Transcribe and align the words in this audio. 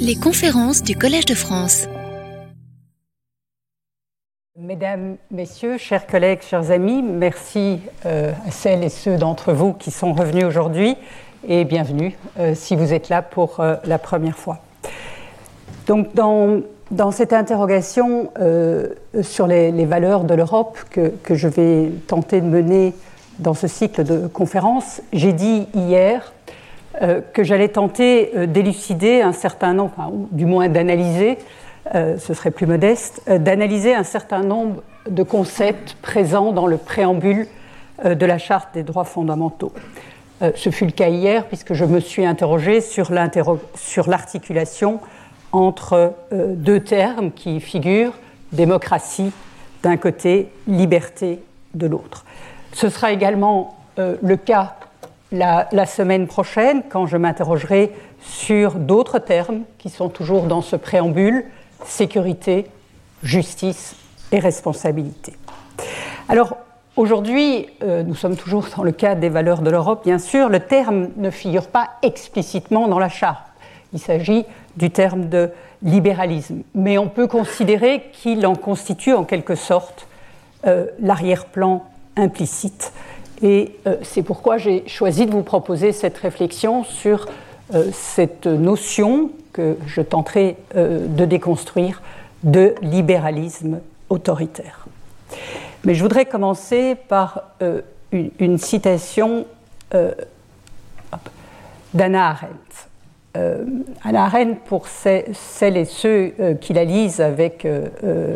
Les 0.00 0.16
conférences 0.16 0.82
du 0.82 0.96
Collège 0.96 1.24
de 1.24 1.34
France. 1.34 1.86
Mesdames, 4.58 5.16
Messieurs, 5.30 5.78
chers 5.78 6.06
collègues, 6.06 6.40
chers 6.42 6.70
amis, 6.70 7.02
merci 7.02 7.80
euh, 8.06 8.32
à 8.46 8.50
celles 8.50 8.84
et 8.84 8.88
ceux 8.88 9.16
d'entre 9.16 9.52
vous 9.52 9.72
qui 9.72 9.90
sont 9.90 10.12
revenus 10.12 10.44
aujourd'hui 10.44 10.96
et 11.46 11.64
bienvenue 11.64 12.16
euh, 12.38 12.54
si 12.54 12.76
vous 12.76 12.92
êtes 12.92 13.08
là 13.08 13.22
pour 13.22 13.60
euh, 13.60 13.76
la 13.84 13.98
première 13.98 14.36
fois. 14.36 14.58
Donc, 15.86 16.14
dans, 16.14 16.62
cette 17.10 17.32
interrogation 17.32 18.30
sur 19.22 19.46
les, 19.46 19.84
valeurs 19.84 20.24
de 20.24 20.34
l'Europe 20.34 20.78
que, 20.90 21.34
je 21.34 21.48
vais 21.48 21.90
tenter 22.06 22.40
de 22.40 22.46
mener 22.46 22.92
dans 23.38 23.54
ce 23.54 23.66
cycle 23.66 24.04
de 24.04 24.26
conférences, 24.26 25.00
j'ai 25.12 25.32
dit 25.32 25.66
hier 25.74 26.32
que 27.32 27.42
j'allais 27.42 27.68
tenter 27.68 28.30
d'élucider 28.46 29.22
un 29.22 29.32
certain 29.32 29.74
nombre, 29.74 29.92
ou 30.12 30.28
du 30.30 30.46
moins 30.46 30.68
d'analyser 30.68 31.36
euh, 31.94 32.16
ce 32.16 32.32
serait 32.32 32.52
plus 32.52 32.66
modeste, 32.66 33.22
euh, 33.28 33.38
d'analyser 33.38 33.92
un 33.92 34.04
certain 34.04 34.42
nombre 34.42 34.82
de 35.10 35.22
concepts 35.24 35.96
présents 36.00 36.52
dans 36.52 36.68
le 36.68 36.76
préambule 36.76 37.48
euh, 38.04 38.14
de 38.14 38.24
la 38.24 38.38
Charte 38.38 38.68
des 38.74 38.84
droits 38.84 39.04
fondamentaux. 39.04 39.72
ce 40.54 40.70
fut 40.70 40.86
le 40.86 40.92
cas 40.92 41.08
hier 41.08 41.46
puisque 41.46 41.72
je 41.72 41.84
me 41.84 41.98
suis 42.00 42.24
interrogé 42.24 42.80
sur 42.80 43.10
l'articulation 43.12 45.00
entre 45.52 46.14
deux 46.32 46.80
termes 46.80 47.30
qui 47.30 47.60
figurent, 47.60 48.14
démocratie 48.52 49.32
d'un 49.82 49.96
côté, 49.96 50.48
liberté 50.66 51.40
de 51.74 51.86
l'autre. 51.86 52.24
Ce 52.72 52.88
sera 52.88 53.12
également 53.12 53.76
le 53.98 54.36
cas 54.36 54.76
la, 55.32 55.86
semaine 55.86 56.26
prochaine 56.26 56.82
quand 56.88 57.06
je 57.06 57.16
m'interrogerai 57.16 57.92
sur 58.20 58.74
d'autres 58.74 59.18
termes 59.18 59.62
qui 59.78 59.88
sont 59.90 60.08
toujours 60.08 60.44
dans 60.44 60.62
ce 60.62 60.76
préambule, 60.76 61.44
sécurité, 61.84 62.66
justice 63.22 63.96
et 64.30 64.38
responsabilité. 64.38 65.32
Alors, 66.28 66.56
aujourd'hui, 66.96 67.66
euh, 67.82 68.02
nous 68.02 68.14
sommes 68.14 68.36
toujours 68.36 68.66
dans 68.76 68.84
le 68.84 68.92
cadre 68.92 69.20
des 69.20 69.28
valeurs 69.28 69.62
de 69.62 69.70
l'Europe, 69.70 70.04
bien 70.04 70.18
sûr, 70.18 70.48
le 70.48 70.60
terme 70.60 71.08
ne 71.16 71.30
figure 71.30 71.68
pas 71.68 71.90
explicitement 72.02 72.88
dans 72.88 72.98
la 72.98 73.08
charte. 73.08 73.42
Il 73.92 73.98
s'agit 73.98 74.44
du 74.76 74.90
terme 74.90 75.28
de 75.28 75.50
libéralisme, 75.82 76.62
mais 76.74 76.98
on 76.98 77.08
peut 77.08 77.26
considérer 77.26 78.04
qu'il 78.12 78.46
en 78.46 78.54
constitue 78.54 79.12
en 79.12 79.24
quelque 79.24 79.54
sorte 79.54 80.06
euh, 80.66 80.86
l'arrière-plan 81.00 81.84
implicite. 82.16 82.92
Et 83.42 83.76
euh, 83.86 83.96
c'est 84.02 84.22
pourquoi 84.22 84.56
j'ai 84.56 84.86
choisi 84.86 85.26
de 85.26 85.32
vous 85.32 85.42
proposer 85.42 85.92
cette 85.92 86.18
réflexion 86.18 86.84
sur 86.84 87.26
cette 87.92 88.46
notion 88.46 89.30
que 89.52 89.76
je 89.86 90.00
tenterai 90.00 90.56
euh, 90.76 91.06
de 91.06 91.24
déconstruire 91.24 92.02
de 92.42 92.74
libéralisme 92.82 93.80
autoritaire. 94.08 94.86
Mais 95.84 95.94
je 95.94 96.02
voudrais 96.02 96.26
commencer 96.26 96.94
par 96.94 97.42
euh, 97.62 97.82
une, 98.12 98.58
citation 98.58 99.46
euh, 99.94 100.12
d'Anna 101.94 102.28
Arendt. 102.30 102.88
Anna 104.04 104.24
Arendt, 104.24 104.60
pour 104.66 104.88
celles 104.88 105.76
et 105.78 105.86
ceux 105.86 106.34
qui 106.60 106.74
la 106.74 106.84
lisent 106.84 107.22
avec 107.22 107.66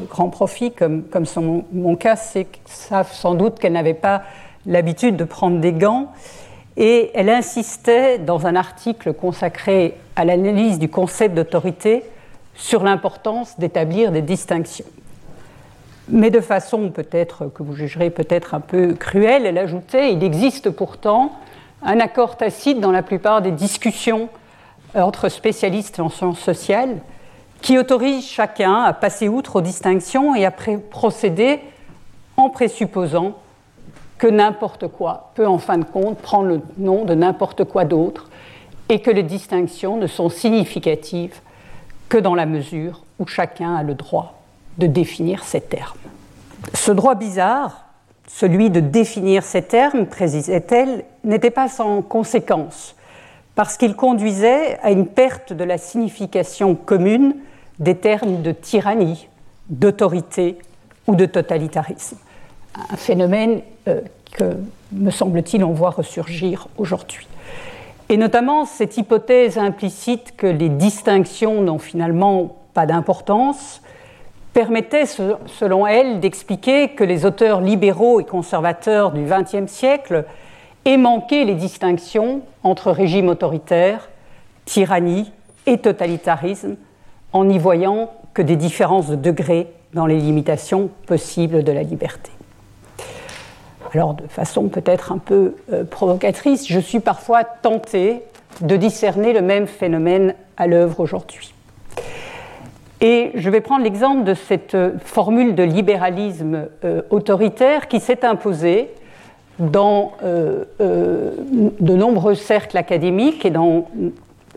grand 0.09 0.31
profit, 0.31 0.73
comme, 0.73 1.03
comme 1.03 1.27
mon 1.71 1.97
cas, 1.97 2.17
savent 2.65 3.13
sans 3.13 3.35
doute 3.35 3.59
qu'elle 3.59 3.75
n'avait 3.75 3.93
pas 3.93 4.23
l'habitude 4.67 5.17
de 5.17 5.25
prendre 5.25 5.61
des 5.61 5.73
gants 5.73 6.13
et 6.77 7.11
elle 7.15 7.31
insistait 7.31 8.19
dans 8.19 8.47
un 8.47 8.55
article 8.57 9.15
consacré 9.15 9.95
à 10.15 10.25
l'analyse 10.25 10.79
du 10.79 10.89
concept 10.89 11.35
d'autorité 11.35 12.03
sur 12.55 12.83
l'importance 12.83 13.59
d'établir 13.59 14.13
des 14.13 14.23
distinctions. 14.23 14.87
Mais 16.09 16.31
de 16.31 16.41
façon 16.41 16.91
peut-être 16.91 17.47
que 17.47 17.63
vous 17.63 17.75
jugerez 17.75 18.11
peut-être 18.11 18.55
un 18.55 18.61
peu 18.61 18.95
cruelle, 18.95 19.47
elle 19.47 19.59
ajoutait 19.59 20.13
il 20.13 20.23
existe 20.23 20.71
pourtant 20.71 21.33
un 21.83 22.01
accord 22.01 22.37
tacite 22.37 22.81
dans 22.81 22.93
la 22.93 23.03
plupart 23.03 23.43
des 23.43 23.51
discussions 23.51 24.29
entre 24.95 25.29
spécialistes 25.29 26.01
en 26.01 26.09
sciences 26.09 26.41
sociales 26.41 26.97
qui 27.61 27.79
autorise 27.79 28.25
chacun 28.25 28.83
à 28.83 28.93
passer 28.93 29.29
outre 29.29 29.57
aux 29.57 29.61
distinctions 29.61 30.35
et 30.35 30.45
à 30.45 30.51
procéder 30.51 31.61
en 32.37 32.51
présupposant 32.51 33.35
que 34.19 34.27
n'importe 34.27 34.89
quoi 34.89 35.31
peut 35.35 35.47
en 35.47 35.59
fin 35.59 35.79
de 35.79 35.85
compte 35.85 36.19
prendre 36.19 36.49
le 36.49 36.61
nom 36.79 37.05
de 37.05 37.15
n'importe 37.15 37.65
quoi 37.65 37.85
d'autre 37.85 38.31
et 38.89 39.01
que 39.01 39.11
les 39.11 39.23
distinctions 39.23 39.97
ne 39.97 40.07
sont 40.07 40.29
significatives 40.29 41.41
que 42.09 42.19
dans 42.19 42.35
la 42.35 42.47
mesure 42.47 43.03
où 43.19 43.27
chacun 43.27 43.75
a 43.75 43.83
le 43.83 43.95
droit 43.95 44.41
de 44.79 44.87
définir 44.87 45.45
ces 45.45 45.61
termes. 45.61 45.99
Ce 46.75 46.93
droit 46.93 47.15
bizarre, 47.15 47.87
celui 48.29 48.71
de 48.71 48.81
définir 48.81 49.43
ces 49.43 49.63
termes, 49.63 50.07
précisait-elle, 50.07 51.05
n'était 51.25 51.51
pas 51.51 51.69
sans 51.69 52.03
conséquence, 52.03 52.95
parce 53.55 53.77
qu'il 53.77 53.97
conduisait 53.97 54.79
à 54.83 54.91
une 54.91 55.07
perte 55.07 55.53
de 55.53 55.65
la 55.65 55.79
signification 55.79 56.75
commune 56.75 57.37
des 57.79 57.97
termes 57.97 58.43
de 58.43 58.53
tyrannie, 58.53 59.29
d'autorité 59.69 60.59
ou 61.07 61.17
de 61.17 61.27
totalitarisme 61.27 62.19
un 62.91 62.97
phénomène 62.97 63.61
euh, 63.89 64.01
que, 64.33 64.57
me 64.93 65.11
semble-t-il, 65.11 65.65
on 65.65 65.73
voit 65.73 65.91
ressurgir 65.91 66.69
aujourd'hui. 66.77 67.27
Et 68.09 68.17
notamment 68.17 68.65
cette 68.65 68.97
hypothèse 68.97 69.59
implicite 69.59 70.35
que 70.37 70.47
les 70.47 70.69
distinctions 70.69 71.63
n'ont 71.63 71.79
finalement 71.79 72.57
pas 72.73 72.87
d'importance 72.87 73.83
permettait, 74.53 75.07
selon 75.07 75.87
elle, 75.87 76.21
d'expliquer 76.21 76.91
que 76.91 77.05
les 77.05 77.27
auteurs 77.27 77.61
libéraux 77.61 78.21
et 78.21 78.25
conservateurs 78.25 79.13
du 79.13 79.25
XXe 79.25 79.71
siècle 79.71 80.25
aient 80.85 80.97
manqué 80.97 81.45
les 81.45 81.55
distinctions 81.55 82.41
entre 82.63 82.91
régime 82.91 83.29
autoritaire, 83.29 84.09
tyrannie 84.65 85.31
et 85.67 85.79
totalitarisme, 85.79 86.77
en 87.33 87.45
n'y 87.45 87.59
voyant 87.59 88.13
que 88.33 88.41
des 88.41 88.57
différences 88.57 89.09
de 89.09 89.17
degré 89.17 89.67
dans 89.93 90.07
les 90.07 90.19
limitations 90.19 90.91
possibles 91.07 91.65
de 91.65 91.73
la 91.73 91.83
liberté 91.83 92.31
alors 93.97 94.15
de 94.15 94.27
façon 94.27 94.69
peut-être 94.69 95.11
un 95.11 95.19
peu 95.19 95.55
euh, 95.73 95.85
provocatrice, 95.85 96.69
je 96.69 96.79
suis 96.79 97.01
parfois 97.01 97.45
tentée 97.45 98.23
de 98.61 98.77
discerner 98.77 99.33
le 99.33 99.41
même 99.41 99.67
phénomène 99.67 100.35
à 100.59 100.67
l'œuvre 100.67 101.01
aujourd'hui. 101.01 101.55
Et 103.01 103.31
je 103.35 103.49
vais 103.49 103.63
prendre 103.63 103.85
l'exemple 103.85 104.25
de 104.25 104.35
cette 104.35 104.75
euh, 104.75 104.93
formule 105.03 105.55
de 105.55 105.63
libéralisme 105.63 106.69
euh, 106.85 107.03
autoritaire 107.09 107.89
qui 107.89 108.01
s'est 108.01 108.25
imposée 108.25 108.91
dans 109.59 110.13
de 110.21 111.95
nombreux 111.95 112.35
cercles 112.35 112.77
académiques 112.77 113.47
et 113.47 113.51
dans 113.51 113.89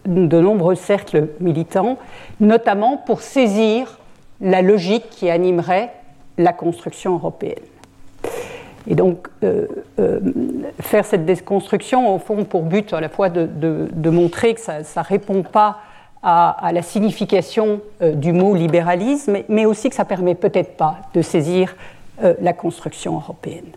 de 0.05 0.41
nombreux 0.41 0.75
cercles 0.75 1.29
militants, 1.39 1.97
notamment 2.41 2.97
pour 2.97 3.21
saisir 3.21 3.97
la 4.41 4.61
logique 4.61 5.09
qui 5.09 5.29
animerait 5.29 5.93
la 6.37 6.51
construction 6.51 7.13
européenne. 7.13 7.68
Et 8.89 8.95
donc, 8.95 9.27
euh, 9.43 9.67
euh, 9.99 10.19
faire 10.81 11.05
cette 11.05 11.23
déconstruction, 11.23 12.13
au 12.13 12.17
fond, 12.17 12.43
pour 12.43 12.63
but 12.63 12.91
à 12.91 12.99
la 12.99 13.07
fois 13.07 13.29
de, 13.29 14.09
montrer 14.09 14.55
que 14.55 14.61
ça 14.61 14.79
ne 14.79 15.03
répond 15.03 15.43
pas 15.43 15.77
à, 16.23 16.71
la 16.73 16.81
signification 16.81 17.81
euh, 18.01 18.13
du 18.13 18.33
mot 18.33 18.55
libéralisme, 18.55 19.37
mais 19.47 19.65
aussi 19.65 19.89
que 19.89 19.95
ça 19.95 20.05
permet 20.05 20.33
peut-être 20.33 20.75
pas 20.75 20.97
de 21.13 21.21
saisir 21.21 21.75
la 22.41 22.51
construction 22.51 23.15
européenne. 23.15 23.71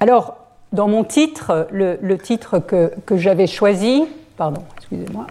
Alors, 0.00 0.34
dans 0.72 0.88
mon 0.88 1.04
titre, 1.04 1.68
le, 1.70 2.16
titre 2.16 2.58
que, 2.58 2.90
que 3.06 3.16
j'avais 3.16 3.46
choisi, 3.46 4.02
pardon, 4.36 4.64
excusez-moi, 4.78 5.28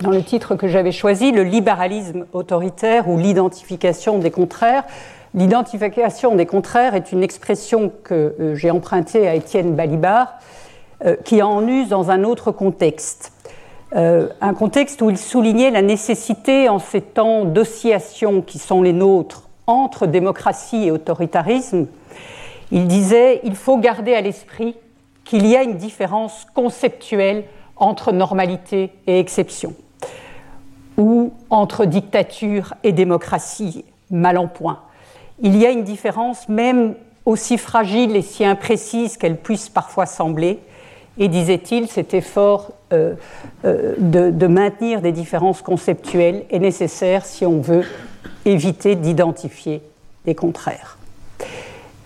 dans 0.00 0.10
le 0.10 0.22
titre 0.22 0.54
que 0.54 0.68
j'avais 0.68 0.92
choisi, 0.92 1.32
le 1.32 1.42
libéralisme 1.42 2.26
autoritaire 2.32 3.08
ou 3.08 3.18
l'identification 3.18 4.18
des 4.18 4.30
contraires, 4.30 4.84
L'identification 5.34 6.34
des 6.34 6.44
contraires 6.44 6.94
est 6.94 7.10
une 7.10 7.22
expression 7.22 7.90
que 8.04 8.34
euh, 8.38 8.54
j'ai 8.54 8.70
empruntée 8.70 9.26
à 9.26 9.34
Étienne 9.34 9.74
Balibar, 9.74 10.34
euh, 11.06 11.16
qui 11.24 11.40
en 11.42 11.66
use 11.66 11.88
dans 11.88 12.10
un 12.10 12.22
autre 12.22 12.52
contexte. 12.52 13.32
Euh, 13.96 14.28
un 14.42 14.52
contexte 14.52 15.00
où 15.00 15.08
il 15.08 15.16
soulignait 15.16 15.70
la 15.70 15.80
nécessité, 15.80 16.68
en 16.68 16.78
ces 16.78 17.00
temps 17.00 17.46
d'oscillation 17.46 18.42
qui 18.42 18.58
sont 18.58 18.82
les 18.82 18.92
nôtres 18.92 19.48
entre 19.66 20.06
démocratie 20.06 20.84
et 20.84 20.90
autoritarisme, 20.90 21.86
il 22.70 22.86
disait 22.86 23.40
il 23.42 23.56
faut 23.56 23.78
garder 23.78 24.14
à 24.14 24.20
l'esprit 24.20 24.76
qu'il 25.24 25.46
y 25.46 25.56
a 25.56 25.62
une 25.62 25.76
différence 25.76 26.46
conceptuelle 26.54 27.44
entre 27.76 28.12
normalité 28.12 28.92
et 29.06 29.18
exception, 29.18 29.74
ou 30.98 31.32
entre 31.48 31.86
dictature 31.86 32.74
et 32.82 32.92
démocratie 32.92 33.86
mal 34.10 34.36
en 34.36 34.46
point 34.46 34.80
il 35.42 35.56
y 35.56 35.66
a 35.66 35.70
une 35.70 35.84
différence, 35.84 36.48
même 36.48 36.94
aussi 37.26 37.58
fragile 37.58 38.16
et 38.16 38.22
si 38.22 38.44
imprécise 38.44 39.16
qu'elle 39.16 39.36
puisse 39.36 39.68
parfois 39.68 40.06
sembler, 40.06 40.60
et 41.18 41.28
disait-il, 41.28 41.88
cet 41.88 42.14
effort 42.14 42.70
euh, 42.92 43.14
euh, 43.64 43.94
de, 43.98 44.46
maintenir 44.46 45.02
des 45.02 45.12
différences 45.12 45.60
conceptuelles 45.60 46.44
est 46.50 46.58
nécessaire 46.58 47.26
si 47.26 47.44
on 47.44 47.60
veut 47.60 47.84
éviter 48.46 48.94
d'identifier 48.94 49.82
des 50.24 50.34
contraires. 50.34 50.96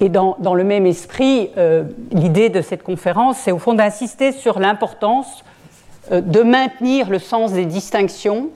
Et 0.00 0.08
dans, 0.08 0.36
le 0.54 0.64
même 0.64 0.84
esprit, 0.84 1.50
euh, 1.56 1.84
l'idée 2.10 2.50
de 2.50 2.60
cette 2.60 2.82
conférence, 2.82 3.38
c'est 3.38 3.52
au 3.52 3.58
fond 3.58 3.74
d'insister 3.74 4.32
sur 4.32 4.58
l'importance 4.58 5.44
de 6.10 6.42
maintenir 6.42 7.10
le 7.10 7.18
sens 7.18 7.52
des 7.52 7.64
distinctions 7.64 8.50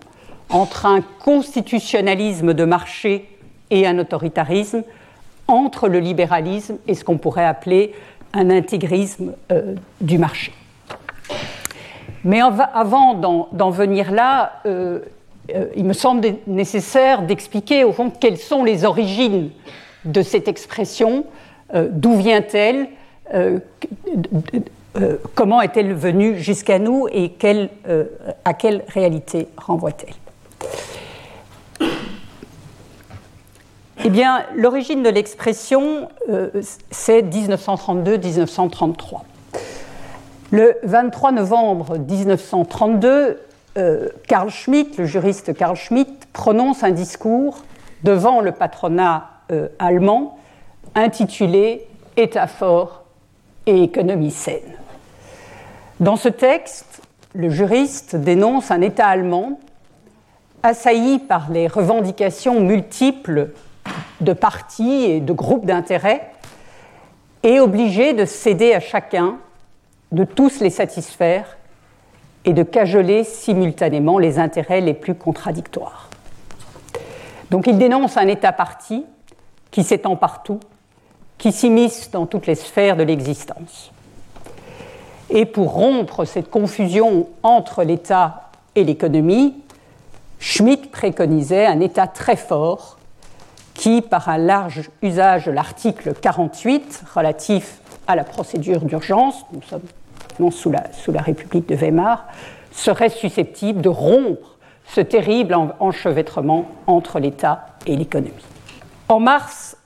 entre 0.50 0.86
un 0.86 1.00
constitutionnalisme 1.00 2.54
de 2.54 2.64
marché 2.64 3.28
et 3.70 3.86
un 3.86 3.98
autoritarisme, 3.98 4.82
entre 5.48 5.88
le 5.88 5.98
libéralisme 5.98 6.76
et 6.86 6.94
ce 6.94 7.04
qu'on 7.04 7.18
pourrait 7.18 7.44
appeler 7.44 7.92
un 8.32 8.50
intégrisme 8.50 9.32
euh, 9.50 9.74
du 10.00 10.18
marché. 10.18 10.52
Mais 12.24 12.40
avant 12.40 13.14
d'en 13.14 13.70
venir 13.70 14.10
là, 14.12 14.60
euh, 14.66 15.00
euh, 15.54 15.66
il 15.74 15.84
me 15.84 15.94
semble 15.94 16.34
nécessaire 16.46 17.22
d'expliquer 17.22 17.82
au 17.82 17.92
fond 17.92 18.10
quelles 18.10 18.36
sont 18.36 18.62
les 18.62 18.84
origines 18.84 19.50
de 20.04 20.22
cette 20.22 20.48
expression, 20.48 21.24
d'où 21.74 22.16
vient-elle, 22.16 22.88
comment 25.34 25.60
est-elle 25.60 25.92
venue 25.92 26.38
jusqu'à 26.38 26.78
nous 26.78 27.06
et 27.12 27.32
à 28.44 28.54
quelle 28.54 28.82
réalité 28.88 29.46
renvoie-t-elle? 29.58 30.14
Eh 34.02 34.08
bien, 34.08 34.46
l'origine 34.56 35.02
de 35.02 35.10
l'expression, 35.10 36.08
euh, 36.30 36.48
c'est 36.90 37.20
1932-1933. 37.20 39.24
Le 40.50 40.78
23 40.84 41.32
novembre 41.32 41.98
1932, 41.98 43.40
euh, 43.76 44.08
Carl 44.26 44.48
Schmitt, 44.48 44.96
le 44.96 45.04
juriste 45.04 45.54
Carl 45.54 45.76
Schmitt, 45.76 46.28
prononce 46.32 46.82
un 46.82 46.92
discours 46.92 47.58
devant 48.02 48.40
le 48.40 48.52
patronat 48.52 49.28
euh, 49.52 49.68
allemand 49.78 50.38
intitulé 50.94 51.86
État 52.16 52.46
fort 52.46 53.04
et 53.66 53.82
économie 53.82 54.30
saine. 54.30 54.78
Dans 56.00 56.16
ce 56.16 56.30
texte, 56.30 57.02
le 57.34 57.50
juriste 57.50 58.16
dénonce 58.16 58.70
un 58.70 58.80
État 58.80 59.08
allemand 59.08 59.60
assailli 60.62 61.18
par 61.18 61.50
les 61.50 61.66
revendications 61.66 62.60
multiples 62.60 63.50
de 64.20 64.32
partis 64.32 65.04
et 65.04 65.20
de 65.20 65.32
groupes 65.32 65.66
d'intérêts, 65.66 66.30
et 67.42 67.60
obligé 67.60 68.12
de 68.12 68.24
céder 68.24 68.74
à 68.74 68.80
chacun, 68.80 69.38
de 70.12 70.24
tous 70.24 70.60
les 70.60 70.70
satisfaire 70.70 71.56
et 72.44 72.52
de 72.52 72.62
cajoler 72.62 73.24
simultanément 73.24 74.18
les 74.18 74.38
intérêts 74.38 74.80
les 74.80 74.94
plus 74.94 75.14
contradictoires. 75.14 76.08
Donc 77.50 77.66
il 77.66 77.78
dénonce 77.78 78.16
un 78.16 78.28
État 78.28 78.52
parti 78.52 79.04
qui 79.70 79.84
s'étend 79.84 80.16
partout, 80.16 80.60
qui 81.38 81.52
s'immisce 81.52 82.10
dans 82.10 82.26
toutes 82.26 82.46
les 82.46 82.54
sphères 82.54 82.96
de 82.96 83.02
l'existence. 83.02 83.92
Et 85.30 85.46
pour 85.46 85.72
rompre 85.72 86.24
cette 86.24 86.50
confusion 86.50 87.28
entre 87.42 87.84
l'État 87.84 88.50
et 88.74 88.84
l'économie, 88.84 89.54
Schmitt 90.38 90.90
préconisait 90.90 91.66
un 91.66 91.80
État 91.80 92.06
très 92.06 92.36
fort 92.36 92.98
qui, 93.80 94.02
par 94.02 94.28
un 94.28 94.36
large 94.36 94.90
usage 95.00 95.46
de 95.46 95.52
l'article 95.52 96.12
48 96.12 97.04
relatif 97.14 97.80
à 98.06 98.14
la 98.14 98.24
procédure 98.24 98.82
d'urgence, 98.82 99.46
nous 99.54 99.62
sommes 99.62 99.80
non 100.38 100.50
sous 100.50 100.70
la, 100.70 101.22
République 101.22 101.66
de 101.66 101.74
Weimar, 101.74 102.26
serait 102.72 103.08
susceptible 103.08 103.80
de 103.80 103.88
rompre 103.88 104.58
ce 104.84 105.00
terrible 105.00 105.56
enchevêtrement 105.78 106.66
entre 106.86 107.20
l'État 107.20 107.68
et 107.86 107.96
l'économie. 107.96 108.44
En 109.08 109.18
mars 109.18 109.78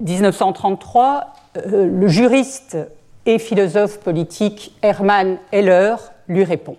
1933, 0.00 1.32
euh, 1.58 1.86
le 1.86 2.08
juriste 2.08 2.76
et 3.24 3.38
philosophe 3.38 4.00
politique 4.00 4.76
Hermann 4.82 5.38
Heller 5.52 5.94
lui 6.26 6.42
répond. 6.42 6.76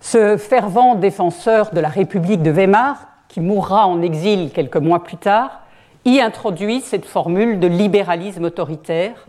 Ce 0.00 0.38
fervent 0.38 0.96
défenseur 0.96 1.70
de 1.70 1.78
la 1.78 1.88
République 1.88 2.42
de 2.42 2.50
Weimar, 2.50 2.96
qui 3.28 3.40
mourra 3.40 3.86
en 3.86 4.02
exil 4.02 4.50
quelques 4.52 4.76
mois 4.76 5.04
plus 5.04 5.18
tard, 5.18 5.60
y 6.04 6.20
introduit 6.20 6.80
cette 6.80 7.04
formule 7.04 7.60
de 7.60 7.66
libéralisme 7.66 8.44
autoritaire 8.44 9.26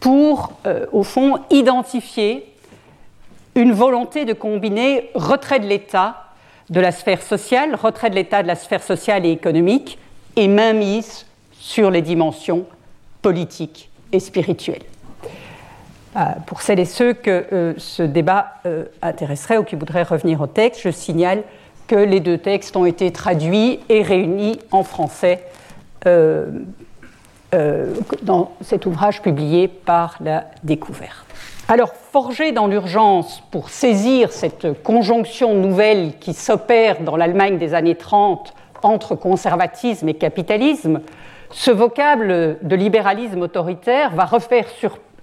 pour, 0.00 0.52
euh, 0.66 0.86
au 0.92 1.02
fond, 1.02 1.38
identifier 1.50 2.46
une 3.54 3.72
volonté 3.72 4.24
de 4.24 4.32
combiner 4.32 5.10
retrait 5.14 5.60
de 5.60 5.66
l'État 5.66 6.24
de 6.70 6.80
la 6.80 6.92
sphère 6.92 7.22
sociale, 7.22 7.74
retrait 7.74 8.10
de 8.10 8.14
l'État 8.14 8.42
de 8.42 8.48
la 8.48 8.54
sphère 8.54 8.82
sociale 8.82 9.26
et 9.26 9.30
économique, 9.30 9.98
et 10.36 10.48
mainmise 10.48 11.26
sur 11.52 11.90
les 11.90 12.02
dimensions 12.02 12.64
politiques 13.20 13.90
et 14.10 14.20
spirituelles. 14.20 14.82
Euh, 16.16 16.20
pour 16.46 16.62
celles 16.62 16.80
et 16.80 16.84
ceux 16.84 17.12
que 17.12 17.46
euh, 17.52 17.74
ce 17.76 18.02
débat 18.02 18.54
intéresserait 19.02 19.58
ou 19.58 19.64
qui 19.64 19.76
voudraient 19.76 20.02
revenir 20.02 20.40
au 20.40 20.46
texte, 20.46 20.82
je 20.82 20.90
signale 20.90 21.42
que 21.86 21.96
les 21.96 22.20
deux 22.20 22.38
textes 22.38 22.76
ont 22.76 22.86
été 22.86 23.12
traduits 23.12 23.80
et 23.88 24.02
réunis 24.02 24.58
en 24.70 24.82
français 24.82 25.44
dans 28.22 28.52
cet 28.60 28.86
ouvrage 28.86 29.22
publié 29.22 29.68
par 29.68 30.16
la 30.20 30.46
découverte. 30.62 31.26
Alors, 31.68 31.92
forgé 31.94 32.52
dans 32.52 32.66
l'urgence 32.66 33.42
pour 33.50 33.70
saisir 33.70 34.32
cette 34.32 34.82
conjonction 34.82 35.54
nouvelle 35.54 36.18
qui 36.18 36.34
s'opère 36.34 37.00
dans 37.00 37.16
l'Allemagne 37.16 37.56
des 37.58 37.72
années 37.74 37.94
30 37.94 38.52
entre 38.82 39.14
conservatisme 39.14 40.08
et 40.08 40.14
capitalisme, 40.14 41.00
ce 41.50 41.70
vocable 41.70 42.58
de 42.62 42.76
libéralisme 42.76 43.42
autoritaire 43.42 44.10
va 44.10 44.24
refaire 44.24 44.66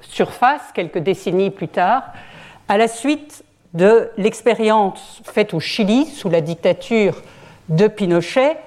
surface 0.01 0.61
quelques 0.73 0.99
décennies 0.99 1.49
plus 1.49 1.67
tard, 1.67 2.03
à 2.67 2.77
la 2.77 2.87
suite 2.87 3.43
de 3.73 4.09
l'expérience 4.17 5.21
faite 5.25 5.53
au 5.53 5.59
Chili 5.59 6.05
sous 6.05 6.29
la 6.29 6.41
dictature 6.41 7.21
de 7.67 7.87
Pinochet 7.87 8.57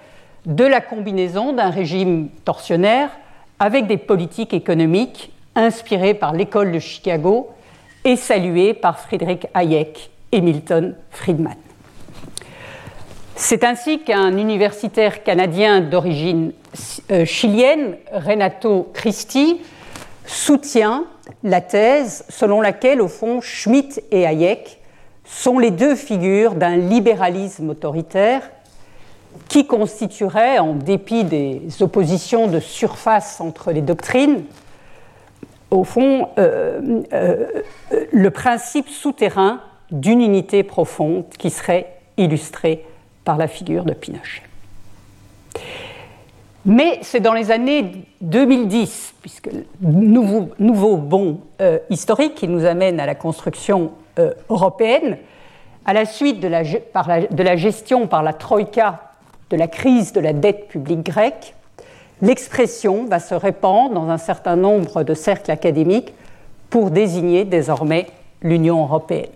de 0.47 0.65
la 0.65 0.81
combinaison 0.81 1.53
d'un 1.53 1.71
régime 1.71 2.29
torsionnaire 2.45 3.11
avec 3.59 3.87
des 3.87 3.97
politiques 3.97 4.55
économiques 4.55 5.33
inspirées 5.55 6.15
par 6.15 6.33
l'école 6.33 6.73
de 6.73 6.79
Chicago 6.79 7.51
et 8.05 8.17
saluées 8.17 8.75
par 8.75 8.99
Friedrich 8.99 9.47
Hayek 9.55 10.11
et 10.33 10.41
Milton 10.41 10.97
Friedman. 11.11 11.57
C'est 13.37 13.65
ainsi 13.65 14.01
qu'un 14.01 14.37
universitaire 14.37 15.23
canadien 15.23 15.81
d'origine 15.81 16.53
euh, 17.11 17.25
chilienne, 17.25 17.97
Renato 18.13 18.91
Christi, 18.95 19.61
soutient 20.27 21.05
la 21.43 21.61
thèse 21.61 22.25
selon 22.29 22.61
laquelle, 22.61 23.01
au 23.01 23.09
fond, 23.09 23.41
Schmitt 23.41 24.03
et 24.11 24.27
Hayek 24.27 24.81
sont 25.25 25.59
les 25.59 25.71
deux 25.71 25.95
figures 25.95 26.55
d'un 26.55 26.77
libéralisme 26.77 27.71
autoritaire 27.71 28.43
qui 29.49 29.67
constituerait, 29.67 30.59
en 30.59 30.75
dépit 30.75 31.25
des 31.25 31.63
oppositions 31.81 32.47
de 32.47 32.61
surface 32.61 33.41
entre 33.41 33.73
les 33.73 33.83
doctrines, 33.83 34.45
au 35.73 35.85
fond, 35.85 36.29
euh, 36.39 37.03
euh, 37.13 37.47
le 38.13 38.31
principe 38.31 38.89
souterrain 38.89 39.61
d'une 39.91 40.21
unité 40.21 40.63
profonde 40.63 41.25
qui 41.39 41.51
serait 41.51 41.95
illustrée 42.19 42.85
par 43.25 43.39
la 43.39 43.49
figure 43.49 43.85
de 43.85 43.95
Pinochet. 43.95 44.43
Mais 46.65 46.99
c'est 47.01 47.21
dans 47.21 47.33
les 47.33 47.51
années 47.51 48.07
2010, 48.21 49.15
puisque 49.21 49.49
nouveau, 49.81 50.51
nouveau 50.59 50.97
bond 50.97 51.41
euh, 51.61 51.79
historique 51.91 52.35
qui 52.35 52.49
nous 52.49 52.65
amène 52.65 53.01
à 53.01 53.07
la 53.07 53.15
construction 53.15 53.93
européenne, 54.51 55.17
à 55.87 55.95
la 55.95 56.05
suite 56.05 56.39
de 56.39 56.49
la 56.49 57.57
gestion 57.57 58.07
par 58.07 58.23
la 58.23 58.35
Troïka 58.35 59.12
de 59.53 59.57
la 59.57 59.69
crise 59.69 60.13
de 60.15 60.21
la 60.21 60.33
dette 60.33 60.69
publique 60.69 61.05
grecque, 61.05 61.55
l'expression 62.23 63.05
va 63.05 63.21
se 63.21 63.35
répandre 63.35 63.95
dans 63.95 64.09
un 64.09 64.17
certain 64.17 64.57
nombre 64.57 65.05
de 65.05 65.13
cercles 65.13 65.51
académiques 65.51 66.15
pour 66.71 66.91
désigner 66.91 67.45
désormais 67.45 68.07
l'Union 68.41 68.83
européenne. 68.83 69.29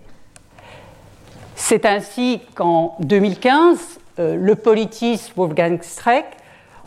C'est 1.55 1.85
ainsi 1.85 2.41
qu'en 2.55 2.95
2015, 2.99 3.99
euh, 4.19 4.35
le 4.35 4.55
politiste 4.55 5.33
Wolfgang 5.35 5.83
Streck 5.83 6.25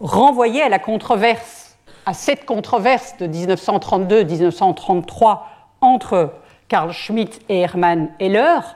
renvoyait 0.01 0.63
à 0.63 0.69
la 0.69 0.81
controverse, 0.81 1.77
à 2.07 2.15
cette 2.15 2.45
controverse 2.45 3.17
de 3.19 3.29
1932-1933 3.29 5.39
entre 5.81 6.33
Carl 6.69 6.91
Schmitt 6.93 7.41
et 7.49 7.61
Hermann 7.61 8.09
Heller, 8.19 8.75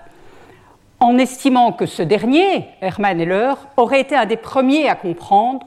en 1.05 1.19
estimant 1.19 1.73
que 1.73 1.85
ce 1.85 2.01
dernier, 2.01 2.67
Hermann 2.81 3.21
Heller, 3.21 3.57
aurait 3.77 4.01
été 4.01 4.17
un 4.17 4.25
des 4.25 4.39
premiers 4.39 4.89
à 4.89 4.95
comprendre 4.95 5.67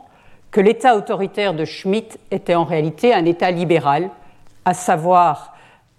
que 0.50 0.60
l'État 0.60 0.96
autoritaire 0.96 1.54
de 1.54 1.64
Schmitt 1.64 2.20
était 2.32 2.56
en 2.56 2.64
réalité 2.64 3.14
un 3.14 3.24
État 3.24 3.52
libéral, 3.52 4.10
à 4.66 4.74
savoir 4.74 5.54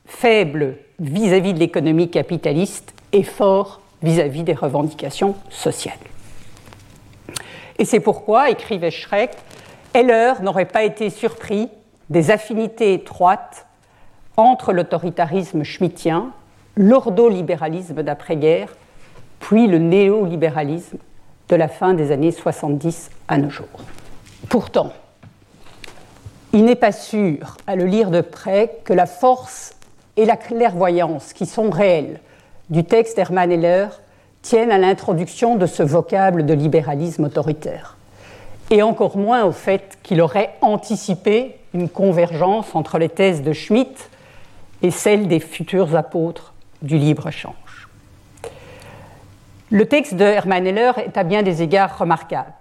faible 0.06 0.78
vis-à-vis 0.98 1.54
de 1.54 1.60
l'économie 1.60 2.10
capitaliste 2.10 2.92
et 3.12 3.22
fort 3.22 3.80
vis-à-vis 4.02 4.42
des 4.42 4.54
revendications 4.54 5.36
sociales. 5.50 5.94
Et 7.78 7.84
c'est 7.84 8.00
pourquoi, 8.00 8.50
écrivait 8.50 8.90
Schreck, 8.90 9.36
Heller 9.94 10.42
n'aurait 10.42 10.64
pas 10.64 10.82
été 10.82 11.10
surpris 11.10 11.68
des 12.10 12.32
affinités 12.32 12.92
étroites 12.92 13.66
entre 14.36 14.72
l'autoritarisme 14.72 15.62
schmittien, 15.62 16.32
l'ordolibéralisme 16.76 18.02
d'après-guerre, 18.02 18.74
puis 19.40 19.66
le 19.66 19.78
néolibéralisme 19.78 20.98
de 21.48 21.56
la 21.56 21.68
fin 21.68 21.94
des 21.94 22.12
années 22.12 22.32
70 22.32 23.10
à 23.28 23.38
nos 23.38 23.50
jours. 23.50 23.66
Pourtant, 24.48 24.92
il 26.52 26.64
n'est 26.64 26.76
pas 26.76 26.92
sûr, 26.92 27.56
à 27.66 27.76
le 27.76 27.84
lire 27.84 28.10
de 28.10 28.20
près, 28.20 28.78
que 28.84 28.92
la 28.92 29.06
force 29.06 29.74
et 30.16 30.24
la 30.24 30.36
clairvoyance 30.36 31.32
qui 31.32 31.46
sont 31.46 31.70
réelles 31.70 32.20
du 32.70 32.84
texte 32.84 33.16
d'Hermann 33.16 33.50
Heller 33.50 33.88
tiennent 34.42 34.70
à 34.70 34.78
l'introduction 34.78 35.56
de 35.56 35.66
ce 35.66 35.82
vocable 35.82 36.46
de 36.46 36.54
libéralisme 36.54 37.24
autoritaire, 37.24 37.96
et 38.70 38.82
encore 38.82 39.16
moins 39.16 39.44
au 39.44 39.52
fait 39.52 39.98
qu'il 40.02 40.20
aurait 40.20 40.54
anticipé 40.60 41.56
une 41.74 41.88
convergence 41.88 42.74
entre 42.74 42.98
les 42.98 43.08
thèses 43.08 43.42
de 43.42 43.52
Schmitt 43.52 44.10
et 44.82 44.90
celles 44.90 45.28
des 45.28 45.40
futurs 45.40 45.96
apôtres 45.96 46.54
du 46.82 46.98
libre-échange. 46.98 47.54
Le 49.70 49.84
texte 49.84 50.14
de 50.14 50.24
Hermann 50.24 50.66
Heller 50.66 50.98
est 50.98 51.18
à 51.18 51.24
bien 51.24 51.42
des 51.42 51.60
égards 51.60 51.98
remarquable, 51.98 52.54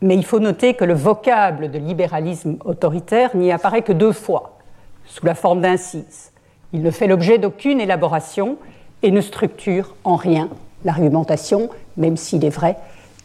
mais 0.00 0.14
il 0.14 0.24
faut 0.24 0.40
noter 0.40 0.72
que 0.72 0.84
le 0.84 0.94
vocable 0.94 1.70
de 1.70 1.78
libéralisme 1.78 2.56
autoritaire 2.64 3.36
n'y 3.36 3.52
apparaît 3.52 3.82
que 3.82 3.92
deux 3.92 4.12
fois, 4.12 4.56
sous 5.04 5.26
la 5.26 5.34
forme 5.34 5.60
d'incise. 5.60 6.32
Il 6.72 6.82
ne 6.82 6.90
fait 6.90 7.06
l'objet 7.06 7.36
d'aucune 7.36 7.82
élaboration 7.82 8.56
et 9.02 9.10
ne 9.10 9.20
structure 9.20 9.94
en 10.04 10.16
rien 10.16 10.48
l'argumentation, 10.86 11.68
même 11.98 12.16
s'il 12.16 12.46
est 12.46 12.50
vrai 12.50 12.76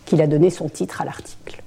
qu'il 0.04 0.22
a 0.22 0.28
donné 0.28 0.50
son 0.50 0.68
titre 0.68 1.02
à 1.02 1.06
l'article. 1.06 1.64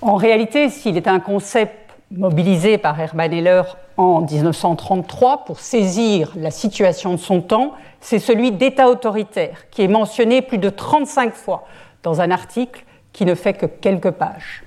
En 0.00 0.16
réalité, 0.16 0.70
s'il 0.70 0.96
est 0.96 1.06
un 1.06 1.20
concept 1.20 1.85
mobilisé 2.10 2.78
par 2.78 2.98
Hermann 3.00 3.32
Heller 3.32 3.76
en 3.96 4.20
1933 4.20 5.44
pour 5.44 5.60
saisir 5.60 6.32
la 6.36 6.50
situation 6.50 7.12
de 7.12 7.18
son 7.18 7.40
temps, 7.40 7.72
c'est 8.00 8.18
celui 8.18 8.52
d'État 8.52 8.88
autoritaire, 8.88 9.68
qui 9.70 9.82
est 9.82 9.88
mentionné 9.88 10.42
plus 10.42 10.58
de 10.58 10.70
35 10.70 11.34
fois 11.34 11.66
dans 12.02 12.20
un 12.20 12.30
article 12.30 12.84
qui 13.12 13.24
ne 13.24 13.34
fait 13.34 13.54
que 13.54 13.66
quelques 13.66 14.10
pages. 14.10 14.62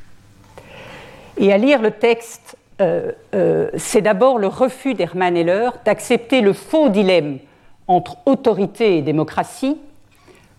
Et 1.38 1.53
à 1.53 1.58
lire 1.58 1.81
le 1.81 1.91
texte, 1.91 2.58
euh, 2.81 3.12
euh, 3.34 3.69
c'est 3.77 4.01
d'abord 4.01 4.39
le 4.39 4.48
refus 4.48 4.93
d'Hermann 4.93 5.38
Heller 5.38 5.72
d'accepter 5.86 6.41
le 6.41 6.53
faux 6.53 6.89
dilemme 6.89 7.39
entre 7.88 8.17
autorité 8.25 8.98
et 8.98 9.01
démocratie, 9.01 9.77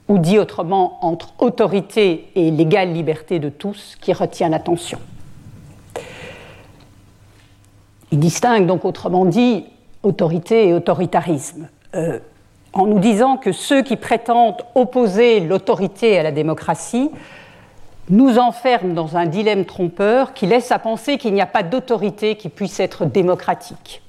ou 0.08 0.18
dit 0.18 0.38
autrement 0.38 0.99
entre 1.04 1.34
autorité 1.38 2.30
et 2.34 2.50
l'égale 2.50 2.92
liberté 2.92 3.38
de 3.38 3.49
tous, 3.49 3.96
qui 4.00 4.12
retient 4.12 4.49
l'attention. 4.49 4.99
Il 8.12 8.19
distingue 8.19 8.67
donc 8.67 8.85
autrement 8.85 9.25
dit 9.25 9.67
autorité 10.02 10.69
et 10.69 10.75
autoritarisme, 10.75 11.69
euh, 11.95 12.19
en 12.73 12.87
nous 12.87 12.99
disant 12.99 13.37
que 13.37 13.52
ceux 13.52 13.83
qui 13.83 13.97
prétendent 13.97 14.62
opposer 14.75 15.40
l'autorité 15.40 16.19
à 16.19 16.23
la 16.23 16.33
démocratie 16.33 17.11
nous 18.09 18.38
enferment 18.38 18.95
dans 18.95 19.17
un 19.17 19.26
dilemme 19.26 19.64
trompeur 19.64 20.33
qui 20.35 20.47
laisse 20.47 20.73
à 20.73 20.79
penser 20.79 21.19
qu'il 21.19 21.35
n'y 21.35 21.40
a 21.40 21.47
pas 21.47 21.62
d'autorité 21.62 22.35
qui 22.37 22.49
puisse 22.49 22.81
être 22.81 23.05
démocratique. 23.05 24.02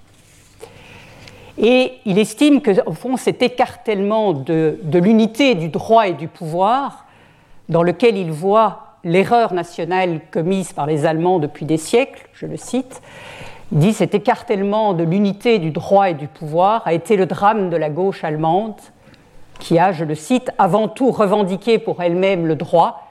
Et 1.59 1.93
il 2.05 2.17
estime 2.17 2.61
que, 2.61 2.71
au 2.87 2.93
fond, 2.93 3.17
cet 3.17 3.43
écartèlement 3.43 4.33
de, 4.33 4.79
de 4.81 4.99
l'unité 4.99 5.53
du 5.53 5.67
droit 5.67 6.07
et 6.07 6.13
du 6.13 6.27
pouvoir, 6.27 7.05
dans 7.69 7.83
lequel 7.83 8.17
il 8.17 8.31
voit 8.31 8.97
l'erreur 9.03 9.53
nationale 9.53 10.21
commise 10.31 10.73
par 10.73 10.87
les 10.87 11.05
Allemands 11.05 11.37
depuis 11.37 11.65
des 11.65 11.77
siècles, 11.77 12.27
je 12.33 12.47
le 12.47 12.57
cite, 12.57 13.01
il 13.71 13.79
dit 13.79 13.93
cet 13.93 14.13
écartèlement 14.13 14.93
de 14.93 15.03
l'unité 15.03 15.59
du 15.59 15.71
droit 15.71 16.09
et 16.09 16.13
du 16.13 16.27
pouvoir 16.27 16.81
a 16.85 16.93
été 16.93 17.15
le 17.15 17.25
drame 17.25 17.69
de 17.69 17.77
la 17.77 17.89
gauche 17.89 18.23
allemande, 18.23 18.75
qui 19.59 19.79
a, 19.79 19.91
je 19.91 20.03
le 20.03 20.15
cite, 20.15 20.51
avant 20.57 20.87
tout 20.87 21.11
revendiqué 21.11 21.79
pour 21.79 22.01
elle-même 22.01 22.47
le 22.47 22.55
droit, 22.55 23.07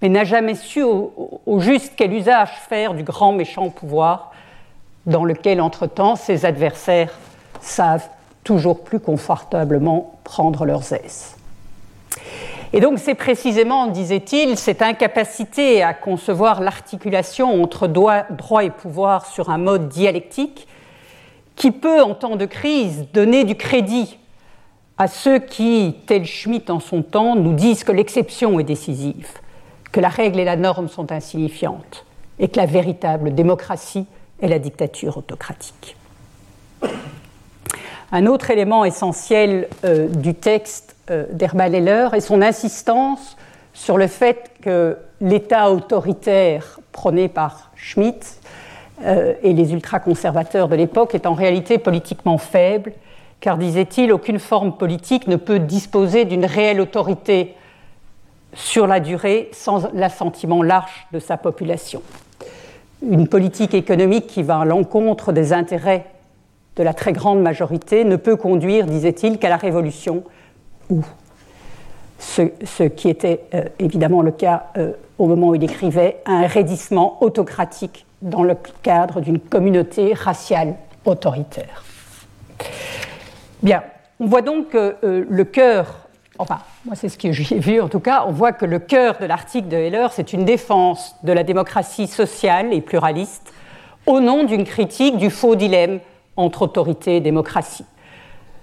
mais 0.00 0.08
n'a 0.08 0.24
jamais 0.24 0.56
su 0.56 0.82
au, 0.82 1.40
au, 1.46 1.60
juste 1.60 1.92
quel 1.96 2.12
usage 2.12 2.50
faire 2.68 2.94
du 2.94 3.04
grand 3.04 3.32
méchant 3.32 3.70
pouvoir 3.70 4.32
dans 5.06 5.24
lequel, 5.24 5.60
entre-temps, 5.60 6.16
ses 6.16 6.44
adversaires 6.44 7.12
savent 7.60 8.08
toujours 8.42 8.82
plus 8.82 8.98
confortablement 8.98 10.14
prendre 10.24 10.64
leurs 10.64 10.92
aises. 10.92 11.36
Et 12.74 12.80
donc 12.80 12.98
c'est 12.98 13.14
précisément, 13.14 13.86
disait-il, 13.88 14.56
cette 14.56 14.80
incapacité 14.80 15.82
à 15.82 15.92
concevoir 15.92 16.62
l'articulation 16.62 17.62
entre 17.62 17.86
droit, 17.86 18.24
et 18.62 18.70
pouvoir 18.70 19.26
sur 19.26 19.50
un 19.50 19.58
mode 19.58 19.88
dialectique 19.88 20.66
qui 21.54 21.70
peut, 21.70 22.02
en 22.02 22.14
temps 22.14 22.36
de 22.36 22.46
crise, 22.46 23.06
donner 23.12 23.44
du 23.44 23.56
crédit 23.56 24.18
à 24.96 25.06
ceux 25.06 25.38
qui, 25.38 25.96
tel 26.06 26.24
Schmitt 26.24 26.70
en 26.70 26.80
son 26.80 27.02
temps, 27.02 27.36
nous 27.36 27.52
disent 27.52 27.84
que 27.84 27.92
l'exception 27.92 28.58
est 28.58 28.64
décisive, 28.64 29.28
que 29.90 30.00
la 30.00 30.08
règle 30.08 30.40
et 30.40 30.44
la 30.44 30.56
norme 30.56 30.88
sont 30.88 31.12
insignifiantes, 31.12 32.06
et 32.38 32.48
que 32.48 32.58
la 32.58 32.66
véritable 32.66 33.34
démocratie 33.34 34.06
est 34.40 34.48
la 34.48 34.58
dictature 34.58 35.18
autocratique. 35.18 35.96
Un 38.12 38.26
autre 38.26 38.50
élément 38.50 38.84
essentiel 38.84 39.68
euh, 39.84 40.08
du 40.08 40.34
texte 40.34 40.91
euh, 41.10 41.26
d'Hermann 41.32 41.74
Heller 41.74 42.14
est 42.14 42.20
son 42.20 42.42
insistance 42.42 43.36
sur 43.74 43.98
le 43.98 44.06
fait 44.06 44.52
que 44.60 44.96
l'État 45.20 45.70
autoritaire 45.70 46.80
prôné 46.92 47.28
par 47.28 47.70
Schmitt 47.74 48.40
euh, 49.04 49.34
et 49.42 49.52
les 49.52 49.72
ultraconservateurs 49.72 50.68
de 50.68 50.76
l'époque 50.76 51.14
est 51.14 51.26
en 51.26 51.34
réalité 51.34 51.78
politiquement 51.78 52.38
faible, 52.38 52.92
car, 53.40 53.58
disait-il, 53.58 54.12
aucune 54.12 54.38
forme 54.38 54.76
politique 54.76 55.26
ne 55.26 55.36
peut 55.36 55.58
disposer 55.58 56.24
d'une 56.24 56.44
réelle 56.44 56.80
autorité 56.80 57.56
sur 58.54 58.86
la 58.86 59.00
durée 59.00 59.48
sans 59.52 59.92
l'assentiment 59.94 60.62
large 60.62 61.08
de 61.12 61.18
sa 61.18 61.36
population. 61.36 62.02
Une 63.02 63.26
politique 63.26 63.74
économique 63.74 64.28
qui 64.28 64.44
va 64.44 64.60
à 64.60 64.64
l'encontre 64.64 65.32
des 65.32 65.52
intérêts 65.52 66.06
de 66.76 66.82
la 66.82 66.94
très 66.94 67.12
grande 67.12 67.42
majorité 67.42 68.04
ne 68.04 68.16
peut 68.16 68.36
conduire, 68.36 68.86
disait-il, 68.86 69.38
qu'à 69.38 69.48
la 69.48 69.56
révolution, 69.56 70.22
ce, 72.18 72.84
qui 72.84 73.08
était 73.08 73.44
euh, 73.54 73.64
évidemment 73.78 74.22
le 74.22 74.30
cas 74.30 74.66
euh, 74.76 74.92
au 75.18 75.26
moment 75.26 75.48
où 75.48 75.54
il 75.54 75.64
écrivait, 75.64 76.18
un 76.24 76.46
raidissement 76.46 77.22
autocratique 77.22 78.06
dans 78.22 78.42
le 78.42 78.56
cadre 78.82 79.20
d'une 79.20 79.40
communauté 79.40 80.14
raciale 80.14 80.74
autoritaire. 81.04 81.84
Bien, 83.62 83.82
on 84.20 84.26
voit 84.26 84.42
donc 84.42 84.70
que 84.70 84.96
euh, 85.04 85.24
le 85.28 85.44
cœur, 85.44 86.08
enfin, 86.38 86.60
moi 86.84 86.94
c'est 86.94 87.08
ce 87.08 87.18
que 87.18 87.32
j'ai 87.32 87.58
vu 87.58 87.80
en 87.80 87.88
tout 87.88 88.00
cas, 88.00 88.24
on 88.26 88.32
voit 88.32 88.52
que 88.52 88.64
le 88.64 88.78
cœur 88.78 89.18
de 89.20 89.26
l'article 89.26 89.68
de 89.68 89.76
Heller, 89.76 90.12
c'est 90.12 90.32
une 90.32 90.44
défense 90.44 91.16
de 91.22 91.32
la 91.32 91.42
démocratie 91.42 92.06
sociale 92.06 92.72
et 92.72 92.80
pluraliste 92.80 93.52
au 94.06 94.20
nom 94.20 94.44
d'une 94.44 94.64
critique 94.64 95.16
du 95.16 95.30
faux 95.30 95.54
dilemme 95.54 96.00
entre 96.36 96.62
autorité 96.62 97.16
et 97.16 97.20
démocratie. 97.20 97.84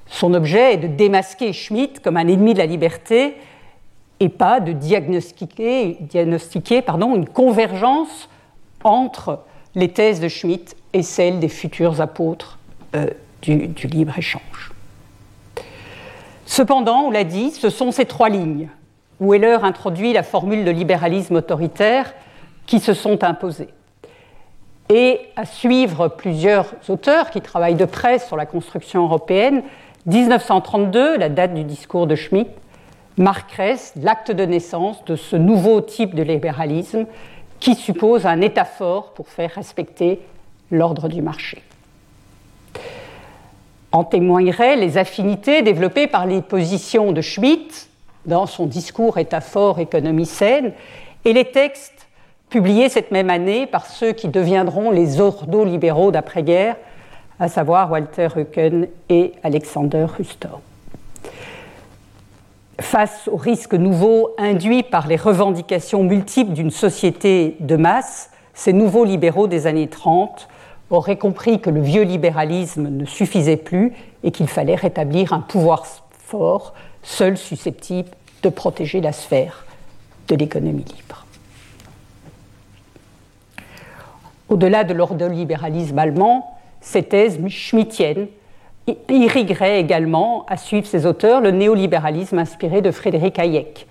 Son 0.10 0.34
objet 0.34 0.74
est 0.74 0.78
de 0.78 0.88
démasquer 0.88 1.54
Schmitt 1.54 2.02
comme 2.02 2.18
un 2.18 2.28
ennemi 2.28 2.54
de 2.54 2.60
la 2.60 2.66
liberté 2.66 3.38
et 4.20 4.30
pas 4.30 4.60
de 4.60 4.74
diagnostiquer, 4.74 5.98
une 7.16 7.30
convergence 7.30 8.30
entre 8.84 9.40
les 9.76 9.90
thèses 9.90 10.20
de 10.20 10.28
Schmitt 10.28 10.76
et 10.94 11.04
celles 11.04 11.40
des 11.40 11.48
futurs 11.48 12.02
apôtres 12.02 12.58
euh, 12.96 13.08
du, 13.42 13.68
du 13.68 13.88
libre-échange. 13.88 14.74
Cependant, 16.46 17.04
on 17.04 17.12
l'a 17.12 17.24
dit, 17.24 17.52
ce 17.52 17.70
sont 17.70 17.92
ces 17.92 18.06
trois 18.06 18.30
lignes 18.30 18.70
où 19.20 19.34
Heller 19.34 19.64
introduit 19.64 20.14
la 20.14 20.24
formule 20.24 20.66
de 20.66 20.72
libéralisme 20.72 21.36
autoritaire 21.36 22.14
qui 22.66 22.80
se 22.80 22.94
sont 22.94 23.24
imposées 23.24 23.70
et 24.90 25.22
à 25.36 25.46
suivre 25.46 26.08
plusieurs 26.08 26.74
auteurs 26.88 27.30
qui 27.30 27.42
travaillent 27.42 27.76
de 27.76 27.86
près 27.86 28.18
sur 28.18 28.36
la 28.36 28.48
construction 28.48 29.04
européenne. 29.04 29.62
1932, 30.10 31.18
la 31.18 31.30
date 31.30 31.54
du 31.54 31.64
discours 31.64 32.08
de 32.08 32.16
Schmitt, 32.16 32.50
marquerait 33.18 33.76
l'acte 34.02 34.32
de 34.32 34.44
naissance 34.44 35.06
de 35.06 35.16
ce 35.16 35.36
nouveau 35.36 35.82
type 35.82 36.16
de 36.16 36.24
libéralisme 36.24 37.06
qui 37.60 37.76
suppose 37.76 38.26
un 38.26 38.42
État 38.42 38.66
fort 38.66 39.14
pour 39.14 39.28
faire 39.28 39.52
respecter 39.52 40.20
l'ordre 40.72 41.10
du 41.10 41.22
marché. 41.22 41.62
En 43.92 44.04
témoigneraient 44.04 44.78
les 44.78 44.98
affinités 44.98 45.62
développées 45.62 46.08
par 46.08 46.26
les 46.26 46.42
positions 46.42 47.12
de 47.12 47.22
Schmitt 47.22 47.90
dans 48.26 48.48
son 48.48 48.66
discours 48.66 49.20
État 49.20 49.42
fort, 49.42 49.80
économie 49.80 50.26
saine, 50.26 50.74
et 51.24 51.34
les 51.34 51.46
textes 51.46 52.08
publié 52.50 52.90
cette 52.90 53.12
même 53.12 53.30
année 53.30 53.68
par 53.68 53.86
ceux 53.86 54.12
qui 54.12 54.28
deviendront 54.28 54.90
les 54.90 55.22
ordo-libéraux 55.22 56.12
d'après-guerre, 56.12 56.78
à 57.40 57.48
savoir 57.48 57.90
Walter 57.90 58.28
Rücken 58.28 58.88
et 59.08 59.34
Alexander 59.44 60.06
Rustor. 60.06 60.62
Face 62.80 63.28
aux 63.28 63.38
risques 63.38 63.74
nouveaux 63.74 64.32
induits 64.38 64.84
par 64.84 65.08
les 65.08 65.16
revendications 65.16 66.04
multiples 66.04 66.54
d'une 66.54 66.72
société 66.72 67.56
de 67.60 67.76
masse, 67.76 68.32
ces 68.54 68.74
nouveaux 68.74 69.06
libéraux 69.06 69.48
des 69.48 69.68
années 69.68 69.88
30 69.88 70.48
auraient 70.90 71.18
compris 71.18 71.62
que 71.62 71.70
le 71.70 71.82
vieux 71.82 72.04
libéralisme 72.04 72.90
ne 72.90 73.06
suffisait 73.06 73.58
plus 73.58 73.94
et 74.24 74.32
qu'il 74.32 74.48
fallait 74.48 74.76
rétablir 74.76 75.34
un 75.34 75.40
pouvoir 75.40 75.86
fort, 76.12 76.74
seul 77.04 77.38
susceptible 77.38 78.10
de 78.44 78.50
protéger 78.50 79.02
la 79.02 79.12
sphère 79.12 79.66
de 80.28 80.36
l'économie 80.36 80.84
libre. 80.84 81.26
Au-delà 84.48 84.84
de 84.84 84.94
l'ordolibéralisme 84.94 86.00
allemand, 86.00 86.59
ces 86.82 87.04
thèses 87.04 87.40
schmittiennes 87.48 88.28
irrigueraient 89.10 89.80
également, 89.80 90.46
à 90.48 90.58
suivre 90.58 90.88
ces 90.88 91.06
auteurs, 91.06 91.42
le 91.42 91.52
néolibéralisme 91.52 92.40
inspiré 92.40 92.82
de 92.82 92.92
Frédéric 92.92 93.38
Hayek, 93.38 93.88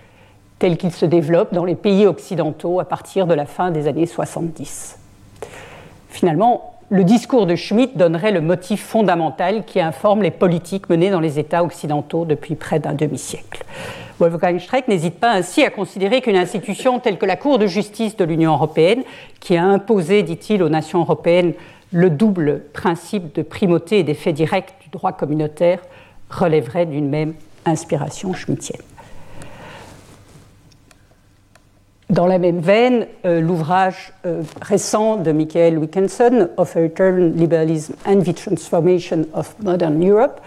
tel 0.57 0.77
qu'il 0.77 0.91
se 0.91 1.05
développe 1.05 1.53
dans 1.53 1.65
les 1.65 1.75
pays 1.75 2.05
occidentaux 2.05 2.79
à 2.79 2.85
partir 2.85 3.27
de 3.27 3.33
la 3.33 3.45
fin 3.45 3.71
des 3.71 3.87
années 3.87 4.05
70. 4.05 4.99
Finalement, 6.09 6.73
le 6.89 7.03
discours 7.03 7.45
de 7.45 7.55
Schmitt 7.55 7.97
donnerait 7.97 8.31
le 8.31 8.41
motif 8.41 8.83
fondamental 8.83 9.63
qui 9.63 9.79
informe 9.79 10.23
les 10.23 10.31
politiques 10.31 10.89
menées 10.89 11.11
dans 11.11 11.19
les 11.19 11.37
États 11.37 11.63
occidentaux 11.63 12.25
depuis 12.25 12.55
près 12.55 12.79
d'un 12.79 12.93
demi-siècle. 12.93 13.63
Wolfgang 14.19 14.59
Streck 14.59 14.87
n'hésite 14.87 15.19
pas 15.19 15.31
ainsi 15.31 15.63
à 15.63 15.69
considérer 15.69 16.19
qu'une 16.19 16.35
institution 16.35 16.99
telle 16.99 17.17
que 17.17 17.27
la 17.27 17.37
Cour 17.37 17.59
de 17.59 17.67
justice 17.67 18.17
de 18.17 18.25
l'Union 18.25 18.53
européenne, 18.53 19.03
qui 19.39 19.55
a 19.55 19.63
imposé, 19.63 20.23
dit-il, 20.23 20.61
aux 20.63 20.69
nations 20.69 20.99
européennes 21.01 21.53
le 21.91 22.09
double 22.09 22.61
principe 22.73 23.35
de 23.35 23.41
primauté 23.41 23.99
et 23.99 24.03
d'effet 24.03 24.33
direct 24.33 24.73
du 24.81 24.89
droit 24.89 25.11
communautaire, 25.11 25.79
relèverait 26.29 26.85
d'une 26.85 27.09
même 27.09 27.33
inspiration 27.65 28.33
schmittienne. 28.33 28.81
Dans 32.09 32.25
la 32.25 32.39
même 32.39 32.59
veine, 32.59 33.05
euh, 33.25 33.39
l'ouvrage 33.39 34.13
euh, 34.25 34.41
récent 34.61 35.17
de 35.17 35.31
Michael 35.31 35.77
Wickenson, 35.77 36.49
Authoritarian 36.57 37.31
Liberalism 37.35 37.93
and 38.07 38.21
the 38.21 38.33
Transformation 38.33 39.25
of 39.33 39.55
Modern 39.61 40.03
Europe, 40.03 40.41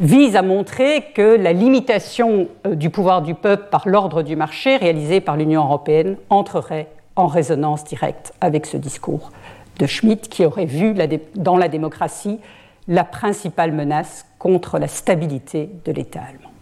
vise 0.00 0.36
à 0.36 0.42
montrer 0.42 1.04
que 1.14 1.36
la 1.36 1.52
limitation 1.52 2.48
euh, 2.66 2.74
du 2.74 2.88
pouvoir 2.88 3.20
du 3.20 3.34
peuple 3.34 3.64
par 3.70 3.86
l'ordre 3.86 4.22
du 4.22 4.36
marché 4.36 4.76
réalisé 4.76 5.20
par 5.20 5.36
l'Union 5.36 5.62
européenne 5.64 6.16
entrerait 6.30 6.88
en 7.14 7.26
résonance 7.26 7.84
directe 7.84 8.32
avec 8.40 8.64
ce 8.64 8.78
discours 8.78 9.30
de 9.82 9.86
Schmitt 9.88 10.28
qui 10.28 10.46
aurait 10.46 10.64
vu 10.64 10.94
dans 11.34 11.56
la 11.56 11.66
démocratie 11.66 12.38
la 12.86 13.02
principale 13.04 13.72
menace 13.72 14.26
contre 14.38 14.78
la 14.78 14.86
stabilité 14.86 15.70
de 15.84 15.92
l'État 15.92 16.20
allemand. 16.20 16.52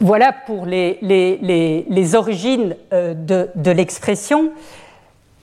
Voilà 0.00 0.32
pour 0.32 0.66
les, 0.66 2.14
origines 2.14 2.76
euh, 2.92 3.14
de 3.14 3.70
l'expression. 3.70 4.50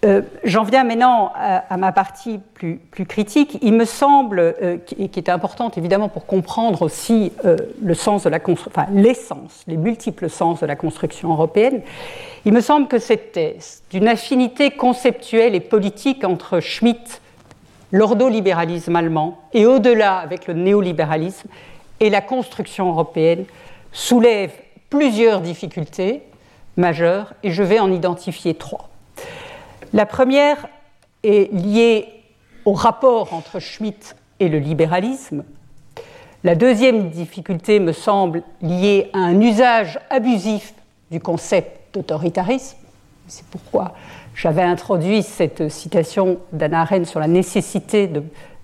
Euh, 0.03 0.23
j'en 0.43 0.63
viens 0.63 0.83
maintenant 0.83 1.31
à, 1.35 1.77
ma 1.77 1.91
partie 1.91 2.39
plus, 2.55 2.79
critique. 3.07 3.59
Il 3.61 3.73
me 3.73 3.85
semble, 3.85 4.39
euh, 4.39 4.77
qui, 4.77 5.19
est 5.19 5.29
importante 5.29 5.77
évidemment 5.77 6.09
pour 6.09 6.25
comprendre 6.25 6.81
aussi 6.81 7.31
le 7.43 7.93
sens 7.93 8.23
de 8.23 8.29
la 8.29 8.39
enfin, 8.47 8.87
l'essence, 8.91 9.63
les 9.67 9.77
multiples 9.77 10.29
sens 10.29 10.61
de 10.61 10.65
la 10.65 10.75
construction 10.75 11.31
européenne, 11.31 11.81
il 12.45 12.53
me 12.53 12.61
semble 12.61 12.87
que 12.87 12.97
cette 12.97 13.33
thèse 13.33 13.83
d'une 13.91 14.07
affinité 14.07 14.71
conceptuelle 14.71 15.53
et 15.53 15.59
politique 15.59 16.23
entre 16.23 16.59
Schmitt, 16.59 17.21
l'ordolibéralisme 17.91 18.95
allemand, 18.95 19.37
et 19.53 19.67
au-delà 19.67 20.17
avec 20.17 20.47
le 20.47 20.55
néolibéralisme, 20.55 21.47
et 21.99 22.09
la 22.09 22.21
construction 22.21 22.89
européenne 22.89 23.45
soulève 23.91 24.51
plusieurs 24.89 25.41
difficultés 25.41 26.23
majeures 26.77 27.33
et 27.43 27.51
je 27.51 27.63
vais 27.63 27.79
en 27.79 27.91
identifier 27.91 28.55
trois. 28.55 28.90
La 29.93 30.05
première 30.05 30.67
est 31.23 31.51
liée 31.53 32.07
au 32.63 32.71
rapport 32.71 33.33
entre 33.33 33.59
Schmitt 33.59 34.15
et 34.39 34.47
le 34.47 34.57
libéralisme. 34.57 35.43
La 36.43 36.55
deuxième 36.55 37.09
difficulté 37.09 37.79
me 37.79 37.91
semble 37.91 38.41
liée 38.61 39.09
à 39.13 39.19
un 39.19 39.39
usage 39.41 39.99
abusif 40.09 40.73
du 41.11 41.19
concept 41.19 41.93
d'autoritarisme. 41.93 42.77
C'est 43.27 43.45
pourquoi 43.47 43.93
j'avais 44.33 44.61
introduit 44.61 45.23
cette 45.23 45.69
citation 45.69 46.39
d'Anna 46.53 46.81
Arendt 46.81 47.05
sur 47.05 47.19
la 47.19 47.27
nécessité 47.27 48.09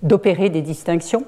d'opérer 0.02 0.48
des 0.48 0.62
distinctions. 0.62 1.24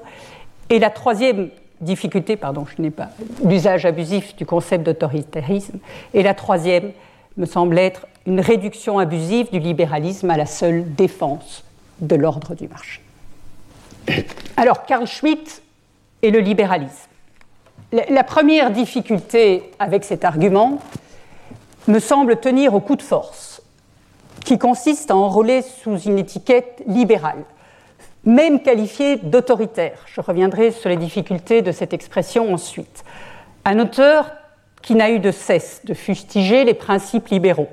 Et 0.69 0.79
la 0.79 0.89
troisième 0.89 1.49
difficulté, 1.79 2.37
pardon, 2.37 2.65
je 2.65 2.81
n'ai 2.81 2.91
pas, 2.91 3.09
l'usage 3.43 3.85
abusif 3.85 4.35
du 4.35 4.45
concept 4.47 4.83
d'autoritarisme. 4.83 5.77
Et 6.13 6.23
la 6.23 6.33
troisième 6.33 6.91
me 7.37 7.45
semble 7.45 7.77
être 7.77 8.07
une 8.25 8.39
réduction 8.39 8.99
abusive 8.99 9.51
du 9.51 9.59
libéralisme 9.59 10.29
à 10.29 10.37
la 10.37 10.45
seule 10.45 10.93
défense 10.95 11.63
de 11.99 12.15
l'ordre 12.15 12.55
du 12.55 12.67
marché. 12.67 13.01
Alors, 14.57 14.85
Carl 14.85 15.07
Schmitt 15.07 15.61
et 16.21 16.31
le 16.31 16.39
libéralisme. 16.39 17.09
La 18.09 18.23
première 18.23 18.71
difficulté 18.71 19.71
avec 19.79 20.03
cet 20.03 20.23
argument 20.23 20.79
me 21.87 21.99
semble 21.99 22.39
tenir 22.39 22.73
au 22.73 22.79
coup 22.79 22.95
de 22.95 23.01
force, 23.01 23.61
qui 24.45 24.57
consiste 24.57 25.11
à 25.11 25.15
enrôler 25.15 25.61
sous 25.61 25.97
une 25.99 26.17
étiquette 26.17 26.83
libérale 26.87 27.43
même 28.23 28.61
qualifié 28.61 29.17
d'autoritaire. 29.17 30.05
Je 30.05 30.21
reviendrai 30.21 30.71
sur 30.71 30.89
les 30.89 30.97
difficultés 30.97 31.61
de 31.61 31.71
cette 31.71 31.93
expression 31.93 32.53
ensuite. 32.53 33.03
Un 33.65 33.79
auteur 33.79 34.31
qui 34.81 34.95
n'a 34.95 35.11
eu 35.11 35.19
de 35.19 35.31
cesse 35.31 35.81
de 35.85 35.93
fustiger 35.93 36.63
les 36.63 36.73
principes 36.73 37.29
libéraux, 37.29 37.69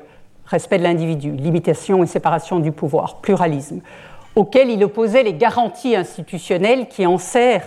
respect 0.49 0.79
de 0.79 0.83
l'individu, 0.83 1.33
limitation 1.33 2.03
et 2.03 2.07
séparation 2.07 2.59
du 2.59 2.73
pouvoir, 2.73 3.17
pluralisme, 3.17 3.81
auxquels 4.35 4.71
il 4.71 4.83
opposait 4.83 5.23
les 5.23 5.35
garanties 5.35 5.95
institutionnelles 5.95 6.89
qui 6.89 7.07
enserrent 7.07 7.67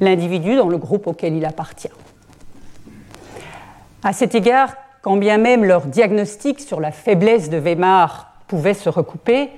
l'individu 0.00 0.56
dans 0.56 0.68
le 0.68 0.76
groupe 0.76 1.06
auquel 1.06 1.34
il 1.34 1.44
appartient. 1.44 1.90
À 4.04 4.12
cet 4.12 4.34
égard, 4.34 4.74
quand 5.02 5.16
bien 5.16 5.38
même 5.38 5.64
leur 5.64 5.86
diagnostic 5.86 6.60
sur 6.60 6.80
la 6.80 6.92
faiblesse 6.92 7.50
de 7.50 7.58
Weimar 7.58 8.32
pouvait 8.46 8.74
se 8.74 8.88
recouper, 8.88 9.50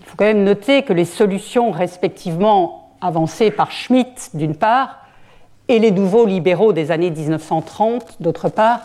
il 0.00 0.06
faut 0.06 0.16
quand 0.16 0.24
même 0.24 0.44
noter 0.44 0.82
que 0.82 0.92
les 0.92 1.04
solutions 1.04 1.70
respectivement 1.70 2.90
avancées 3.00 3.50
par 3.50 3.70
Schmitt 3.70 4.30
d'une 4.34 4.54
part 4.54 4.98
et 5.68 5.78
les 5.78 5.90
nouveaux 5.90 6.26
libéraux 6.26 6.72
des 6.72 6.90
années 6.90 7.10
1930 7.10 8.20
d'autre 8.20 8.48
part 8.48 8.80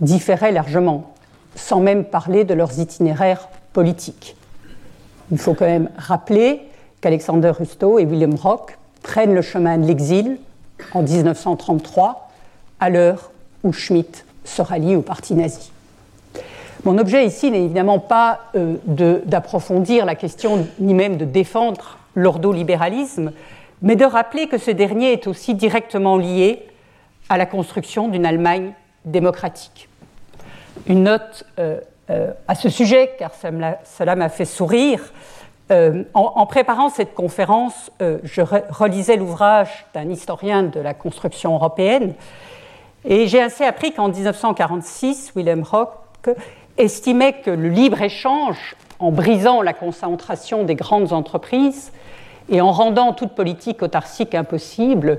différaient 0.00 0.52
largement, 0.52 1.13
sans 1.54 1.80
même 1.80 2.04
parler 2.04 2.44
de 2.44 2.54
leurs 2.54 2.78
itinéraires 2.78 3.48
politiques. 3.72 4.36
Il 5.30 5.38
faut 5.38 5.54
quand 5.54 5.66
même 5.66 5.90
rappeler 5.96 6.62
qu'Alexander 7.00 7.50
Rusto 7.50 7.98
et 7.98 8.04
William 8.04 8.34
Rock 8.34 8.78
prennent 9.02 9.34
le 9.34 9.42
chemin 9.42 9.78
de 9.78 9.86
l'exil 9.86 10.38
en 10.92 11.02
1933, 11.02 12.30
à 12.80 12.90
l'heure 12.90 13.30
où 13.62 13.72
Schmitt 13.72 14.24
se 14.44 14.62
rallie 14.62 14.96
au 14.96 15.02
parti 15.02 15.34
nazi. 15.34 15.70
Mon 16.84 16.98
objet 16.98 17.24
ici 17.24 17.50
n'est 17.50 17.64
évidemment 17.64 17.98
pas 17.98 18.40
euh, 18.56 18.76
d'approfondir 19.24 20.04
la 20.04 20.14
question, 20.14 20.66
ni 20.78 20.92
même 20.92 21.16
de 21.16 21.24
défendre 21.24 21.98
l'ordolibéralisme, 22.14 23.32
mais 23.80 23.96
de 23.96 24.04
rappeler 24.04 24.48
que 24.48 24.58
ce 24.58 24.70
dernier 24.70 25.12
est 25.12 25.26
aussi 25.26 25.54
directement 25.54 26.16
lié 26.16 26.62
à 27.28 27.38
la 27.38 27.46
construction 27.46 28.08
d'une 28.08 28.26
Allemagne 28.26 28.72
démocratique. 29.06 29.88
Une 30.86 31.04
note 31.04 31.44
euh, 31.58 31.80
euh, 32.10 32.32
à 32.48 32.54
ce 32.54 32.68
sujet, 32.68 33.12
car 33.18 33.30
cela 33.34 34.16
m'a 34.16 34.28
fait 34.28 34.44
sourire. 34.44 35.00
en, 35.70 36.46
préparant 36.46 36.90
cette 36.90 37.14
conférence, 37.14 37.90
je 38.00 38.42
relisais 38.42 39.16
l'ouvrage 39.16 39.86
d'un 39.94 40.10
historien 40.10 40.62
de 40.62 40.78
la 40.78 40.92
construction 40.92 41.54
européenne 41.54 42.14
et 43.04 43.26
j'ai 43.26 43.42
ainsi 43.42 43.64
appris 43.64 43.92
qu'en 43.92 44.08
1946, 44.08 45.32
Wilhelm 45.36 45.62
Rock 45.62 46.30
estimait 46.78 47.34
que 47.34 47.50
le 47.50 47.68
libre-échange, 47.68 48.76
en 48.98 49.10
brisant 49.10 49.60
la 49.60 49.74
concentration 49.74 50.64
des 50.64 50.74
grandes 50.74 51.12
entreprises 51.12 51.92
et 52.48 52.62
en 52.62 52.72
rendant 52.72 53.12
toute 53.12 53.34
politique 53.34 53.82
autarcique 53.82 54.34
impossible, 54.34 55.18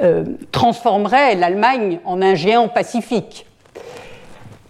euh, 0.00 0.24
transformerait 0.52 1.34
l'Allemagne 1.34 1.98
en 2.04 2.22
un 2.22 2.36
géant 2.36 2.68
pacifique. 2.68 3.46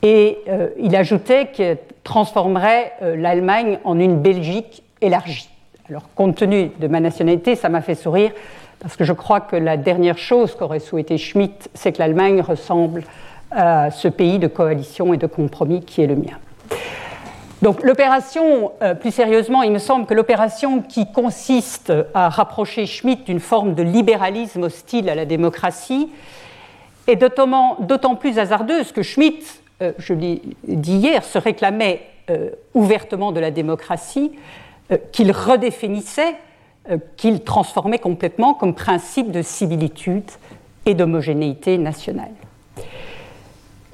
Et 0.05 0.38
euh, 0.49 0.69
il 0.79 0.95
ajoutait 0.95 1.49
qu'il 1.51 1.79
transformerait 2.05 2.93
euh, 3.03 3.17
l'Allemagne 3.17 3.79
en 3.85 3.99
une 3.99 4.21
Belgique 4.21 4.83
élargie. 5.01 5.49
Alors, 5.88 6.03
compte 6.14 6.37
tenu 6.37 6.71
de 6.79 6.87
ma 6.88 7.01
nationalité, 7.01 7.57
ça 7.57 7.71
m'a 7.71 7.81
fait 7.81 7.95
sourire, 7.95 8.31
parce 8.81 8.97
que 8.97 9.05
je 9.05 9.14
crois 9.14 9.40
que 9.40 9.57
la 9.57 9.79
dernière 9.79 10.19
chose 10.19 10.55
qu'aurait 10.55 10.79
souhaité 10.79 11.17
Schmitt, 11.17 11.71
c'est 11.73 11.93
que 11.93 11.99
l'Allemagne 11.99 12.43
ressemble 12.43 13.05
à 13.51 13.90
ce 13.90 14.09
pays 14.09 14.38
de 14.38 14.47
coalition 14.47 15.14
et 15.14 15.17
de 15.17 15.27
compromis 15.27 15.83
qui 15.83 16.03
est 16.03 16.07
le 16.07 16.17
mien. 16.17 16.38
Donc 17.62 17.83
l'opération, 17.83 18.73
euh, 18.83 18.95
plus 18.95 19.11
sérieusement, 19.11 19.62
il 19.62 19.73
me 19.73 19.79
semble 19.79 20.05
que 20.05 20.12
l'opération 20.12 20.83
qui 20.83 21.11
consiste 21.11 21.90
à 22.12 22.29
rapprocher 22.29 22.85
Schmitt 22.85 23.25
d'une 23.25 23.40
forme 23.40 23.75
de 23.75 23.83
libéralisme 23.83 24.64
hostile 24.64 25.09
à 25.09 25.14
la 25.14 25.25
démocratie 25.25 26.11
est 27.07 27.17
d'autant 27.17 28.17
plus 28.17 28.38
hasardeuse 28.38 28.93
que 28.93 29.03
Schmitt, 29.03 29.62
je 29.99 30.14
l'ai 30.14 30.42
dit 30.66 30.97
hier, 30.97 31.25
se 31.25 31.38
réclamait 31.38 32.03
euh, 32.31 32.51
ouvertement 32.73 33.33
de 33.33 33.40
la 33.40 33.51
démocratie, 33.51 34.33
qu'il 35.12 35.33
redéfinissait, 35.33 36.35
qu'il 37.16 37.42
transformait 37.42 37.99
complètement 37.99 38.53
comme 38.53 38.75
principe 38.75 39.31
de 39.31 39.40
civilitude 39.40 40.31
et 40.85 40.92
d'homogénéité 40.92 41.79
nationale. 41.79 42.33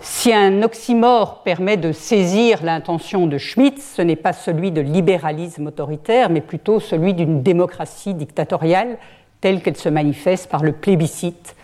Si 0.03 0.33
un 0.33 0.62
oxymore 0.62 1.42
permet 1.42 1.76
de 1.76 1.92
saisir 1.92 2.62
l'intention 2.64 3.26
de 3.26 3.37
Schmitt, 3.37 3.83
ce 3.83 4.00
n'est 4.00 4.16
pas 4.16 4.33
celui 4.33 4.72
de 4.72 4.81
libéralisme 4.81 5.66
autoritaire, 5.66 6.31
mais 6.31 6.40
plutôt 6.40 6.81
celui 6.81 7.12
d'une 7.12 7.42
démocratie 7.42 8.14
dictatoriale 8.14 8.96
telle 9.42 9.62
qu'elle 9.62 9.76
se 9.76 9.90
manifeste 9.90 10.50
par 10.50 10.62
le 10.62 10.72
plébiscite, 10.72 11.55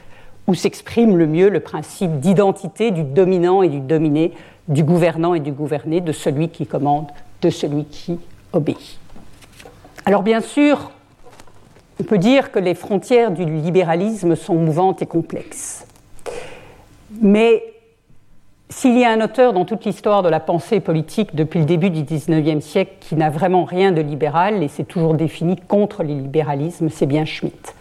où 0.46 0.54
s'exprime 0.54 1.16
le 1.16 1.26
mieux 1.26 1.48
le 1.48 1.60
principe 1.60 2.20
d'identité 2.20 2.90
du 2.90 3.02
dominant 3.02 3.62
et 3.62 3.68
du 3.68 3.80
dominé, 3.80 4.32
du 4.68 4.84
gouvernant 4.84 5.34
et 5.34 5.40
du 5.40 5.52
gouverné, 5.52 6.00
de 6.00 6.12
celui 6.12 6.48
qui 6.48 6.66
commande, 6.66 7.06
de 7.42 7.50
celui 7.50 7.84
qui 7.84 8.18
obéit. 8.52 8.98
Alors 10.04 10.22
bien 10.22 10.40
sûr, 10.40 10.90
on 12.00 12.04
peut 12.04 12.18
dire 12.18 12.52
que 12.52 12.58
les 12.58 12.74
frontières 12.74 13.30
du 13.30 13.44
libéralisme 13.44 14.36
sont 14.36 14.54
mouvantes 14.54 15.02
et 15.02 15.06
complexes. 15.06 15.86
Mais 17.20 17.62
s'il 18.68 18.98
y 18.98 19.04
a 19.04 19.10
un 19.10 19.20
auteur 19.20 19.52
dans 19.52 19.64
toute 19.64 19.84
l'histoire 19.84 20.22
de 20.22 20.28
la 20.28 20.40
pensée 20.40 20.80
politique 20.80 21.34
depuis 21.34 21.60
le 21.60 21.64
début 21.64 21.90
du 21.90 22.02
XIXe 22.02 22.64
siècle 22.64 22.92
qui 23.00 23.14
n'a 23.14 23.30
vraiment 23.30 23.64
rien 23.64 23.92
de 23.92 24.00
libéral 24.00 24.62
et 24.62 24.68
s'est 24.68 24.84
toujours 24.84 25.14
défini 25.14 25.56
contre 25.56 26.02
le 26.02 26.08
libéralisme, 26.08 26.88
c'est 26.88 27.06
bien 27.06 27.24
Schmitt. 27.24 27.74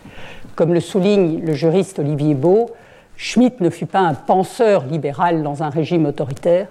Comme 0.55 0.73
le 0.73 0.79
souligne 0.79 1.41
le 1.41 1.53
juriste 1.53 1.99
Olivier 1.99 2.33
Beau, 2.33 2.69
Schmitt 3.17 3.59
ne 3.59 3.69
fut 3.69 3.85
pas 3.85 3.99
un 3.99 4.13
penseur 4.13 4.85
libéral 4.85 5.43
dans 5.43 5.63
un 5.63 5.69
régime 5.69 6.05
autoritaire, 6.05 6.67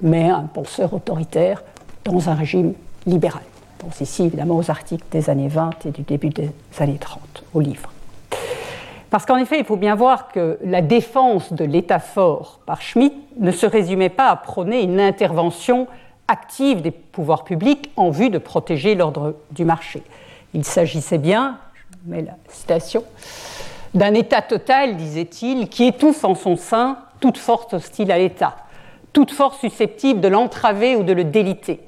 mais 0.00 0.28
un 0.28 0.42
penseur 0.42 0.92
autoritaire 0.92 1.62
dans 2.04 2.28
un 2.28 2.34
régime 2.34 2.74
libéral. 3.06 3.42
Je 3.78 3.84
pense 3.84 4.00
ici 4.00 4.24
évidemment 4.24 4.56
aux 4.56 4.70
articles 4.70 5.04
des 5.12 5.30
années 5.30 5.46
20 5.46 5.86
et 5.86 5.90
du 5.90 6.02
début 6.02 6.30
des 6.30 6.50
années 6.80 6.98
30, 6.98 7.44
au 7.54 7.60
livre. 7.60 7.92
Parce 9.08 9.24
qu'en 9.24 9.36
effet, 9.36 9.60
il 9.60 9.64
faut 9.64 9.76
bien 9.76 9.94
voir 9.94 10.28
que 10.32 10.58
la 10.64 10.82
défense 10.82 11.52
de 11.52 11.64
l'État 11.64 12.00
fort 12.00 12.58
par 12.66 12.82
Schmitt 12.82 13.14
ne 13.38 13.52
se 13.52 13.66
résumait 13.66 14.08
pas 14.08 14.30
à 14.30 14.36
prôner 14.36 14.82
une 14.82 15.00
intervention 15.00 15.86
active 16.26 16.82
des 16.82 16.90
pouvoirs 16.90 17.44
publics 17.44 17.90
en 17.96 18.10
vue 18.10 18.30
de 18.30 18.38
protéger 18.38 18.96
l'ordre 18.96 19.36
du 19.52 19.64
marché. 19.64 20.02
Il 20.54 20.64
s'agissait 20.64 21.18
bien, 21.18 21.58
mets 22.06 22.22
la 22.22 22.36
citation, 22.48 23.04
d'un 23.94 24.14
État 24.14 24.42
total, 24.42 24.96
disait-il, 24.96 25.68
qui 25.68 25.84
étouffe 25.84 26.24
en 26.24 26.34
son 26.34 26.56
sein 26.56 26.98
toute 27.20 27.38
force 27.38 27.72
hostile 27.72 28.12
à 28.12 28.18
l'État, 28.18 28.56
toute 29.12 29.30
force 29.30 29.58
susceptible 29.58 30.20
de 30.20 30.28
l'entraver 30.28 30.96
ou 30.96 31.02
de 31.02 31.12
le 31.12 31.24
déliter. 31.24 31.80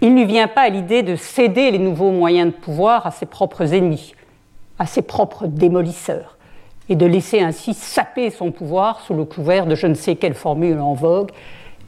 Il 0.00 0.14
ne 0.14 0.24
vient 0.24 0.48
pas 0.48 0.62
à 0.62 0.68
l'idée 0.68 1.02
de 1.02 1.16
céder 1.16 1.70
les 1.70 1.78
nouveaux 1.78 2.12
moyens 2.12 2.52
de 2.52 2.56
pouvoir 2.56 3.06
à 3.06 3.10
ses 3.10 3.26
propres 3.26 3.74
ennemis 3.74 4.14
à 4.82 4.86
ses 4.86 5.02
propres 5.02 5.46
démolisseurs 5.46 6.36
et 6.88 6.96
de 6.96 7.06
laisser 7.06 7.40
ainsi 7.40 7.72
saper 7.72 8.30
son 8.30 8.50
pouvoir 8.50 9.00
sous 9.00 9.14
le 9.14 9.24
couvert 9.24 9.66
de 9.66 9.76
je 9.76 9.86
ne 9.86 9.94
sais 9.94 10.16
quelle 10.16 10.34
formule 10.34 10.80
en 10.80 10.94
vogue, 10.94 11.30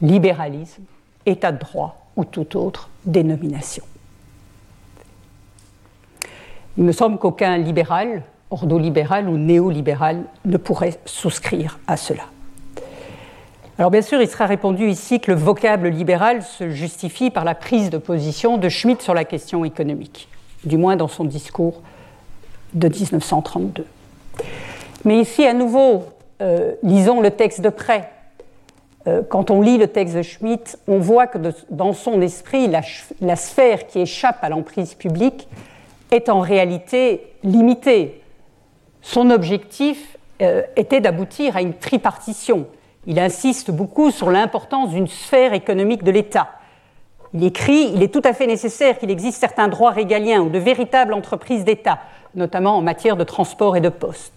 libéralisme, 0.01 0.83
état 1.25 1.51
de 1.51 1.59
droit 1.59 1.97
ou 2.15 2.23
toute 2.23 2.55
autre 2.55 2.89
dénomination. 3.05 3.83
Il 6.77 6.83
me 6.83 6.91
semble 6.91 7.17
qu'aucun 7.17 7.57
libéral, 7.57 8.23
ordolibéral 8.51 9.29
ou 9.29 9.37
néolibéral 9.37 10.23
ne 10.45 10.57
pourrait 10.57 10.99
souscrire 11.05 11.79
à 11.87 11.97
cela. 11.97 12.23
Alors 13.77 13.91
bien 13.91 14.01
sûr, 14.01 14.21
il 14.21 14.27
sera 14.27 14.45
répondu 14.45 14.87
ici 14.87 15.19
que 15.19 15.31
le 15.31 15.37
vocable 15.37 15.89
libéral 15.89 16.43
se 16.43 16.69
justifie 16.69 17.29
par 17.29 17.43
la 17.43 17.55
prise 17.55 17.89
de 17.89 17.97
position 17.97 18.57
de 18.57 18.69
Schmitt 18.69 19.01
sur 19.01 19.13
la 19.13 19.25
question 19.25 19.65
économique, 19.65 20.29
du 20.63 20.77
moins 20.77 20.95
dans 20.95 21.09
son 21.09 21.25
discours 21.25 21.81
de 22.73 22.87
1932. 22.87 23.85
Mais 25.03 25.19
ici, 25.19 25.45
à 25.45 25.53
nouveau, 25.53 26.05
euh, 26.41 26.73
lisons 26.83 27.21
le 27.21 27.31
texte 27.31 27.61
de 27.61 27.69
près. 27.69 28.09
Euh, 29.07 29.21
quand 29.27 29.51
on 29.51 29.61
lit 29.61 29.77
le 29.77 29.87
texte 29.87 30.15
de 30.15 30.21
Schmitt, 30.21 30.79
on 30.87 30.99
voit 30.99 31.27
que 31.27 31.37
dans 31.69 31.93
son 31.93 32.21
esprit, 32.21 32.67
la, 32.67 33.35
sphère 33.35 33.87
qui 33.87 33.99
échappe 33.99 34.39
à 34.41 34.49
l'emprise 34.49 34.93
publique 34.93 35.47
est 36.15 36.29
en 36.29 36.41
réalité 36.41 37.33
limitée. 37.43 38.21
Son 39.01 39.29
objectif 39.29 40.17
euh, 40.41 40.63
était 40.75 41.01
d'aboutir 41.01 41.55
à 41.57 41.61
une 41.61 41.73
tripartition. 41.73 42.67
Il 43.05 43.19
insiste 43.19 43.69
beaucoup 43.69 44.09
sur 44.09 44.31
l'importance 44.31 44.89
d'une 44.89 45.07
sphère 45.07 45.53
économique 45.53 46.03
de 46.03 46.11
l'État. 46.11 46.49
Il 47.33 47.43
écrit 47.43 47.91
Il 47.93 48.01
est 48.01 48.13
tout 48.13 48.21
à 48.23 48.33
fait 48.33 48.47
nécessaire 48.47 48.97
qu'il 48.97 49.11
existe 49.11 49.39
certains 49.39 49.67
droits 49.67 49.91
régaliens 49.91 50.41
ou 50.41 50.49
de 50.49 50.57
véritables 50.57 51.13
entreprises 51.13 51.65
d'État 51.65 51.99
notamment 52.35 52.77
en 52.77 52.81
matière 52.81 53.17
de 53.17 53.23
transport 53.23 53.75
et 53.75 53.81
de 53.81 53.89
poste. 53.89 54.33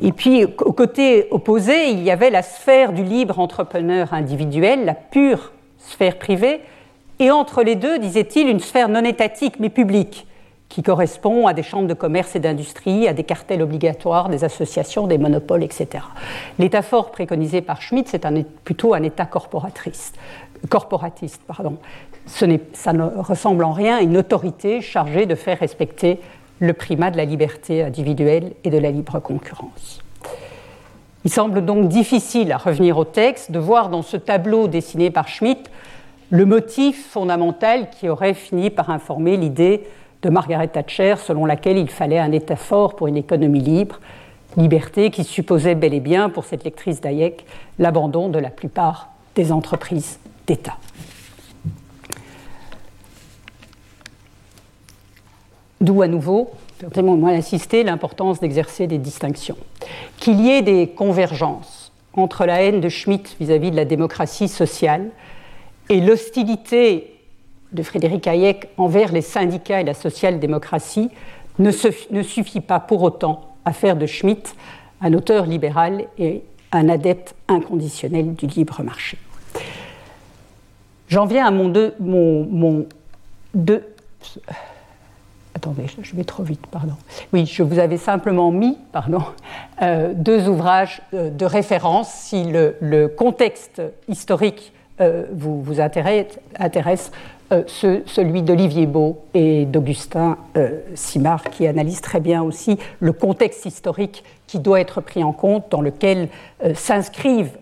Et 0.00 0.12
puis, 0.12 0.44
au 0.44 0.72
côté 0.72 1.26
opposé, 1.30 1.90
il 1.90 2.02
y 2.02 2.10
avait 2.10 2.30
la 2.30 2.42
sphère 2.42 2.92
du 2.92 3.02
libre 3.02 3.40
entrepreneur 3.40 4.12
individuel, 4.14 4.84
la 4.84 4.94
pure 4.94 5.52
sphère 5.78 6.18
privée, 6.18 6.60
et 7.18 7.32
entre 7.32 7.64
les 7.64 7.74
deux, 7.74 7.98
disait-il, 7.98 8.48
une 8.48 8.60
sphère 8.60 8.88
non 8.88 9.04
étatique 9.04 9.58
mais 9.58 9.70
publique, 9.70 10.27
qui 10.68 10.82
correspond 10.82 11.46
à 11.46 11.54
des 11.54 11.62
chambres 11.62 11.88
de 11.88 11.94
commerce 11.94 12.36
et 12.36 12.40
d'industrie, 12.40 13.08
à 13.08 13.12
des 13.12 13.24
cartels 13.24 13.62
obligatoires, 13.62 14.28
des 14.28 14.44
associations, 14.44 15.06
des 15.06 15.18
monopoles, 15.18 15.62
etc. 15.62 16.04
L'état 16.58 16.82
fort 16.82 17.10
préconisé 17.10 17.62
par 17.62 17.80
Schmitt, 17.80 18.08
c'est 18.08 18.26
plutôt 18.64 18.94
un 18.94 19.02
état 19.02 19.24
corporatiste. 19.24 20.18
pardon. 21.46 21.78
Ça 22.26 22.46
ne 22.92 23.22
ressemble 23.22 23.64
en 23.64 23.72
rien 23.72 23.96
à 23.96 24.00
une 24.02 24.18
autorité 24.18 24.82
chargée 24.82 25.24
de 25.24 25.34
faire 25.34 25.58
respecter 25.58 26.20
le 26.58 26.72
primat 26.74 27.10
de 27.10 27.16
la 27.16 27.24
liberté 27.24 27.82
individuelle 27.82 28.52
et 28.64 28.70
de 28.70 28.78
la 28.78 28.90
libre 28.90 29.20
concurrence. 29.20 30.02
Il 31.24 31.30
semble 31.30 31.64
donc 31.64 31.88
difficile 31.88 32.52
à 32.52 32.58
revenir 32.58 32.98
au 32.98 33.04
texte 33.04 33.50
de 33.50 33.58
voir 33.58 33.88
dans 33.88 34.02
ce 34.02 34.16
tableau 34.16 34.68
dessiné 34.68 35.10
par 35.10 35.28
Schmitt 35.28 35.70
le 36.30 36.44
motif 36.44 37.10
fondamental 37.10 37.88
qui 37.90 38.08
aurait 38.08 38.34
fini 38.34 38.70
par 38.70 38.90
informer 38.90 39.36
l'idée 39.36 39.84
de 40.22 40.28
Margaret 40.30 40.68
Thatcher 40.68 41.16
selon 41.16 41.46
laquelle 41.46 41.78
il 41.78 41.88
fallait 41.90 42.18
un 42.18 42.32
État 42.32 42.56
fort 42.56 42.96
pour 42.96 43.06
une 43.06 43.16
économie 43.16 43.60
libre, 43.60 44.00
liberté 44.56 45.10
qui 45.10 45.24
supposait 45.24 45.74
bel 45.74 45.94
et 45.94 46.00
bien 46.00 46.30
pour 46.30 46.44
cette 46.44 46.64
lectrice 46.64 47.00
d'Hayek 47.00 47.44
l'abandon 47.78 48.28
de 48.28 48.38
la 48.38 48.50
plupart 48.50 49.10
des 49.34 49.52
entreprises 49.52 50.18
d'État. 50.46 50.76
D'où 55.80 56.02
à 56.02 56.08
nouveau, 56.08 56.50
permettez-moi 56.78 57.30
d'insister, 57.30 57.84
l'importance 57.84 58.40
d'exercer 58.40 58.88
des 58.88 58.98
distinctions. 58.98 59.56
Qu'il 60.16 60.40
y 60.40 60.50
ait 60.50 60.62
des 60.62 60.88
convergences 60.88 61.92
entre 62.14 62.46
la 62.46 62.62
haine 62.62 62.80
de 62.80 62.88
Schmitt 62.88 63.36
vis-à-vis 63.38 63.70
de 63.70 63.76
la 63.76 63.84
démocratie 63.84 64.48
sociale 64.48 65.10
et 65.88 66.00
l'hostilité 66.00 67.17
de 67.72 67.82
Frédéric 67.82 68.26
Hayek 68.26 68.68
envers 68.76 69.12
les 69.12 69.20
syndicats 69.20 69.80
et 69.80 69.84
la 69.84 69.94
social-démocratie 69.94 71.10
ne, 71.58 71.70
suffit 72.22 72.60
pas 72.60 72.80
pour 72.80 73.02
autant 73.02 73.56
à 73.64 73.72
faire 73.72 73.96
de 73.96 74.06
Schmitt 74.06 74.54
un 75.00 75.12
auteur 75.12 75.46
libéral 75.46 76.04
et 76.18 76.42
un 76.72 76.88
adepte 76.88 77.34
inconditionnel 77.48 78.34
du 78.34 78.46
libre 78.46 78.82
marché. 78.82 79.18
J'en 81.08 81.26
viens 81.26 81.46
à 81.46 81.50
mon 81.50 81.68
deux, 81.68 81.94
mon, 82.00 82.86
deux, 83.54 83.82
Attendez, 85.54 85.86
je 86.02 86.14
vais 86.14 86.22
trop 86.22 86.44
vite, 86.44 86.64
pardon. 86.68 86.94
Oui, 87.32 87.44
je 87.44 87.64
vous 87.64 87.80
avais 87.80 87.96
simplement 87.96 88.52
mis, 88.52 88.78
pardon, 88.92 89.22
euh, 89.82 90.12
deux 90.14 90.48
ouvrages 90.48 91.02
euh, 91.14 91.30
de 91.30 91.44
référence 91.44 92.10
si 92.10 92.44
le, 92.44 93.08
contexte 93.08 93.82
historique 94.06 94.72
euh, 95.00 95.24
vous, 95.32 95.60
vous, 95.60 95.80
intéresse 95.80 97.10
celui 97.66 98.42
d'Olivier 98.42 98.86
Beau 98.86 99.20
et 99.34 99.64
d'Augustin 99.64 100.36
Simard, 100.94 101.44
qui 101.44 101.66
analysent 101.66 102.00
très 102.00 102.20
bien 102.20 102.42
aussi 102.42 102.78
le 103.00 103.12
contexte 103.12 103.64
historique 103.64 104.24
qui 104.46 104.58
doit 104.58 104.80
être 104.80 105.00
pris 105.00 105.24
en 105.24 105.32
compte, 105.32 105.64
dans 105.70 105.80
lequel 105.80 106.28
s'inscrivent 106.74 107.56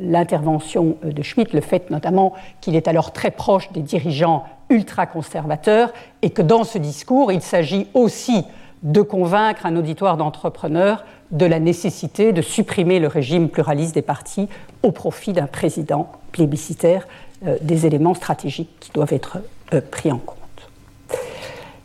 l'intervention 0.00 0.96
de 1.02 1.22
Schmitt, 1.22 1.52
le 1.52 1.60
fait 1.60 1.90
notamment 1.90 2.32
qu'il 2.60 2.76
est 2.76 2.88
alors 2.88 3.12
très 3.12 3.30
proche 3.30 3.70
des 3.72 3.82
dirigeants 3.82 4.44
ultra-conservateur 4.70 5.92
et 6.22 6.30
que 6.30 6.42
dans 6.42 6.64
ce 6.64 6.78
discours, 6.78 7.30
il 7.32 7.42
s'agit 7.42 7.88
aussi 7.92 8.44
de 8.82 9.02
convaincre 9.02 9.66
un 9.66 9.76
auditoire 9.76 10.16
d'entrepreneurs 10.16 11.04
de 11.32 11.44
la 11.44 11.60
nécessité 11.60 12.32
de 12.32 12.40
supprimer 12.40 12.98
le 12.98 13.08
régime 13.08 13.48
pluraliste 13.48 13.94
des 13.94 14.02
partis 14.02 14.48
au 14.82 14.90
profit 14.90 15.32
d'un 15.32 15.46
président 15.46 16.10
plébiscitaire, 16.32 17.06
euh, 17.06 17.06
des 17.42 17.86
éléments 17.86 18.14
stratégiques 18.14 18.70
qui 18.80 18.92
doivent 18.92 19.12
être 19.12 19.38
euh, 19.72 19.80
pris 19.80 20.12
en 20.12 20.18
compte. 20.18 20.38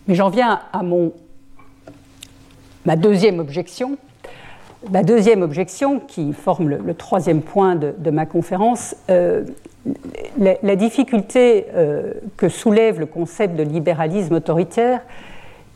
Mais 0.08 0.16
j'en 0.16 0.30
viens 0.30 0.62
à 0.74 0.82
ma 2.86 2.96
deuxième 2.96 3.40
objection. 3.40 3.98
Ma 4.92 5.02
deuxième 5.02 5.42
objection, 5.42 6.00
qui 6.00 6.34
forme 6.34 6.70
le, 6.70 6.94
troisième 6.94 7.42
point 7.42 7.76
de, 7.76 8.10
ma 8.12 8.28
conférence, 8.28 8.96
euh, 9.10 9.44
la, 10.38 10.76
difficulté 10.76 11.66
que 12.38 12.50
soulève 12.50 13.00
le 13.00 13.08
concept 13.08 13.56
de 13.56 13.64
libéralisme 13.64 14.36
autoritaire 14.36 15.02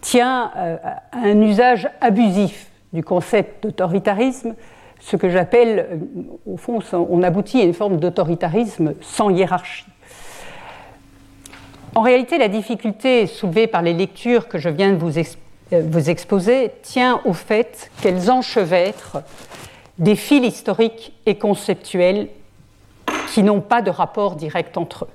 tient 0.02 0.52
à 0.54 1.02
un 1.18 1.42
usage 1.42 1.90
abusif 2.02 2.70
du 2.94 3.04
concept 3.04 3.64
d'autoritarisme, 3.64 4.54
ce 5.00 5.16
que 5.16 5.30
j'appelle, 5.30 5.88
euh, 5.92 5.98
au 6.46 6.58
fond, 6.58 6.80
on 6.94 7.24
aboutit 7.24 7.62
à 7.62 7.64
une 7.64 7.74
forme 7.74 7.98
d'autoritarisme 7.98 8.94
sans 9.02 9.30
hiérarchie. 9.30 9.86
En 11.96 12.02
réalité, 12.02 12.38
la 12.38 12.50
difficulté 12.50 13.26
soulevée 13.26 13.68
par 13.68 13.82
les 13.82 13.94
lectures 13.94 14.48
que 14.48 14.58
je 14.58 14.70
viens 14.70 14.92
de 14.92 14.98
vous, 14.98 15.18
euh, 15.18 15.24
vous 15.72 16.10
exposer 16.10 16.72
tient 16.84 17.22
au 17.26 17.34
fait 17.34 17.90
qu'elles 18.02 18.30
enchevêtrent 18.30 19.24
des 19.98 20.16
fils 20.16 20.46
historiques 20.46 21.14
et 21.26 21.36
conceptuels 21.36 22.28
qui 23.34 23.44
n'ont 23.44 23.62
pas 23.62 23.82
de 23.82 23.90
rapport 23.90 24.36
direct 24.36 24.78
entre 24.78 25.06
eux. 25.06 25.10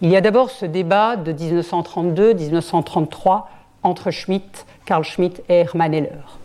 Il 0.00 0.10
y 0.10 0.16
a 0.16 0.20
d'abord 0.20 0.50
ce 0.50 0.66
débat 0.66 1.16
de 1.16 1.32
1932-1933 1.32 3.44
entre 3.82 4.10
Schmitt, 4.10 4.66
Karl 4.84 5.04
Schmitt 5.04 5.42
et 5.48 5.60
Hermann 5.60 5.94
Heller. 5.94 6.41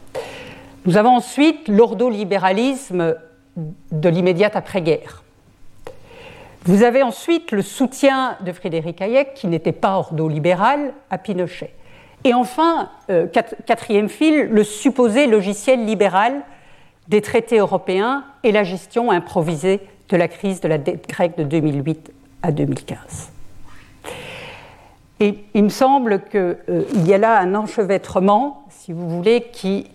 Nous 0.88 0.96
avons 0.96 1.18
ensuite 1.18 1.68
l'ordolibéralisme 1.68 3.18
de 3.92 4.10
l'immédiate 4.10 4.56
après-guerre. 4.56 5.22
Vous 6.64 6.84
avez 6.84 7.04
ensuite 7.04 7.52
le 7.52 7.62
soutien 7.62 8.38
de 8.40 8.54
Frédéric 8.54 9.02
Hayek, 9.02 9.34
qui 9.34 9.48
n'était 9.48 9.74
pas 9.74 9.98
ordolibéral, 9.98 10.94
à 11.10 11.18
Pinochet. 11.18 11.74
Et 12.24 12.34
enfin, 12.34 12.90
euh, 13.10 13.28
quatrième 13.28 14.08
fil, 14.08 14.46
le 14.46 14.64
supposé 14.64 15.28
logiciel 15.28 15.86
libéral 15.86 16.42
des 17.10 17.22
traités 17.22 17.58
européens 17.58 18.24
et 18.44 18.54
la 18.54 18.64
gestion 18.64 19.12
improvisée 19.12 19.82
de 20.08 20.16
la 20.16 20.30
crise 20.30 20.62
de 20.62 20.70
la 20.70 20.78
dette 20.78 21.10
grecque 21.10 21.38
de 21.38 21.44
2008 21.44 22.14
à 22.44 22.54
2015. 22.54 23.37
Et 25.20 25.40
il 25.54 25.64
me 25.64 25.70
semble 25.70 26.24
qu'il 26.26 26.58
euh, 26.70 26.84
y 27.06 27.14
a 27.14 27.18
là 27.18 27.40
un 27.40 27.56
enchevêtrement 27.56 28.68
si 28.88 28.94
vous 28.94 29.10
voulez, 29.10 29.48
qui, 29.52 29.86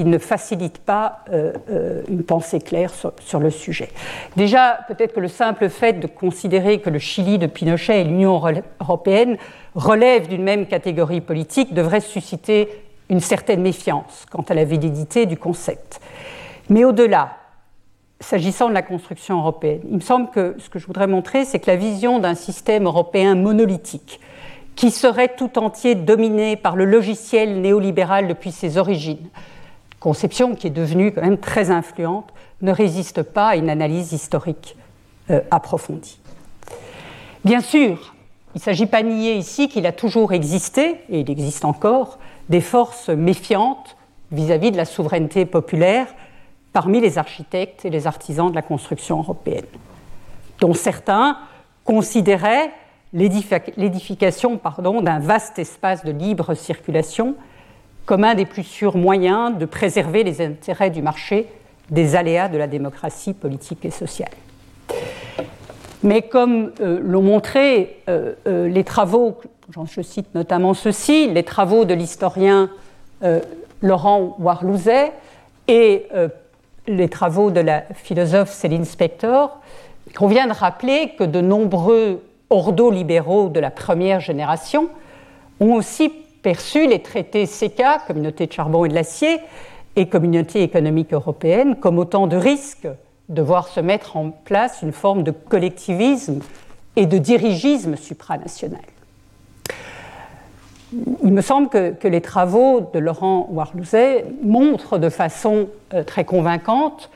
ne 0.00 0.18
facilite 0.18 0.78
pas 0.78 1.20
euh, 1.32 1.52
euh, 1.70 2.02
une 2.08 2.24
pensée 2.24 2.58
claire 2.58 2.92
sur, 2.92 3.38
le 3.38 3.50
sujet. 3.50 3.90
Déjà, 4.34 4.80
peut-être 4.88 5.14
que 5.14 5.20
le 5.20 5.28
simple 5.28 5.68
fait 5.68 6.00
de 6.00 6.08
considérer 6.08 6.80
que 6.80 6.90
le 6.90 6.98
Chili 6.98 7.38
de 7.38 7.46
Pinochet 7.46 8.00
et 8.00 8.04
l'Union 8.04 8.42
européenne 8.80 9.36
relèvent 9.76 10.26
d'une 10.26 10.42
même 10.42 10.66
catégorie 10.66 11.20
politique 11.20 11.74
devrait 11.74 12.00
susciter 12.00 12.68
une 13.08 13.20
certaine 13.20 13.62
méfiance 13.62 14.26
quant 14.32 14.44
à 14.48 14.54
la 14.54 14.64
validité 14.64 15.26
du 15.26 15.36
concept. 15.36 16.00
Mais 16.68 16.84
au-delà, 16.84 17.36
s'agissant 18.18 18.68
de 18.68 18.74
la 18.74 18.82
construction 18.82 19.38
européenne, 19.38 19.82
il 19.88 19.94
me 19.94 20.00
semble 20.00 20.30
que 20.30 20.56
ce 20.58 20.68
que 20.68 20.80
je 20.80 20.88
voudrais 20.88 21.06
montrer, 21.06 21.44
c'est 21.44 21.60
que 21.60 21.70
la 21.70 21.76
vision 21.76 22.18
d'un 22.18 22.34
système 22.34 22.86
européen 22.86 23.36
monolithique, 23.36 24.18
qui 24.76 24.90
serait 24.90 25.34
tout 25.36 25.58
entier 25.58 25.94
dominé 25.94 26.56
par 26.56 26.76
le 26.76 26.84
logiciel 26.84 27.60
néolibéral 27.60 28.28
depuis 28.28 28.52
ses 28.52 28.76
origines, 28.76 29.28
conception 30.00 30.54
qui 30.54 30.66
est 30.66 30.70
devenue 30.70 31.12
quand 31.12 31.22
même 31.22 31.38
très 31.38 31.70
influente, 31.70 32.32
ne 32.60 32.72
résiste 32.72 33.22
pas 33.22 33.48
à 33.48 33.56
une 33.56 33.70
analyse 33.70 34.12
historique 34.12 34.76
euh, 35.30 35.40
approfondie. 35.50 36.18
Bien 37.44 37.60
sûr, 37.60 38.14
il 38.54 38.58
ne 38.58 38.60
s'agit 38.60 38.86
pas 38.86 39.02
nier 39.02 39.34
ici 39.34 39.68
qu'il 39.68 39.86
a 39.86 39.92
toujours 39.92 40.32
existé, 40.32 41.00
et 41.08 41.20
il 41.20 41.30
existe 41.30 41.64
encore, 41.64 42.18
des 42.48 42.60
forces 42.60 43.08
méfiantes 43.08 43.96
vis-à-vis 44.32 44.70
de 44.70 44.76
la 44.76 44.84
souveraineté 44.84 45.46
populaire 45.46 46.06
parmi 46.72 47.00
les 47.00 47.18
architectes 47.18 47.84
et 47.84 47.90
les 47.90 48.06
artisans 48.06 48.50
de 48.50 48.54
la 48.54 48.62
construction 48.62 49.18
européenne, 49.18 49.64
dont 50.60 50.74
certains 50.74 51.38
considéraient 51.84 52.70
l'édification 53.14 54.60
d'un 55.02 55.18
vaste 55.20 55.58
espace 55.58 56.04
de 56.04 56.10
libre 56.10 56.54
circulation 56.54 57.36
comme 58.04 58.24
un 58.24 58.34
des 58.34 58.44
plus 58.44 58.64
sûrs 58.64 58.96
moyens 58.96 59.56
de 59.56 59.64
préserver 59.64 60.24
les 60.24 60.42
intérêts 60.42 60.90
du 60.90 61.00
marché 61.00 61.46
des 61.90 62.16
aléas 62.16 62.48
de 62.48 62.58
la 62.58 62.66
démocratie 62.66 63.32
politique 63.32 63.84
et 63.84 63.90
sociale. 63.90 64.30
Mais 66.02 66.22
comme 66.22 66.72
euh, 66.80 67.00
l'ont 67.02 67.22
montré 67.22 68.02
euh, 68.08 68.34
euh, 68.46 68.68
les 68.68 68.84
travaux, 68.84 69.38
je 69.88 70.02
cite 70.02 70.34
notamment 70.34 70.74
ceci, 70.74 71.28
les 71.28 71.42
travaux 71.42 71.84
de 71.84 71.94
l'historien 71.94 72.70
Laurent 73.80 74.36
Warlouzet 74.38 75.12
et 75.66 76.08
les 76.86 77.08
travaux 77.08 77.50
de 77.50 77.60
la 77.60 77.80
philosophe 77.94 78.50
Céline 78.50 78.84
Spector, 78.84 79.58
il 80.06 80.12
convient 80.12 80.46
de 80.46 80.52
rappeler 80.52 81.14
que 81.18 81.24
de 81.24 81.40
nombreux 81.40 82.20
ordo-libéraux 82.50 83.48
de 83.48 83.60
la 83.60 83.70
première 83.70 84.20
génération 84.20 84.88
ont 85.60 85.74
aussi 85.74 86.10
perçu 86.42 86.86
les 86.86 87.00
traités 87.00 87.46
CECA, 87.46 88.00
Communauté 88.06 88.46
de 88.46 88.52
charbon 88.52 88.84
et 88.84 88.88
de 88.88 88.94
l'acier, 88.94 89.40
et 89.96 90.08
Communauté 90.08 90.62
économique 90.62 91.12
européenne, 91.12 91.76
comme 91.76 91.98
autant 91.98 92.26
de 92.26 92.36
risques 92.36 92.88
de 93.28 93.42
voir 93.42 93.68
se 93.68 93.80
mettre 93.80 94.16
en 94.16 94.30
place 94.30 94.82
une 94.82 94.92
forme 94.92 95.22
de 95.22 95.30
collectivisme 95.30 96.40
et 96.96 97.06
de 97.06 97.18
dirigisme 97.18 97.96
supranational. 97.96 98.82
Il 101.24 101.32
me 101.32 101.40
semble 101.40 101.68
que, 101.70 102.06
les 102.06 102.20
travaux 102.20 102.88
de 102.92 102.98
Laurent 102.98 103.48
Warlouzet 103.50 104.26
montrent 104.42 104.98
de 104.98 105.08
façon 105.08 105.68
euh, 105.92 106.04
très 106.04 106.24
convaincante 106.24 107.10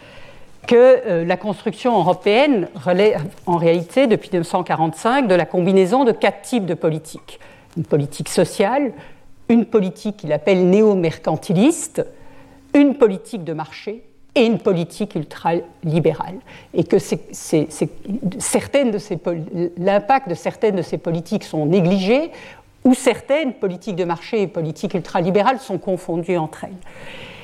que 0.68 0.76
euh, 0.76 1.24
la 1.24 1.36
construction 1.38 1.98
européenne 1.98 2.68
relève 2.74 3.24
en 3.46 3.56
réalité 3.56 4.06
depuis 4.06 4.28
1945 4.30 5.26
de 5.26 5.34
la 5.34 5.46
combinaison 5.46 6.04
de 6.04 6.12
quatre 6.12 6.42
types 6.42 6.66
de 6.66 6.74
politiques. 6.74 7.40
Une 7.76 7.84
politique 7.84 8.28
sociale, 8.28 8.92
une 9.48 9.64
politique 9.64 10.18
qu'il 10.18 10.32
appelle 10.32 10.68
néo-mercantiliste, 10.68 12.06
une 12.74 12.94
politique 12.96 13.44
de 13.44 13.54
marché 13.54 14.04
et 14.34 14.44
une 14.44 14.58
politique 14.58 15.14
ultralibérale. 15.14 16.36
Et 16.74 16.84
que 16.84 16.98
l'impact 19.78 20.28
de 20.28 20.34
certaines 20.34 20.76
de 20.76 20.82
ces 20.82 20.98
politiques 20.98 21.44
sont 21.44 21.64
négligés 21.64 22.30
ou 22.84 22.92
certaines 22.92 23.54
politiques 23.54 23.96
de 23.96 24.04
marché 24.04 24.42
et 24.42 24.46
politiques 24.46 24.92
ultralibérales 24.92 25.60
sont 25.60 25.78
confondues 25.78 26.36
entre 26.36 26.64
elles 26.64 26.76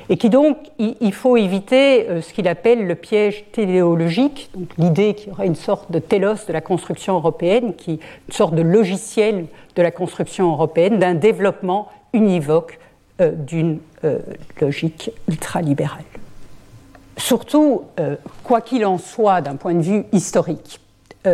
et 0.09 0.17
qui 0.17 0.29
donc, 0.29 0.57
il 0.77 1.13
faut 1.13 1.35
éviter 1.35 2.07
euh, 2.07 2.21
ce 2.21 2.31
qu'il 2.31 2.47
appelle 2.47 2.85
le 2.85 2.95
piège 2.95 3.45
téléologique, 3.51 4.51
l'idée 4.77 5.15
qu'il 5.15 5.29
y 5.29 5.31
aurait 5.31 5.47
une 5.47 5.55
sorte 5.55 5.91
de 5.91 5.99
télos 5.99 6.45
de 6.47 6.53
la 6.53 6.61
construction 6.61 7.15
européenne, 7.15 7.73
une 7.87 7.97
sorte 8.29 8.53
de 8.53 8.61
logiciel 8.61 9.47
de 9.75 9.81
la 9.81 9.91
construction 9.91 10.51
européenne, 10.51 10.99
d'un 10.99 11.15
développement 11.15 11.89
univoque 12.13 12.79
euh, 13.19 13.31
d'une 13.31 13.79
euh, 14.03 14.19
logique 14.61 15.11
ultralibérale. 15.27 16.03
Surtout, 17.17 17.83
quoi 18.43 18.59
qu'il 18.59 18.85
en 18.85 18.97
soit 18.97 19.39
d'un 19.39 19.55
point 19.55 19.73
de 19.73 19.81
vue 19.81 20.03
historique, 20.11 20.81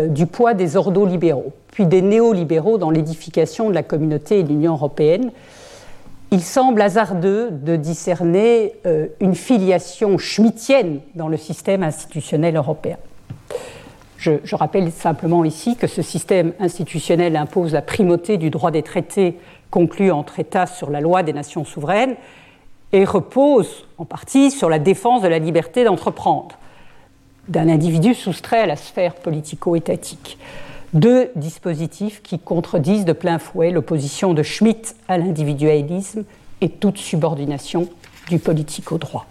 du 0.10 0.28
poids 0.28 0.54
des 0.54 0.78
ordo-libéraux, 0.78 1.54
puis 1.72 1.88
des 1.88 2.04
néolibéraux 2.04 2.78
dans 2.78 2.92
l'édification 2.92 3.68
de 3.68 3.74
la 3.74 3.82
communauté 3.82 4.40
et 4.40 4.44
de 4.44 4.50
l'Union 4.50 4.74
européenne, 4.74 5.32
il 6.32 6.42
semble 6.42 6.82
hasardeux 6.82 7.50
de 7.52 7.76
discerner 7.76 8.74
euh, 8.86 9.08
une 9.20 9.36
filiation 9.36 10.18
schmittienne 10.18 11.02
dans 11.16 11.28
le 11.28 11.38
système 11.38 11.84
institutionnel 11.84 12.56
européen. 12.56 12.98
Je, 14.18 14.56
rappelle 14.56 14.92
simplement 14.92 15.44
ici 15.44 15.76
que 15.76 15.88
ce 15.88 16.04
système 16.04 16.54
institutionnel 16.60 17.36
impose 17.36 17.74
la 17.74 17.82
primauté 17.82 18.38
du 18.38 18.52
droit 18.52 18.70
des 18.70 18.84
traités 18.84 19.40
conclus 19.72 20.12
entre 20.12 20.40
États 20.40 20.68
sur 20.68 20.92
la 20.92 21.02
loi 21.02 21.24
des 21.24 21.34
nations 21.34 21.66
souveraines 21.66 22.16
et 22.94 23.04
repose 23.04 23.88
en 23.98 24.06
partie 24.06 24.52
sur 24.52 24.70
la 24.70 24.78
défense 24.78 25.24
de 25.24 25.28
la 25.28 25.40
liberté 25.40 25.84
d'entreprendre 25.84 26.56
d'un 27.48 27.68
individu 27.68 28.14
soustrait 28.14 28.60
à 28.60 28.66
la 28.68 28.76
sphère 28.76 29.16
politico-étatique 29.16 30.38
deux 30.94 31.32
dispositifs 31.36 32.22
qui 32.22 32.40
contredisent 32.40 33.06
de 33.06 33.14
plein 33.14 33.40
fouet 33.40 33.72
l'opposition 33.72 34.34
de 34.34 34.44
Schmitt 34.44 34.96
à 35.08 35.18
l'individualisme 35.18 36.24
et 36.60 36.70
toute 36.70 36.98
subordination 36.98 37.90
du 38.30 38.40
politique 38.40 38.92
au 38.92 38.98
droit. 38.98 39.26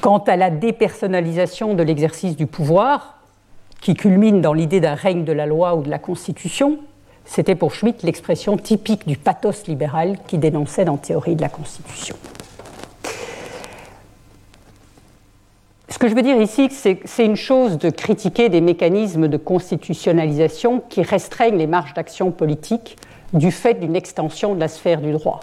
Quant 0.00 0.18
à 0.18 0.36
la 0.36 0.50
dépersonnalisation 0.50 1.74
de 1.74 1.82
l'exercice 1.82 2.36
du 2.36 2.46
pouvoir, 2.46 3.18
qui 3.80 3.94
culmine 3.94 4.40
dans 4.40 4.52
l'idée 4.52 4.80
d'un 4.80 4.94
règne 4.94 5.24
de 5.24 5.32
la 5.32 5.46
loi 5.46 5.74
ou 5.76 5.82
de 5.82 5.90
la 5.90 5.98
Constitution, 5.98 6.78
c'était 7.24 7.54
pour 7.54 7.74
Schmitt 7.74 8.02
l'expression 8.02 8.56
typique 8.56 9.06
du 9.06 9.16
pathos 9.16 9.66
libéral 9.66 10.18
qui 10.26 10.38
dénonçait 10.38 10.84
dans 10.84 10.96
Théorie 10.96 11.36
de 11.36 11.42
la 11.42 11.48
Constitution. 11.48 12.16
Ce 15.90 15.98
que 15.98 16.06
je 16.06 16.14
veux 16.14 16.22
dire 16.22 16.40
ici, 16.40 16.68
c'est 16.70 17.24
une 17.24 17.36
chose 17.36 17.78
de 17.78 17.88
critiquer 17.88 18.50
des 18.50 18.60
mécanismes 18.60 19.26
de 19.26 19.36
constitutionnalisation 19.38 20.82
qui 20.88 21.00
restreignent 21.00 21.56
les 21.56 21.66
marges 21.66 21.94
d'action 21.94 22.30
politique 22.30 22.98
du 23.32 23.50
fait 23.50 23.74
d'une 23.74 23.96
extension 23.96 24.54
de 24.54 24.60
la 24.60 24.68
sphère 24.68 25.00
du 25.00 25.12
droit, 25.12 25.40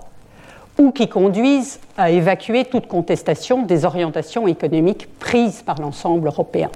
ou 0.78 0.92
qui 0.92 1.10
conduisent 1.10 1.80
à 1.98 2.12
évacuer 2.12 2.66
toute 2.66 2.86
contestation 2.88 3.64
des 3.64 3.86
orientations 3.86 4.48
économiques 4.48 5.08
prises 5.18 5.64
par 5.64 5.82
l'ensemble 5.82 6.28
européen. 6.28 6.70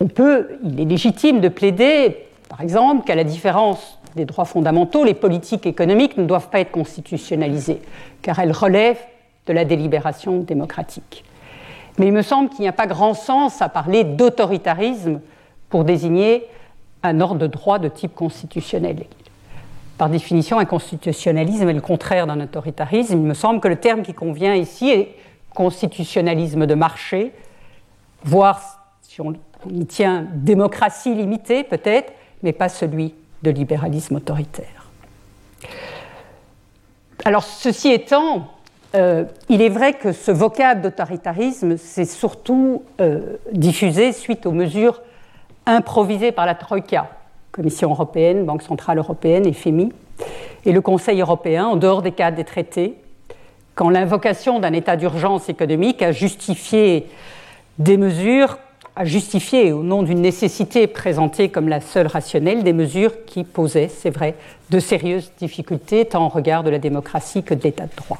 On 0.00 0.08
peut, 0.08 0.58
il 0.62 0.78
est 0.78 0.84
légitime 0.84 1.40
de 1.40 1.48
plaider, 1.48 2.18
par 2.50 2.60
exemple, 2.60 3.06
qu'à 3.06 3.14
la 3.14 3.24
différence 3.24 3.98
des 4.14 4.26
droits 4.26 4.44
fondamentaux, 4.44 5.04
les 5.04 5.14
politiques 5.14 5.64
économiques 5.64 6.18
ne 6.18 6.24
doivent 6.24 6.50
pas 6.50 6.60
être 6.60 6.72
constitutionnalisées, 6.72 7.80
car 8.20 8.38
elles 8.40 8.52
relèvent 8.52 9.00
de 9.46 9.54
la 9.54 9.64
délibération 9.64 10.40
démocratique. 10.40 11.24
Mais 11.98 12.06
il 12.06 12.12
me 12.12 12.22
semble 12.22 12.48
qu'il 12.48 12.60
n'y 12.60 12.68
a 12.68 12.72
pas 12.72 12.86
grand 12.86 13.14
sens 13.14 13.60
à 13.60 13.68
parler 13.68 14.04
d'autoritarisme 14.04 15.20
pour 15.68 15.84
désigner 15.84 16.46
un 17.02 17.20
ordre 17.20 17.40
de 17.40 17.46
droit 17.46 17.78
de 17.78 17.88
type 17.88 18.14
constitutionnel. 18.14 19.04
Par 19.98 20.08
définition, 20.08 20.58
un 20.58 20.64
constitutionnalisme 20.64 21.68
est 21.68 21.74
le 21.74 21.80
contraire 21.80 22.26
d'un 22.26 22.40
autoritarisme. 22.40 23.14
Il 23.14 23.26
me 23.26 23.34
semble 23.34 23.60
que 23.60 23.68
le 23.68 23.76
terme 23.76 24.02
qui 24.02 24.14
convient 24.14 24.54
ici 24.54 24.90
est 24.90 25.16
constitutionnalisme 25.54 26.66
de 26.66 26.74
marché, 26.74 27.32
voire, 28.24 28.60
si 29.02 29.20
on 29.20 29.34
y 29.70 29.86
tient, 29.86 30.26
démocratie 30.32 31.14
limitée 31.14 31.62
peut-être, 31.62 32.12
mais 32.42 32.52
pas 32.52 32.68
celui 32.68 33.14
de 33.42 33.50
libéralisme 33.50 34.16
autoritaire. 34.16 34.90
Alors, 37.24 37.44
ceci 37.44 37.92
étant, 37.92 38.48
euh, 38.94 39.24
il 39.48 39.62
est 39.62 39.70
vrai 39.70 39.94
que 39.94 40.12
ce 40.12 40.30
vocable 40.30 40.82
d'autoritarisme 40.82 41.76
s'est 41.78 42.04
surtout 42.04 42.82
euh, 43.00 43.36
diffusé 43.52 44.12
suite 44.12 44.44
aux 44.44 44.52
mesures 44.52 45.00
improvisées 45.64 46.32
par 46.32 46.44
la 46.44 46.54
Troïka, 46.54 47.08
Commission 47.52 47.90
européenne, 47.90 48.44
Banque 48.44 48.62
centrale 48.62 48.98
européenne 48.98 49.46
et 49.46 49.52
FMI, 49.52 49.92
et 50.66 50.72
le 50.72 50.80
Conseil 50.80 51.20
européen, 51.20 51.66
en 51.66 51.76
dehors 51.76 52.02
des 52.02 52.12
cadres 52.12 52.36
des 52.36 52.44
traités, 52.44 52.96
quand 53.74 53.88
l'invocation 53.88 54.58
d'un 54.58 54.72
état 54.74 54.96
d'urgence 54.96 55.48
économique 55.48 56.02
a 56.02 56.12
justifié 56.12 57.06
des 57.78 57.96
mesures, 57.96 58.58
a 58.94 59.06
justifié, 59.06 59.72
au 59.72 59.82
nom 59.82 60.02
d'une 60.02 60.20
nécessité 60.20 60.86
présentée 60.86 61.48
comme 61.48 61.68
la 61.68 61.80
seule 61.80 62.06
rationnelle, 62.06 62.62
des 62.62 62.74
mesures 62.74 63.24
qui 63.24 63.44
posaient, 63.44 63.88
c'est 63.88 64.10
vrai, 64.10 64.34
de 64.68 64.78
sérieuses 64.78 65.32
difficultés 65.38 66.04
tant 66.04 66.24
en 66.24 66.28
regard 66.28 66.62
de 66.62 66.70
la 66.70 66.78
démocratie 66.78 67.42
que 67.42 67.54
de 67.54 67.62
l'état 67.62 67.84
de 67.86 67.96
droit. 67.96 68.18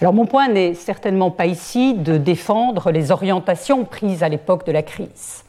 Alors 0.00 0.12
mon 0.12 0.26
point 0.26 0.48
n'est 0.48 0.74
certainement 0.74 1.30
pas 1.30 1.46
ici 1.46 1.94
de 1.94 2.18
défendre 2.18 2.92
les 2.92 3.10
orientations 3.10 3.84
prises 3.84 4.22
à 4.22 4.28
l'époque 4.28 4.64
de 4.64 4.72
la 4.72 4.82
crise. 4.82 5.42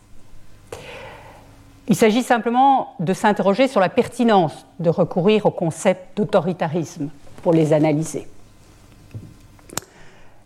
Il 1.87 1.95
s'agit 1.95 2.23
simplement 2.23 2.95
de 2.99 3.13
s'interroger 3.13 3.67
sur 3.67 3.79
la 3.79 3.89
pertinence 3.89 4.65
de 4.79 4.89
recourir 4.89 5.45
au 5.45 5.51
concept 5.51 6.17
d'autoritarisme 6.17 7.09
pour 7.43 7.53
les 7.53 7.73
analyser. 7.73 8.27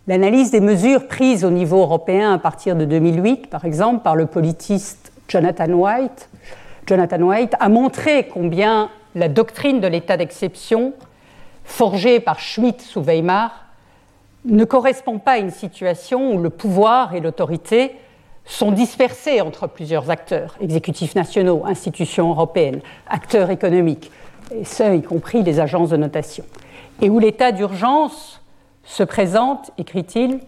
L'analyse 0.06 0.50
des 0.50 0.60
mesures 0.60 1.06
prises 1.06 1.44
au 1.44 1.50
niveau 1.50 1.80
européen 1.80 2.34
à 2.34 2.38
partir 2.38 2.76
de 2.76 2.84
2008, 2.84 3.48
par 3.48 3.64
exemple, 3.64 4.02
par 4.02 4.16
le 4.16 4.26
politiste 4.26 5.12
Jonathan 5.28 5.70
White, 5.70 6.28
Jonathan 6.86 7.22
White 7.22 7.54
a 7.58 7.70
montré 7.70 8.28
combien 8.28 8.90
la 9.14 9.28
doctrine 9.28 9.80
de 9.80 9.86
l'état 9.86 10.18
d'exception, 10.18 10.92
forgée 11.64 12.20
par 12.20 12.38
Schmitt 12.38 12.82
sous 12.82 13.02
Weimar, 13.02 13.63
ne 14.44 14.64
correspond 14.64 15.18
pas 15.18 15.32
à 15.32 15.38
une 15.38 15.50
situation 15.50 16.32
où 16.34 16.38
le 16.38 16.50
pouvoir 16.50 17.14
et 17.14 17.20
l'autorité 17.20 17.96
sont 18.44 18.72
dispersés 18.72 19.40
entre 19.40 19.66
plusieurs 19.66 20.10
acteurs, 20.10 20.56
exécutifs 20.60 21.14
nationaux, 21.14 21.62
institutions 21.64 22.30
européennes, 22.30 22.80
acteurs 23.08 23.50
économiques, 23.50 24.10
et 24.54 24.64
ce, 24.64 24.94
y 24.94 25.02
compris 25.02 25.42
les 25.42 25.60
agences 25.60 25.90
de 25.90 25.96
notation, 25.96 26.44
et 27.00 27.08
où 27.08 27.18
l'état 27.18 27.52
d'urgence 27.52 28.42
se 28.84 29.02
présente, 29.02 29.70
écrit-il, 29.78 30.40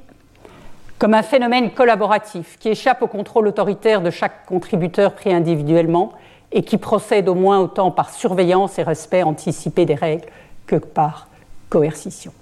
comme 0.98 1.14
un 1.14 1.22
phénomène 1.22 1.70
collaboratif 1.70 2.59
qui 2.59 2.68
échappe 2.68 3.02
au 3.02 3.06
contrôle 3.06 3.48
autoritaire 3.48 4.02
de 4.02 4.11
chaque 4.11 4.46
contributeur 4.46 5.14
pris 5.14 5.32
individuellement 5.32 6.12
et 6.52 6.62
qui 6.62 6.78
procède 6.78 7.28
au 7.28 7.35
moins 7.35 7.61
autant 7.61 7.90
par 7.90 8.11
surveillance 8.11 8.78
et 8.78 8.82
respect 8.82 9.22
anticipé 9.22 9.85
des 9.85 9.94
règles 9.94 10.26
que 10.66 10.76
par 10.76 11.28
coercition 11.68 12.32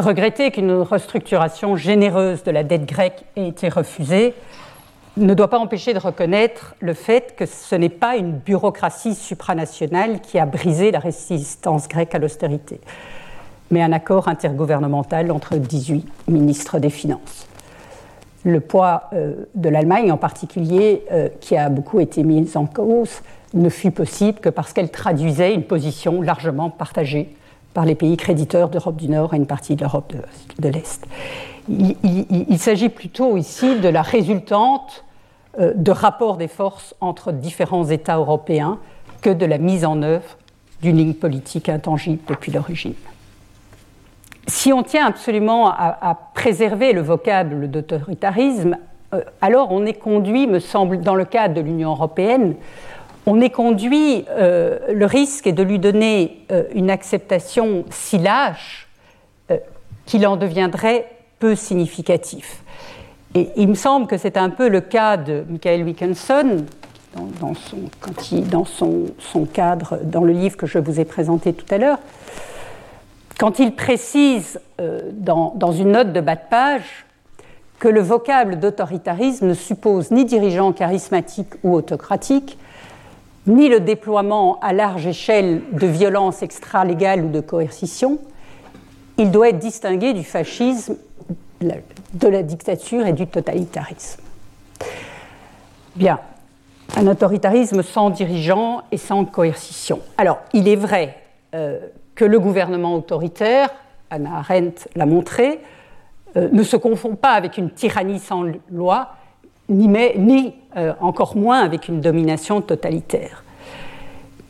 regretter 0.00 0.50
qu'une 0.50 0.72
restructuration 0.72 1.76
généreuse 1.76 2.42
de 2.42 2.50
la 2.50 2.64
dette 2.64 2.86
grecque 2.86 3.24
ait 3.36 3.48
été 3.48 3.68
refusée 3.68 4.34
ne 5.16 5.34
doit 5.34 5.48
pas 5.48 5.58
empêcher 5.58 5.94
de 5.94 5.98
reconnaître 5.98 6.74
le 6.80 6.94
fait 6.94 7.34
que 7.36 7.46
ce 7.46 7.74
n'est 7.74 7.88
pas 7.88 8.16
une 8.16 8.32
bureaucratie 8.32 9.14
supranationale 9.14 10.20
qui 10.20 10.38
a 10.38 10.46
brisé 10.46 10.90
la 10.90 11.00
résistance 11.00 11.88
grecque 11.88 12.14
à 12.14 12.18
l'austérité, 12.18 12.80
mais 13.70 13.82
un 13.82 13.92
accord 13.92 14.28
intergouvernemental 14.28 15.30
entre 15.32 15.56
18 15.56 16.06
ministres 16.28 16.78
des 16.78 16.90
Finances. 16.90 17.46
Le 18.44 18.60
poids 18.60 19.04
euh, 19.12 19.46
de 19.56 19.68
l'Allemagne 19.68 20.12
en 20.12 20.16
particulier, 20.16 21.04
euh, 21.10 21.28
qui 21.40 21.56
a 21.56 21.68
beaucoup 21.68 21.98
été 21.98 22.22
mis 22.22 22.56
en 22.56 22.66
cause, 22.66 23.20
ne 23.54 23.68
fut 23.68 23.90
possible 23.90 24.38
que 24.38 24.48
parce 24.48 24.72
qu'elle 24.72 24.90
traduisait 24.90 25.54
une 25.54 25.64
position 25.64 26.22
largement 26.22 26.70
partagée 26.70 27.34
par 27.78 27.84
les 27.84 27.94
pays 27.94 28.16
créditeurs 28.16 28.70
d'Europe 28.70 28.96
du 28.96 29.08
Nord 29.08 29.34
et 29.34 29.36
une 29.36 29.46
partie 29.46 29.76
de 29.76 29.82
l'Europe 29.82 30.12
de, 30.58 30.68
l'Est. 30.68 31.06
Il, 31.68 32.58
s'agit 32.58 32.88
plutôt 32.88 33.36
ici 33.36 33.78
de 33.78 33.88
la 33.88 34.02
résultante 34.02 35.04
euh, 35.60 35.74
de 35.76 35.92
rapports 35.92 36.38
des 36.38 36.48
forces 36.48 36.96
entre 37.00 37.30
différents 37.30 37.88
États 37.88 38.16
européens 38.16 38.80
que 39.20 39.30
de 39.30 39.46
la 39.46 39.58
mise 39.58 39.84
en 39.84 40.02
œuvre 40.02 40.38
d'une 40.82 40.96
ligne 40.96 41.14
politique 41.14 41.68
intangible 41.68 42.18
depuis 42.26 42.50
l'origine. 42.50 42.94
Si 44.48 44.72
on 44.72 44.82
tient 44.82 45.06
absolument 45.06 45.68
à, 45.68 46.18
préserver 46.34 46.92
le 46.92 47.00
vocable 47.00 47.70
d'autoritarisme, 47.70 48.76
euh, 49.14 49.22
alors 49.40 49.70
on 49.70 49.86
est 49.86 50.00
conduit, 50.00 50.48
me 50.48 50.58
semble, 50.58 51.00
dans 51.00 51.14
le 51.14 51.24
cadre 51.24 51.54
de 51.54 51.60
l'Union 51.60 51.90
européenne, 51.90 52.56
on 53.28 53.42
est 53.42 53.50
conduit, 53.50 54.24
euh, 54.30 54.78
le 54.90 55.04
risque 55.04 55.46
est 55.46 55.52
de 55.52 55.62
lui 55.62 55.78
donner 55.78 56.46
euh, 56.50 56.62
une 56.74 56.88
acceptation 56.88 57.84
si 57.90 58.16
lâche 58.16 58.88
euh, 59.50 59.58
qu'il 60.06 60.26
en 60.26 60.36
deviendrait 60.36 61.04
peu 61.38 61.54
significatif. 61.54 62.62
Et 63.34 63.50
il 63.56 63.68
me 63.68 63.74
semble 63.74 64.06
que 64.06 64.16
c'est 64.16 64.38
un 64.38 64.48
peu 64.48 64.68
le 64.68 64.80
cas 64.80 65.18
de 65.18 65.44
Michael 65.46 65.84
Wickenson, 65.84 66.64
dans, 67.40 67.54
son, 68.64 69.44
cadre, 69.44 69.98
dans 70.04 70.24
le 70.24 70.32
livre 70.32 70.56
que 70.56 70.66
je 70.66 70.78
vous 70.78 70.98
ai 70.98 71.04
présenté 71.04 71.52
tout 71.52 71.66
à 71.70 71.76
l'heure, 71.76 71.98
quand 73.38 73.58
il 73.58 73.74
précise 73.74 74.60
dans 75.12 75.72
une 75.72 75.92
note 75.92 76.12
de 76.12 76.20
bas 76.20 76.36
de 76.36 76.40
page 76.48 77.06
que 77.78 77.88
le 77.88 78.00
vocable 78.00 78.58
d'autoritarisme 78.58 79.48
ne 79.48 79.54
suppose 79.54 80.10
ni 80.10 80.24
dirigeant 80.24 80.72
charismatique 80.72 81.54
ou 81.64 81.74
autocratique, 81.74 82.56
ni 83.46 83.68
le 83.68 83.80
déploiement 83.80 84.58
à 84.60 84.72
large 84.72 85.06
échelle 85.06 85.62
de 85.72 85.86
violences 85.86 86.42
extra-légales 86.42 87.24
ou 87.24 87.30
de 87.30 87.40
coercition, 87.40 88.18
il 89.16 89.30
doit 89.30 89.48
être 89.48 89.58
distingué 89.58 90.12
du 90.12 90.24
fascisme, 90.24 90.96
de 91.60 92.28
la 92.28 92.42
dictature 92.42 93.06
et 93.06 93.12
du 93.12 93.26
totalitarisme. 93.26 94.22
Bien, 95.96 96.20
un 96.96 97.06
autoritarisme 97.06 97.82
sans 97.82 98.10
dirigeant 98.10 98.82
et 98.92 98.96
sans 98.96 99.24
coercition. 99.24 100.00
Alors, 100.16 100.38
il 100.52 100.68
est 100.68 100.76
vrai 100.76 101.16
euh, 101.54 101.80
que 102.14 102.24
le 102.24 102.38
gouvernement 102.38 102.94
autoritaire, 102.94 103.70
Anna 104.10 104.36
Arendt 104.36 104.88
l'a 104.94 105.06
montré, 105.06 105.60
euh, 106.36 106.48
ne 106.52 106.62
se 106.62 106.76
confond 106.76 107.16
pas 107.16 107.32
avec 107.32 107.58
une 107.58 107.70
tyrannie 107.70 108.18
sans 108.18 108.44
loi, 108.70 109.16
ni, 109.68 110.54
euh, 110.76 110.94
encore 111.00 111.36
moins 111.36 111.60
avec 111.60 111.88
une 111.88 112.00
domination 112.00 112.60
totalitaire. 112.60 113.44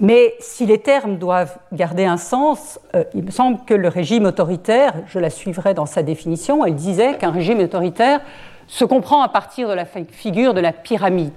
Mais 0.00 0.34
si 0.38 0.64
les 0.64 0.78
termes 0.78 1.16
doivent 1.16 1.58
garder 1.72 2.04
un 2.04 2.18
sens, 2.18 2.78
euh, 2.94 3.02
il 3.14 3.24
me 3.24 3.30
semble 3.30 3.58
que 3.64 3.74
le 3.74 3.88
régime 3.88 4.26
autoritaire, 4.26 4.94
je 5.06 5.18
la 5.18 5.28
suivrai 5.28 5.74
dans 5.74 5.86
sa 5.86 6.02
définition, 6.02 6.64
elle 6.64 6.76
disait 6.76 7.16
qu'un 7.16 7.32
régime 7.32 7.58
autoritaire 7.58 8.20
se 8.68 8.84
comprend 8.84 9.22
à 9.22 9.28
partir 9.28 9.68
de 9.68 9.74
la 9.74 9.86
figure 9.86 10.54
de 10.54 10.60
la 10.60 10.72
pyramide. 10.72 11.32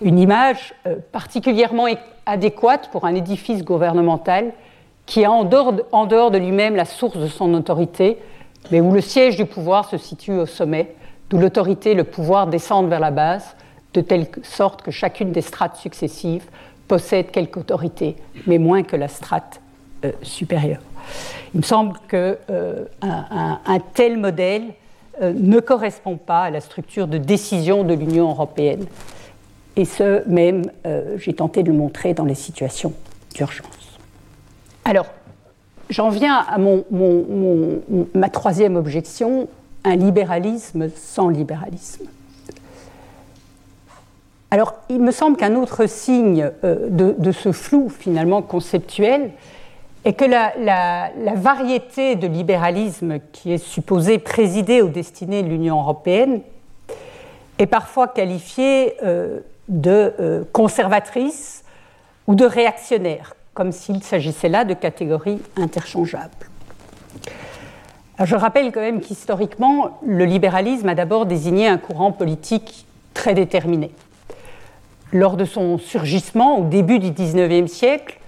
Une 0.00 0.18
image 0.18 0.74
euh, 0.86 0.96
particulièrement 1.12 1.86
adéquate 2.24 2.88
pour 2.90 3.04
un 3.04 3.14
édifice 3.14 3.62
gouvernemental 3.64 4.52
qui 5.04 5.26
a 5.26 5.30
en 5.30 5.44
dehors 5.44 5.74
en 5.92 6.06
dehors 6.06 6.30
de 6.30 6.38
lui-même 6.38 6.74
la 6.74 6.86
source 6.86 7.18
de 7.18 7.26
son 7.26 7.52
autorité, 7.52 8.16
mais 8.70 8.80
où 8.80 8.92
le 8.92 9.02
siège 9.02 9.36
du 9.36 9.44
pouvoir 9.44 9.90
se 9.90 9.98
situe 9.98 10.32
au 10.32 10.46
sommet 10.46 10.94
d'où 11.30 11.38
l'autorité 11.38 11.94
le 11.94 12.04
pouvoir 12.04 12.46
descendent 12.46 12.88
vers 12.88 13.00
la 13.00 13.10
base, 13.10 13.56
de 13.92 14.00
telle 14.00 14.26
sorte 14.42 14.82
que 14.82 14.90
chacune 14.90 15.32
des 15.32 15.40
strates 15.40 15.76
successives 15.76 16.44
possède 16.88 17.30
quelque 17.30 17.58
autorité, 17.58 18.16
mais 18.46 18.58
moins 18.58 18.82
que 18.82 18.96
la 18.96 19.08
strate 19.08 19.60
euh, 20.04 20.12
supérieure. 20.22 20.80
Il 21.54 21.58
me 21.58 21.62
semble 21.62 21.98
qu'un 22.08 22.36
un, 23.02 23.78
tel 23.92 24.18
modèle 24.18 24.64
ne 25.20 25.60
correspond 25.60 26.16
pas 26.16 26.44
à 26.44 26.50
la 26.50 26.60
structure 26.60 27.06
de 27.06 27.18
décision 27.18 27.84
de 27.84 27.94
l'Union 27.94 28.30
européenne. 28.30 28.86
Et 29.76 29.84
ce, 29.84 30.26
même, 30.26 30.64
j'ai 31.16 31.34
tenté 31.34 31.62
de 31.62 31.68
le 31.68 31.76
montrer 31.76 32.14
dans 32.14 32.24
les 32.24 32.34
situations 32.34 32.94
d'urgence. 33.34 33.98
Alors, 34.84 35.06
j'en 35.88 36.10
viens 36.10 36.36
à 36.36 36.58
ma 38.14 38.28
troisième 38.28 38.76
objection, 38.76 39.48
un 39.84 39.96
libéralisme 39.96 40.88
sans 40.90 41.28
libéralisme. 41.28 42.06
Alors, 44.50 44.74
il 44.88 45.00
me 45.00 45.10
semble 45.10 45.36
qu'un 45.36 45.56
autre 45.56 45.86
signe 45.86 46.50
euh, 46.62 46.88
de, 46.88 47.32
ce 47.32 47.50
flou 47.50 47.88
finalement 47.88 48.40
conceptuel 48.40 49.32
est 50.04 50.12
que 50.12 50.24
la, 50.24 51.10
variété 51.34 52.14
de 52.14 52.28
libéralisme 52.28 53.18
qui 53.32 53.52
est 53.52 53.58
supposée 53.58 54.18
présider 54.18 54.80
aux 54.80 54.88
destinées 54.88 55.42
de 55.42 55.48
l'Union 55.48 55.80
européenne 55.80 56.40
est 57.58 57.66
parfois 57.66 58.06
qualifiée 58.06 58.94
euh, 59.02 59.40
de 59.68 60.12
euh, 60.20 60.44
conservatrice 60.52 61.64
ou 62.28 62.36
de 62.36 62.44
réactionnaire, 62.44 63.34
comme 63.54 63.72
s'il 63.72 64.02
s'agissait 64.04 64.48
là 64.48 64.64
de 64.64 64.74
catégories 64.74 65.40
interchangeables. 65.56 66.30
Je 68.22 68.36
rappelle 68.36 68.70
quand 68.70 68.80
même 68.80 69.00
qu'historiquement, 69.00 69.98
le 70.06 70.24
libéralisme 70.24 70.88
a 70.88 70.94
d'abord 70.94 71.26
désigné 71.26 71.66
un 71.66 71.78
courant 71.78 72.12
politique 72.12 72.86
très 73.12 73.34
déterminé. 73.34 73.90
Lors 75.12 75.36
de 75.36 75.44
son 75.44 75.78
surgissement 75.78 76.58
au 76.58 76.64
début 76.64 76.98
du 76.98 77.10
XIXe 77.10 77.70
siècle, 77.70 78.18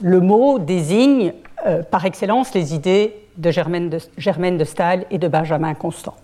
le 0.00 0.20
mot 0.20 0.58
désigne 0.58 1.32
euh, 1.66 1.82
par 1.82 2.04
excellence 2.04 2.54
les 2.54 2.74
idées 2.74 3.14
de 3.36 3.50
Germaine, 3.50 3.88
de 3.88 3.98
Germaine 4.18 4.58
de 4.58 4.64
Staël 4.64 5.06
et 5.10 5.18
de 5.18 5.28
Benjamin 5.28 5.74
Constant. 5.74 6.14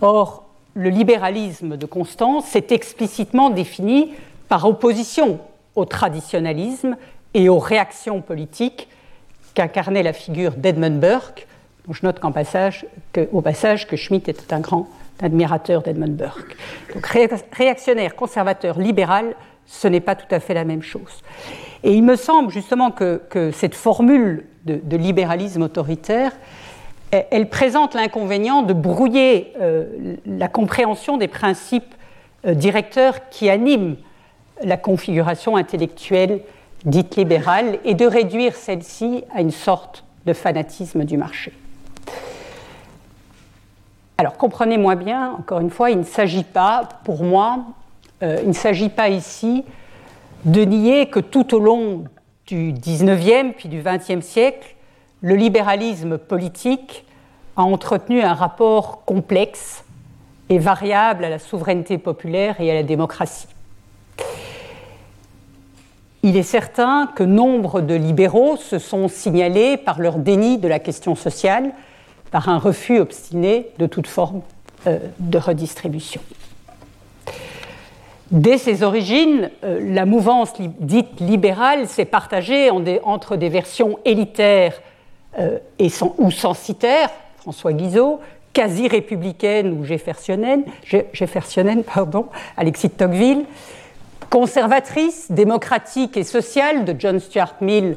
Or, 0.00 0.44
le 0.74 0.90
libéralisme 0.90 1.76
de 1.76 1.86
Constant 1.86 2.40
s'est 2.40 2.66
explicitement 2.70 3.50
défini 3.50 4.12
par 4.48 4.66
opposition 4.66 5.38
au 5.76 5.84
traditionnalisme 5.84 6.96
et 7.32 7.48
aux 7.48 7.58
réactions 7.58 8.20
politiques 8.20 8.88
qu'incarnait 9.54 10.02
la 10.02 10.12
figure 10.12 10.52
d'Edmund 10.52 11.00
Burke, 11.00 11.46
je 11.92 12.00
note 12.02 12.18
qu'en 12.18 12.32
passage, 12.32 12.86
que, 13.12 13.28
au 13.32 13.42
passage 13.42 13.86
que 13.86 13.96
Schmitt 13.96 14.28
était 14.28 14.54
un 14.54 14.60
grand 14.60 14.88
admirateur 15.20 15.82
d'Edmund 15.82 16.16
Burke. 16.16 16.56
Donc 16.94 17.06
réactionnaire, 17.52 18.16
conservateur, 18.16 18.78
libéral, 18.78 19.34
ce 19.66 19.88
n'est 19.88 20.00
pas 20.00 20.14
tout 20.14 20.32
à 20.32 20.40
fait 20.40 20.54
la 20.54 20.64
même 20.64 20.82
chose. 20.82 21.22
Et 21.82 21.92
il 21.92 22.02
me 22.02 22.16
semble 22.16 22.50
justement 22.50 22.90
que, 22.90 23.20
cette 23.52 23.74
formule 23.74 24.44
de, 24.64 24.96
libéralisme 24.96 25.62
autoritaire, 25.62 26.32
elle, 27.10 27.48
présente 27.48 27.94
l'inconvénient 27.94 28.62
de 28.62 28.72
brouiller 28.72 29.52
euh, 29.60 30.16
la 30.26 30.48
compréhension 30.48 31.16
des 31.16 31.28
principes 31.28 31.94
euh, 32.44 32.54
directeurs 32.54 33.28
qui 33.28 33.48
animent 33.48 33.96
la 34.64 34.76
configuration 34.76 35.56
intellectuelle 35.56 36.40
dite 36.84 37.14
libérale 37.14 37.78
et 37.84 37.94
de 37.94 38.06
réduire 38.06 38.56
celle-ci 38.56 39.22
à 39.32 39.42
une 39.42 39.52
sorte 39.52 40.04
de 40.26 40.32
fanatisme 40.32 41.04
du 41.04 41.16
marché. 41.16 41.52
Alors 44.16 44.36
comprenez-moi 44.36 44.94
bien, 44.94 45.32
encore 45.32 45.60
une 45.60 45.70
fois, 45.70 45.90
il 45.90 45.98
ne 45.98 46.04
s'agit 46.04 46.44
pas, 46.44 46.88
pour 47.04 47.24
moi, 47.24 47.64
euh, 48.22 48.38
il 48.42 48.48
ne 48.48 48.54
s'agit 48.54 48.88
pas 48.88 49.08
ici 49.08 49.64
de 50.44 50.64
nier 50.64 51.06
que 51.06 51.20
tout 51.20 51.54
au 51.54 51.58
long 51.58 52.04
du 52.46 52.72
XIXe 52.72 53.54
puis 53.56 53.68
du 53.68 53.82
XXe 53.82 54.24
siècle, 54.24 54.74
le 55.20 55.34
libéralisme 55.34 56.18
politique 56.18 57.04
a 57.56 57.62
entretenu 57.62 58.20
un 58.20 58.34
rapport 58.34 59.04
complexe 59.04 59.84
et 60.48 60.58
variable 60.58 61.24
à 61.24 61.30
la 61.30 61.38
souveraineté 61.38 61.98
populaire 61.98 62.60
et 62.60 62.70
à 62.70 62.74
la 62.74 62.82
démocratie. 62.82 63.48
Il 66.22 66.36
est 66.36 66.42
certain 66.42 67.10
que 67.14 67.22
nombre 67.22 67.80
de 67.80 67.94
libéraux 67.94 68.56
se 68.56 68.78
sont 68.78 69.08
signalés 69.08 69.76
par 69.76 70.00
leur 70.00 70.18
déni 70.18 70.58
de 70.58 70.68
la 70.68 70.78
question 70.78 71.14
sociale, 71.14 71.72
par 72.34 72.48
un 72.48 72.58
refus 72.58 72.98
obstiné 72.98 73.68
de 73.78 73.86
toute 73.86 74.08
forme 74.08 74.42
euh, 74.88 74.98
de 75.20 75.38
redistribution. 75.38 76.20
Dès 78.32 78.58
ses 78.58 78.82
origines, 78.82 79.52
euh, 79.62 79.78
la 79.80 80.04
mouvance 80.04 80.52
dite 80.58 81.20
libérale 81.20 81.86
s'est 81.86 82.04
partagée 82.04 82.70
entre 83.04 83.36
des 83.36 83.48
versions 83.48 84.00
élitaires 84.04 84.82
euh, 85.38 85.58
et 85.78 85.90
ou 86.18 86.32
censitaires, 86.32 87.10
François 87.36 87.72
Guizot, 87.72 88.18
quasi 88.52 88.88
républicaines 88.88 89.70
ou 89.70 89.84
jeffersoniennes, 89.84 90.64
pardon, 91.84 92.26
Alexis 92.56 92.88
de 92.88 92.94
Tocqueville, 92.94 93.44
conservatrice, 94.28 95.30
démocratique 95.30 96.16
et 96.16 96.24
sociale 96.24 96.84
de 96.84 96.96
John 96.98 97.20
Stuart 97.20 97.54
Mill 97.60 97.96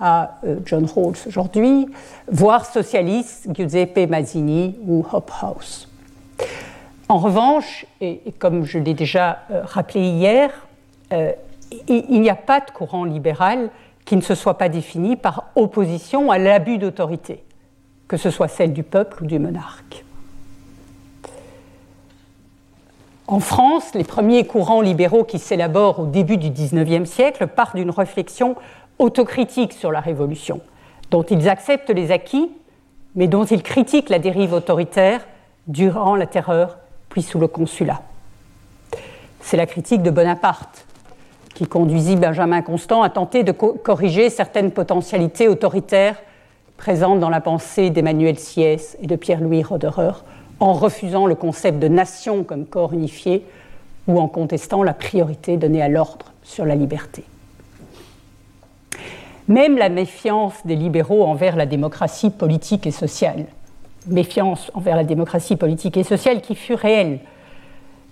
à 0.00 0.38
euh, 0.44 0.56
John 0.64 0.86
Rawls 0.86 1.16
aujourd'hui, 1.26 1.86
voire 2.30 2.66
socialiste, 2.66 3.48
Giuseppe 3.54 4.08
Mazzini 4.08 4.76
ou 4.86 5.04
Hobhouse. 5.10 5.88
En 7.08 7.18
revanche, 7.18 7.86
et, 8.00 8.20
comme 8.38 8.64
je 8.64 8.78
l'ai 8.78 8.94
déjà 8.94 9.40
euh, 9.50 9.62
rappelé 9.64 10.00
hier, 10.00 10.50
euh, 11.12 11.32
il 11.88 12.20
n'y 12.20 12.30
a 12.30 12.36
pas 12.36 12.60
de 12.60 12.70
courant 12.70 13.04
libéral 13.04 13.70
qui 14.04 14.16
ne 14.16 14.20
se 14.20 14.34
soit 14.34 14.56
pas 14.58 14.68
défini 14.68 15.16
par 15.16 15.50
opposition 15.56 16.30
à 16.30 16.38
l'abus 16.38 16.78
d'autorité, 16.78 17.42
que 18.06 18.16
ce 18.16 18.30
soit 18.30 18.48
celle 18.48 18.72
du 18.72 18.82
peuple 18.82 19.24
ou 19.24 19.26
du 19.26 19.38
monarque. 19.38 20.04
En 23.28 23.40
France, 23.40 23.94
les 23.94 24.04
premiers 24.04 24.46
courants 24.46 24.80
libéraux 24.80 25.24
qui 25.24 25.40
s'élaborent 25.40 25.98
au 25.98 26.06
début 26.06 26.36
du 26.36 26.50
XIXe 26.50 27.10
siècle 27.10 27.48
partent 27.48 27.74
d'une 27.74 27.90
réflexion 27.90 28.54
autocritique 28.98 29.72
sur 29.72 29.92
la 29.92 30.00
Révolution, 30.00 30.60
dont 31.10 31.22
ils 31.22 31.48
acceptent 31.48 31.90
les 31.90 32.10
acquis, 32.10 32.50
mais 33.14 33.28
dont 33.28 33.44
ils 33.44 33.62
critiquent 33.62 34.10
la 34.10 34.18
dérive 34.18 34.52
autoritaire 34.52 35.26
durant 35.66 36.16
la 36.16 36.26
terreur, 36.26 36.78
puis 37.08 37.22
sous 37.22 37.38
le 37.38 37.48
consulat. 37.48 38.02
C'est 39.40 39.56
la 39.56 39.66
critique 39.66 40.02
de 40.02 40.10
Bonaparte 40.10 40.86
qui 41.54 41.66
conduisit 41.66 42.16
Benjamin 42.16 42.60
Constant 42.60 43.02
à 43.02 43.08
tenter 43.08 43.42
de 43.42 43.52
corriger 43.52 44.28
certaines 44.28 44.72
potentialités 44.72 45.48
autoritaires 45.48 46.16
présentes 46.76 47.20
dans 47.20 47.30
la 47.30 47.40
pensée 47.40 47.88
d'Emmanuel 47.88 48.38
Sieyès 48.38 48.98
et 49.00 49.06
de 49.06 49.16
Pierre-Louis 49.16 49.62
Roderer, 49.62 50.12
en 50.60 50.74
refusant 50.74 51.26
le 51.26 51.34
concept 51.34 51.78
de 51.78 51.88
nation 51.88 52.44
comme 52.44 52.66
corps 52.66 52.92
unifié 52.92 53.44
ou 54.06 54.20
en 54.20 54.28
contestant 54.28 54.82
la 54.82 54.92
priorité 54.92 55.56
donnée 55.56 55.82
à 55.82 55.88
l'ordre 55.88 56.32
sur 56.42 56.64
la 56.64 56.74
liberté. 56.74 57.24
Même 59.48 59.76
la 59.76 59.88
méfiance 59.88 60.54
des 60.64 60.74
libéraux 60.74 61.24
envers 61.24 61.54
la 61.54 61.66
démocratie 61.66 62.30
politique 62.30 62.86
et 62.86 62.90
sociale, 62.90 63.46
méfiance 64.08 64.70
envers 64.74 64.96
la 64.96 65.04
démocratie 65.04 65.56
politique 65.56 65.96
et 65.96 66.02
sociale 66.02 66.40
qui 66.40 66.56
fut 66.56 66.74
réelle, 66.74 67.20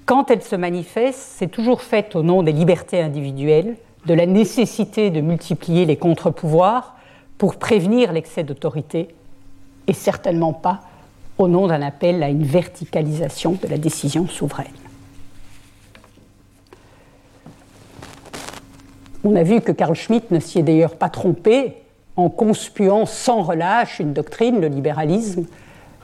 quand 0.06 0.30
elle 0.30 0.42
se 0.42 0.54
manifeste, 0.54 1.18
c'est 1.18 1.50
toujours 1.50 1.80
faite 1.80 2.14
au 2.14 2.22
nom 2.22 2.42
des 2.42 2.52
libertés 2.52 3.00
individuelles, 3.00 3.76
de 4.06 4.14
la 4.14 4.26
nécessité 4.26 5.10
de 5.10 5.20
multiplier 5.20 5.86
les 5.86 5.96
contre-pouvoirs 5.96 6.94
pour 7.38 7.56
prévenir 7.56 8.12
l'excès 8.12 8.44
d'autorité, 8.44 9.08
et 9.86 9.92
certainement 9.92 10.52
pas 10.52 10.82
au 11.38 11.48
nom 11.48 11.66
d'un 11.66 11.82
appel 11.82 12.22
à 12.22 12.28
une 12.28 12.44
verticalisation 12.44 13.58
de 13.60 13.68
la 13.68 13.78
décision 13.78 14.28
souveraine. 14.28 14.83
On 19.24 19.36
a 19.36 19.42
vu 19.42 19.62
que 19.62 19.72
Carl 19.72 19.94
Schmitt 19.94 20.30
ne 20.30 20.38
s'y 20.38 20.58
est 20.58 20.62
d'ailleurs 20.62 20.96
pas 20.96 21.08
trompé 21.08 21.76
en 22.16 22.28
conspuant 22.28 23.06
sans 23.06 23.42
relâche 23.42 23.98
une 23.98 24.12
doctrine, 24.12 24.60
le 24.60 24.68
libéralisme, 24.68 25.46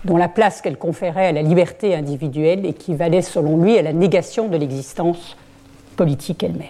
dont 0.05 0.17
la 0.17 0.29
place 0.29 0.63
qu'elle 0.63 0.79
conférait 0.79 1.27
à 1.27 1.33
la 1.33 1.43
liberté 1.43 1.95
individuelle 1.95 2.65
équivalait 2.65 3.21
selon 3.21 3.63
lui 3.63 3.79
à 3.79 3.83
la 3.83 3.93
négation 3.93 4.49
de 4.49 4.57
l'existence 4.57 5.37
politique 5.97 6.43
elle-même. 6.43 6.69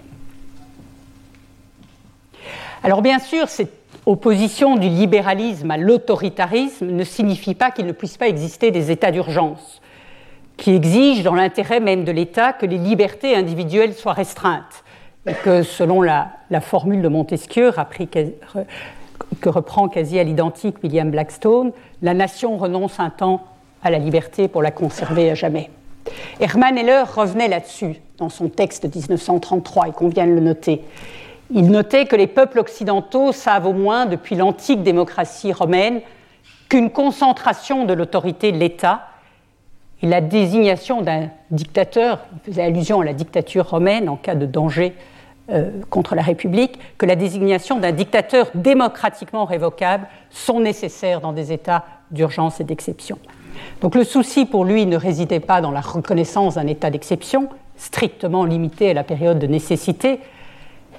Alors 2.83 3.03
bien 3.03 3.21
sûr, 3.21 3.49
c'est 3.49 3.69
opposition 4.07 4.77
du 4.77 4.89
libéralisme 4.89 5.71
à 5.71 5.77
l'autoritarisme 5.77 6.87
ne 6.87 7.05
signifie 7.05 7.55
pas 7.55 7.71
qu'il 7.71 7.87
ne 7.87 7.93
puisse 7.93 8.17
pas 8.17 8.27
exister 8.27 8.73
des 8.73 8.91
états 8.91 9.13
d'urgence 9.13 9.81
qui 10.57 10.75
exigent, 10.75 11.23
dans 11.23 11.35
l'intérêt 11.35 11.81
même 11.81 12.05
de 12.05 12.13
l'État, 12.13 12.53
que 12.53 12.67
les 12.67 12.77
libertés 12.77 13.35
individuelles 13.35 13.95
soient 13.95 14.13
restreintes. 14.13 14.85
Que, 15.45 15.63
selon 15.63 16.01
la, 16.01 16.31
formule 16.63 17.03
de 17.03 17.09
Montesquieu, 17.09 17.73
que 19.41 19.49
reprend 19.49 19.89
quasi 19.89 20.19
à 20.19 20.25
l'identique 20.25 20.77
William 20.83 21.11
Blackstone, 21.11 21.73
la 22.01 22.15
nation 22.15 22.57
renonce 22.57 22.99
un 22.99 23.11
temps 23.11 23.45
à 23.83 23.91
la 23.91 23.99
liberté 23.99 24.49
pour 24.49 24.63
la 24.63 24.71
conserver 24.71 25.31
à 25.31 25.35
jamais. 25.35 25.71
Hermann 26.41 26.77
Heller 26.79 27.05
revenait 27.15 27.49
là-dessus 27.49 27.97
dans 28.17 28.31
son 28.31 28.49
texte 28.49 28.87
de 28.87 28.99
1933, 28.99 29.89
il 29.89 29.93
convient 29.93 30.27
de 30.27 30.33
le 30.33 30.41
noter. 30.41 30.83
Il 31.53 31.71
notait 31.71 32.07
que 32.07 32.17
les 32.17 32.27
peuples 32.27 32.59
occidentaux 32.59 33.33
savent 33.33 33.67
au 33.67 33.73
moins 33.73 34.07
depuis 34.07 34.37
l'antique 34.37 34.83
démocratie 34.83 35.53
romaine 35.53 36.01
qu'une 36.69 36.91
concentration 36.91 37.85
de 37.85 37.93
l'autorité 37.93 38.53
de 38.53 38.59
l'État 38.59 39.09
et 40.03 40.07
la 40.07 40.21
désignation 40.21 41.03
d'un 41.03 41.29
dictateur, 41.51 42.21
il 42.33 42.53
faisait 42.53 42.63
allusion 42.63 43.01
à 43.01 43.05
la 43.05 43.13
dictature 43.13 43.69
romaine 43.69 44.09
en 44.09 44.17
cas 44.17 44.35
de 44.35 44.47
danger 44.47 44.95
contre 45.89 46.15
la 46.15 46.23
République, 46.23 46.79
que 46.99 47.07
la 47.07 47.17
désignation 47.17 47.79
d'un 47.79 47.93
dictateur 47.93 48.51
démocratiquement 48.55 49.45
révocable 49.45 50.07
sont 50.31 50.61
nécessaires 50.61 51.21
dans 51.21 51.33
des 51.33 51.53
états 51.53 51.85
d'urgence 52.11 52.61
et 52.61 52.65
d'exception. 52.65 53.19
Donc 53.81 53.95
le 53.95 54.05
souci 54.05 54.47
pour 54.47 54.65
lui 54.65 54.87
ne 54.87 54.97
résidait 54.97 55.41
pas 55.41 55.61
dans 55.61 55.71
la 55.71 55.81
reconnaissance 55.81 56.55
d'un 56.55 56.67
état 56.67 56.91
d'exception, 56.91 57.49
strictement 57.77 58.45
limité 58.45 58.91
à 58.91 58.95
la 58.95 59.05
période 59.05 59.39
de 59.39 59.47
nécessité, 59.47 60.21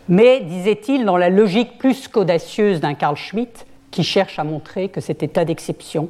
mais, 0.10 0.41
disait-il, 0.41 1.06
dans 1.06 1.16
la 1.16 1.30
logique 1.30 1.78
plus 1.78 2.08
qu'audacieuse 2.08 2.82
d'un 2.82 2.95
Carl 2.95 3.16
Schmitt 3.16 3.66
qui 3.91 4.04
cherche 4.04 4.39
à 4.39 4.43
montrer 4.43 4.89
que 4.89 4.99
cet 4.99 5.24
état 5.24 5.45
d'exception 5.45 6.10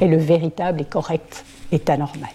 est 0.00 0.06
le 0.06 0.16
véritable 0.16 0.80
et 0.80 0.84
correct 0.84 1.44
état 1.72 1.96
normal. 1.96 2.30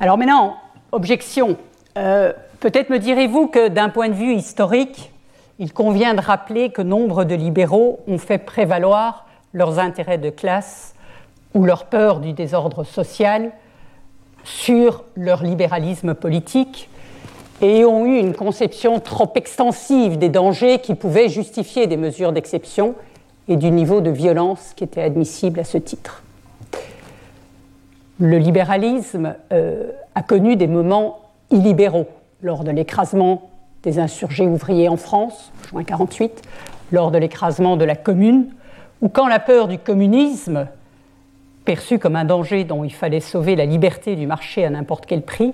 Alors 0.00 0.18
maintenant, 0.18 0.56
objection. 0.92 1.56
Euh, 1.96 2.32
peut-être 2.60 2.90
me 2.90 2.98
direz-vous 2.98 3.48
que 3.48 3.68
d'un 3.68 3.88
point 3.88 4.08
de 4.08 4.14
vue 4.14 4.34
historique, 4.34 5.12
il 5.58 5.72
convient 5.72 6.14
de 6.14 6.20
rappeler 6.20 6.70
que 6.70 6.82
nombre 6.82 7.24
de 7.24 7.34
libéraux 7.34 8.00
ont 8.08 8.18
fait 8.18 8.38
prévaloir 8.38 9.26
leurs 9.52 9.78
intérêts 9.78 10.18
de 10.18 10.30
classe 10.30 10.94
ou 11.54 11.64
leur 11.64 11.84
peur 11.86 12.18
du 12.18 12.32
désordre 12.32 12.84
social 12.84 13.52
sur 14.42 15.04
leur 15.16 15.44
libéralisme 15.44 16.14
politique 16.14 16.90
et 17.60 17.84
ont 17.84 18.04
eu 18.04 18.18
une 18.18 18.34
conception 18.34 18.98
trop 18.98 19.30
extensive 19.36 20.18
des 20.18 20.28
dangers 20.28 20.80
qui 20.80 20.96
pouvaient 20.96 21.28
justifier 21.28 21.86
des 21.86 21.96
mesures 21.96 22.32
d'exception 22.32 22.96
et 23.46 23.56
du 23.56 23.70
niveau 23.70 24.00
de 24.00 24.10
violence 24.10 24.72
qui 24.74 24.82
était 24.82 25.02
admissible 25.02 25.60
à 25.60 25.64
ce 25.64 25.78
titre. 25.78 26.24
Le 28.18 28.38
libéralisme 28.38 29.34
euh, 29.52 29.92
a 30.14 30.22
connu 30.22 30.56
des 30.56 30.66
moments 30.66 31.23
lors 32.42 32.64
de 32.64 32.70
l'écrasement 32.70 33.50
des 33.82 33.98
insurgés 33.98 34.46
ouvriers 34.46 34.88
en 34.88 34.96
France, 34.96 35.52
juin 35.68 35.80
1948, 35.80 36.42
lors 36.92 37.10
de 37.10 37.18
l'écrasement 37.18 37.76
de 37.76 37.84
la 37.84 37.96
Commune, 37.96 38.46
ou 39.00 39.08
quand 39.08 39.28
la 39.28 39.38
peur 39.38 39.68
du 39.68 39.78
communisme, 39.78 40.66
perçue 41.64 41.98
comme 41.98 42.16
un 42.16 42.24
danger 42.24 42.64
dont 42.64 42.84
il 42.84 42.92
fallait 42.92 43.20
sauver 43.20 43.56
la 43.56 43.64
liberté 43.64 44.16
du 44.16 44.26
marché 44.26 44.64
à 44.64 44.70
n'importe 44.70 45.06
quel 45.06 45.22
prix, 45.22 45.52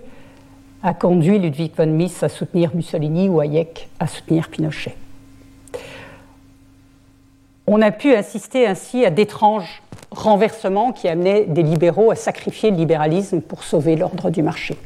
a 0.82 0.94
conduit 0.94 1.38
Ludwig 1.38 1.72
von 1.76 1.86
Mises 1.86 2.22
à 2.22 2.28
soutenir 2.28 2.74
Mussolini 2.74 3.28
ou 3.28 3.40
Hayek 3.40 3.88
à 3.98 4.06
soutenir 4.06 4.48
Pinochet. 4.48 4.96
On 7.66 7.82
a 7.82 7.90
pu 7.90 8.14
assister 8.14 8.66
ainsi 8.66 9.04
à 9.04 9.10
d'étranges 9.10 9.82
renversements 10.10 10.92
qui 10.92 11.08
amenaient 11.08 11.44
des 11.44 11.62
libéraux 11.62 12.10
à 12.10 12.16
sacrifier 12.16 12.70
le 12.70 12.76
libéralisme 12.76 13.40
pour 13.40 13.62
sauver 13.62 13.94
l'ordre 13.94 14.30
du 14.30 14.42
marché. 14.42 14.76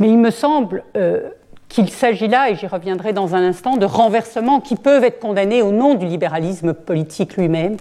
Mais 0.00 0.08
il 0.08 0.18
me 0.18 0.30
semble 0.30 0.82
euh, 0.96 1.28
qu'il 1.68 1.90
s'agit 1.90 2.26
là, 2.26 2.50
et 2.50 2.56
j'y 2.56 2.66
reviendrai 2.66 3.12
dans 3.12 3.34
un 3.34 3.42
instant, 3.46 3.76
de 3.76 3.84
renversements 3.84 4.60
qui 4.60 4.74
peuvent 4.74 5.04
être 5.04 5.20
condamnés 5.20 5.62
au 5.62 5.70
nom 5.70 5.94
du 5.94 6.06
libéralisme 6.06 6.74
politique 6.74 7.36
lui-même, 7.36 7.76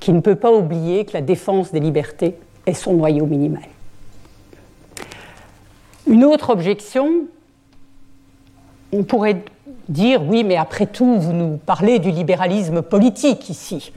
qui 0.00 0.12
ne 0.12 0.20
peut 0.20 0.34
pas 0.34 0.52
oublier 0.52 1.04
que 1.04 1.14
la 1.14 1.22
défense 1.22 1.72
des 1.72 1.80
libertés 1.80 2.36
est 2.66 2.74
son 2.74 2.94
noyau 2.94 3.26
minimal. 3.26 3.62
Une 6.08 6.24
autre 6.24 6.50
objection, 6.50 7.26
on 8.92 9.04
pourrait 9.04 9.42
dire 9.88 10.22
oui, 10.22 10.44
mais 10.44 10.56
après 10.56 10.86
tout, 10.86 11.18
vous 11.18 11.32
nous 11.32 11.58
parlez 11.58 12.00
du 12.00 12.10
libéralisme 12.10 12.82
politique 12.82 13.48
ici. 13.48 13.92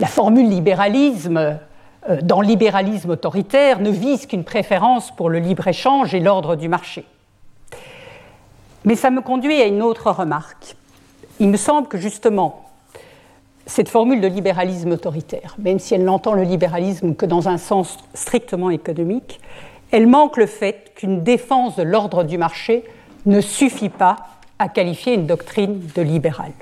La 0.00 0.06
formule 0.06 0.48
libéralisme, 0.48 1.58
euh, 2.08 2.20
dans 2.22 2.40
libéralisme 2.40 3.10
autoritaire, 3.10 3.80
ne 3.80 3.90
vise 3.90 4.26
qu'une 4.26 4.44
préférence 4.44 5.14
pour 5.14 5.30
le 5.30 5.38
libre-échange 5.38 6.14
et 6.14 6.20
l'ordre 6.20 6.56
du 6.56 6.68
marché. 6.68 7.04
Mais 8.84 8.96
ça 8.96 9.10
me 9.10 9.20
conduit 9.20 9.60
à 9.60 9.66
une 9.66 9.82
autre 9.82 10.10
remarque. 10.10 10.76
Il 11.38 11.48
me 11.48 11.56
semble 11.56 11.86
que 11.86 11.98
justement, 11.98 12.64
cette 13.66 13.88
formule 13.88 14.20
de 14.20 14.26
libéralisme 14.26 14.92
autoritaire, 14.92 15.54
même 15.58 15.78
si 15.78 15.94
elle 15.94 16.04
n'entend 16.04 16.32
le 16.32 16.42
libéralisme 16.42 17.14
que 17.14 17.26
dans 17.26 17.48
un 17.48 17.58
sens 17.58 17.98
strictement 18.14 18.70
économique, 18.70 19.40
elle 19.92 20.08
manque 20.08 20.36
le 20.36 20.46
fait 20.46 20.92
qu'une 20.96 21.22
défense 21.22 21.76
de 21.76 21.82
l'ordre 21.82 22.24
du 22.24 22.38
marché 22.38 22.82
ne 23.26 23.40
suffit 23.40 23.90
pas 23.90 24.16
à 24.58 24.68
qualifier 24.68 25.14
une 25.14 25.26
doctrine 25.26 25.80
de 25.94 26.02
libérale. 26.02 26.52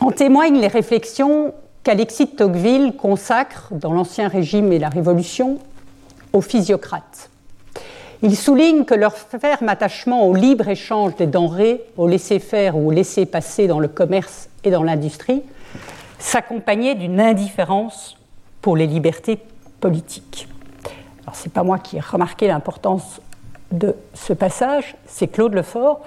En 0.00 0.12
témoignent 0.12 0.60
les 0.60 0.68
réflexions 0.68 1.52
qu'Alexis 1.86 2.26
de 2.26 2.30
Tocqueville 2.32 2.94
consacre 2.96 3.68
dans 3.70 3.92
l'Ancien 3.92 4.26
Régime 4.26 4.72
et 4.72 4.80
la 4.80 4.88
Révolution 4.88 5.60
aux 6.32 6.40
physiocrates. 6.40 7.30
Il 8.22 8.36
souligne 8.36 8.84
que 8.84 8.94
leur 8.96 9.14
ferme 9.16 9.68
attachement 9.68 10.26
au 10.26 10.34
libre-échange 10.34 11.14
des 11.14 11.28
denrées, 11.28 11.80
au 11.96 12.08
laisser-faire 12.08 12.76
ou 12.76 12.88
au 12.88 12.90
laisser-passer 12.90 13.68
dans 13.68 13.78
le 13.78 13.86
commerce 13.86 14.48
et 14.64 14.72
dans 14.72 14.82
l'industrie 14.82 15.44
s'accompagnait 16.18 16.96
d'une 16.96 17.20
indifférence 17.20 18.18
pour 18.62 18.76
les 18.76 18.88
libertés 18.88 19.38
politique. 19.78 20.48
Alors, 21.22 21.36
ce 21.36 21.44
n'est 21.44 21.52
pas 21.52 21.62
moi 21.62 21.78
qui 21.78 21.98
ai 21.98 22.00
remarqué 22.00 22.48
l'importance 22.48 23.20
de 23.70 23.94
ce 24.12 24.32
passage, 24.32 24.96
c'est 25.06 25.28
Claude 25.28 25.54
Lefort. 25.54 26.00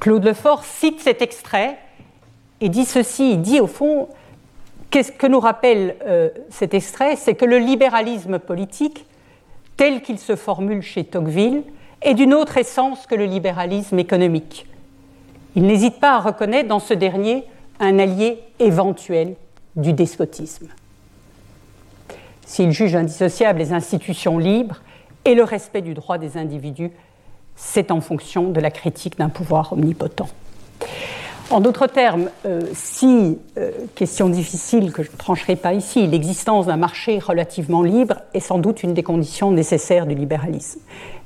Claude 0.00 0.24
Lefort 0.24 0.64
cite 0.64 1.00
cet 1.00 1.20
extrait 1.20 1.76
et 2.62 2.70
dit 2.70 2.86
ceci, 2.86 3.32
il 3.32 3.42
dit 3.42 3.60
au 3.60 3.66
fond, 3.66 4.08
qu'est-ce 4.90 5.12
que 5.12 5.26
nous 5.26 5.40
rappelle 5.40 5.96
euh, 6.06 6.30
cet 6.50 6.74
extrait? 6.74 7.16
C'est 7.16 7.34
que 7.34 7.44
le 7.44 7.58
libéralisme 7.58 8.38
politique, 8.38 9.06
tel 9.76 10.02
qu'il 10.02 10.18
se 10.18 10.36
formule 10.36 10.82
chez 10.82 11.04
Tocqueville, 11.04 11.62
est 12.02 12.14
d'une 12.14 12.34
autre 12.34 12.56
essence 12.58 13.06
que 13.06 13.14
le 13.14 13.24
libéralisme 13.24 13.98
économique. 13.98 14.66
Il 15.56 15.64
n'hésite 15.64 15.98
pas 16.00 16.14
à 16.14 16.20
reconnaître 16.20 16.68
dans 16.68 16.78
ce 16.78 16.94
dernier 16.94 17.44
un 17.80 17.98
allié 17.98 18.38
éventuel 18.60 19.34
du 19.76 19.92
despotisme 19.92 20.68
s'il 22.48 22.72
juge 22.72 22.96
indissociables 22.96 23.58
les 23.58 23.72
institutions 23.72 24.38
libres 24.38 24.80
et 25.26 25.34
le 25.34 25.44
respect 25.44 25.82
du 25.82 25.92
droit 25.92 26.16
des 26.16 26.38
individus, 26.38 26.90
c'est 27.54 27.90
en 27.90 28.00
fonction 28.00 28.48
de 28.48 28.60
la 28.60 28.70
critique 28.70 29.18
d'un 29.18 29.28
pouvoir 29.28 29.74
omnipotent. 29.74 30.28
En 31.50 31.60
d'autres 31.60 31.86
termes, 31.86 32.28
euh, 32.44 32.60
si, 32.74 33.38
euh, 33.56 33.70
question 33.94 34.28
difficile 34.28 34.92
que 34.92 35.02
je 35.02 35.10
ne 35.10 35.16
trancherai 35.16 35.56
pas 35.56 35.72
ici, 35.72 36.06
l'existence 36.06 36.66
d'un 36.66 36.76
marché 36.76 37.18
relativement 37.18 37.82
libre 37.82 38.16
est 38.34 38.40
sans 38.40 38.58
doute 38.58 38.82
une 38.82 38.92
des 38.92 39.02
conditions 39.02 39.50
nécessaires 39.50 40.06
du 40.06 40.14
libéralisme. 40.14 40.80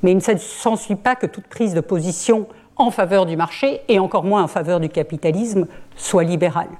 Mais 0.05 0.13
il 0.13 0.19
ne 0.19 0.39
s'ensuit 0.39 0.95
pas 0.95 1.17
que 1.17 1.27
toute 1.27 1.49
prise 1.49 1.75
de 1.75 1.81
position 1.81 2.47
en 2.77 2.93
faveur 2.93 3.27
du 3.27 3.37
marché, 3.37 3.81
et 3.89 3.99
encore 3.99 4.23
moins 4.23 4.45
en 4.45 4.49
faveur 4.49 4.79
du 4.79 4.89
capitalisme, 4.89 5.67
soit 5.97 6.25
libérale. 6.25 6.71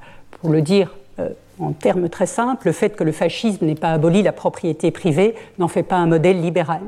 Pour 0.41 0.51
le 0.51 0.63
dire 0.63 0.95
euh, 1.19 1.31
en 1.59 1.73
termes 1.73 2.09
très 2.09 2.27
simples, 2.27 2.67
le 2.67 2.73
fait 2.73 2.91
que 2.91 3.03
le 3.03 3.13
fascisme 3.13 3.67
n'ait 3.67 3.75
pas 3.75 3.91
aboli 3.91 4.23
la 4.23 4.33
propriété 4.33 4.93
privée 4.93 5.35
n'en 5.59 5.69
fait 5.69 5.83
pas 5.83 5.97
un 5.97 6.07
modèle 6.07 6.41
libéral. 6.41 6.83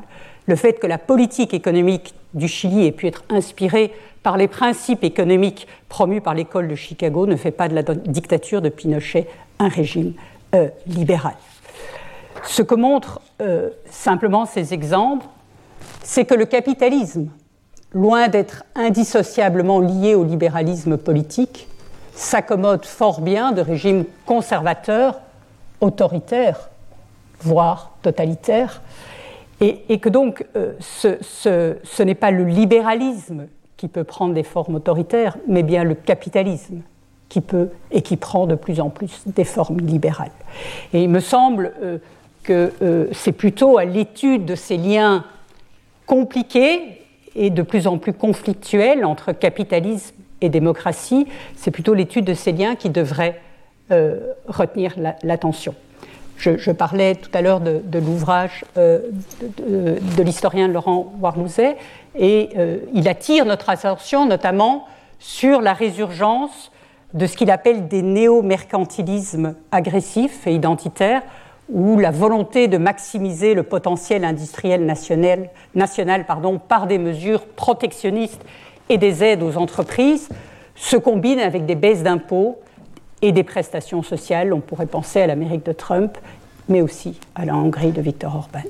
Le 0.47 0.57
fait 0.57 0.74
que 0.74 0.86
la 0.86 0.99
politique 0.99 1.55
économique 1.55 2.14
du 2.34 2.49
Chili 2.49 2.86
ait 2.86 2.92
pu 2.92 3.07
être 3.07 3.24
inspirée 3.30 3.92
par 4.22 4.36
les 4.36 4.49
principes 4.49 5.05
économiques 5.05 5.66
promus 5.88 6.20
par 6.20 6.34
l'école 6.34 6.68
de 6.68 6.74
Chicago 6.74 7.26
ne 7.26 7.36
fait 7.36 7.51
pas 7.51 7.68
de 7.68 7.74
la 7.74 7.82
dictature 7.82 8.62
de 8.62 8.68
Pinochet 8.68 9.28
un 9.59 9.68
régime 9.68 10.14
euh, 10.55 10.68
libéral. 10.86 11.34
Ce 12.45 12.62
que 12.62 12.74
montrent 12.74 13.20
euh, 13.40 13.70
simplement 13.90 14.47
ces 14.47 14.74
exemples, 14.74 15.26
c'est 16.03 16.24
que 16.24 16.34
le 16.34 16.45
capitalisme, 16.45 17.28
loin 17.92 18.28
d'être 18.28 18.64
indissociablement 18.74 19.80
lié 19.80 20.14
au 20.14 20.24
libéralisme 20.24 20.97
politique, 20.97 21.68
s'accommode 22.14 22.84
fort 22.84 23.20
bien 23.20 23.53
de 23.53 23.61
régimes 23.61 24.05
conservateurs, 24.26 25.20
autoritaires, 25.80 26.70
voire 27.40 27.92
totalitaires, 28.03 28.80
et, 29.61 29.98
que 29.98 30.09
donc 30.09 30.44
euh, 30.57 30.72
ce, 30.80 32.02
n'est 32.02 32.14
pas 32.14 32.30
le 32.30 32.44
libéralisme 32.44 33.46
qui 33.76 33.88
peut 33.88 34.05
prendre 34.05 34.34
des 34.34 34.42
formes 34.42 34.74
autoritaires, 34.74 35.36
mais 35.46 35.62
bien 35.62 35.84
le 35.84 35.94
capitalisme 35.94 36.80
qui 37.28 37.40
peut 37.40 37.70
et 37.90 38.02
qui 38.02 38.16
prend 38.16 38.46
de 38.46 38.55
plus 38.55 38.80
en 38.80 38.90
plus 38.90 39.22
des 39.26 39.44
formes 39.44 39.78
libérales. 39.78 40.30
Et 40.92 41.02
il 41.02 41.09
me 41.09 41.20
semble 41.20 41.72
euh, 41.82 41.98
que 42.42 42.72
euh, 42.82 43.07
c'est 43.12 43.32
plutôt 43.32 43.78
à 43.78 43.84
l'étude 43.84 44.44
de 44.44 44.55
ces 44.55 44.76
liens 44.76 45.24
compliqués 46.07 47.00
et 47.34 47.50
de 47.50 47.62
plus 47.62 47.86
en 47.86 47.98
plus 47.98 48.12
conflictuels 48.12 49.05
entre 49.05 49.32
capitalisme 49.32 50.14
et 50.40 50.48
démocratie, 50.48 51.26
c'est 51.57 51.70
plutôt 51.70 51.94
l'étude 51.94 52.24
de 52.24 52.34
ces 52.34 52.52
liens 52.52 52.76
qui 52.76 52.90
devrait 52.90 53.40
retenir 54.48 54.94
l'attention. 55.22 55.74
Je, 56.37 56.70
parlais 56.72 57.14
tout 57.14 57.30
à 57.32 57.41
l'heure 57.41 57.61
de, 57.61 57.99
l'ouvrage 57.99 58.64
de, 58.76 59.03
de 60.16 60.22
l'historien 60.22 60.68
Laurent 60.68 61.12
Warlouzet, 61.20 61.76
et 62.18 62.51
il 62.93 63.09
attire 63.09 63.47
notre 63.47 63.70
attention 63.70 64.26
notamment 64.26 64.87
sur 65.18 65.62
la 65.62 65.72
résurgence 65.72 66.70
de 67.14 67.26
ce 67.26 67.37
qu'il 67.37 67.51
appelle 67.51 67.89
des 67.89 68.03
néo-mercantilismes 68.03 69.55
agressifs 69.72 70.47
et 70.47 70.55
identitaires, 70.55 71.22
où 71.70 71.99
la 71.99 72.11
volonté 72.11 72.68
de 72.68 72.76
maximiser 72.76 73.55
le 73.55 73.62
potentiel 73.62 74.24
industriel 74.24 74.85
national, 74.85 76.26
par 76.68 76.87
des 76.87 76.99
mesures 76.99 77.47
protectionnistes 77.47 78.45
et 78.91 78.99
des 78.99 79.24
aides 79.24 79.43
aux 79.43 79.57
entreprises 79.57 80.28
se 80.74 80.97
combine 80.97 81.39
avec 81.39 81.64
des 81.64 81.76
baisses 81.76 82.03
d'impôts 82.03 82.59
et 83.25 83.33
des 83.33 83.43
prestations 83.43 84.03
sociales. 84.03 84.53
On 84.53 84.61
pourrait 84.61 84.87
penser 84.87 85.20
à 85.20 85.27
l'Amérique 85.27 85.64
de 85.64 85.72
Trump, 85.72 86.18
mais 86.68 86.83
aussi 86.83 87.18
à 87.35 87.45
la 87.47 87.57
Hongrie 87.57 87.93
de 87.93 88.03
Viktor 88.03 88.37
Orban. 88.37 88.68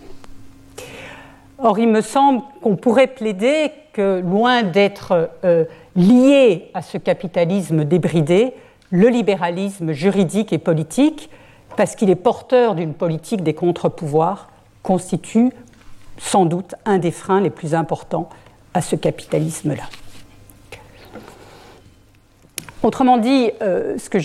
Or, 1.59 1.79
il 1.79 1.89
me 1.89 2.01
semble 2.01 2.43
qu'on 2.63 2.77
pourrait 2.77 3.09
plaider 3.09 3.71
que, 3.93 4.21
loin 4.21 4.63
d'être 4.63 5.31
euh, 5.45 5.65
lié 5.97 6.71
à 6.75 6.83
ce 6.83 6.99
capitalisme 6.99 7.85
débridé, 7.85 8.53
le 8.91 9.09
libéralisme 9.09 9.93
juridique 9.93 10.53
et 10.53 10.59
politique, 10.59 11.31
parce 11.77 11.97
qu'il 11.97 12.11
est 12.11 12.17
porteur 12.17 12.77
d'une 12.77 12.95
politique 12.95 13.43
des 13.43 13.55
contre-pouvoirs, 13.55 14.51
constitue 14.83 15.51
sans 16.19 16.47
doute 16.47 16.77
un 16.85 16.99
des 16.99 17.11
freins 17.11 17.41
les 17.41 17.51
plus 17.51 17.75
importants 17.75 18.29
à 18.73 18.81
ce 18.81 18.95
capitalisme-là. 18.95 19.85
Autrement 22.85 23.16
dit, 23.16 23.51
euh, 23.62 23.97
ce 23.97 24.11
que 24.11 24.18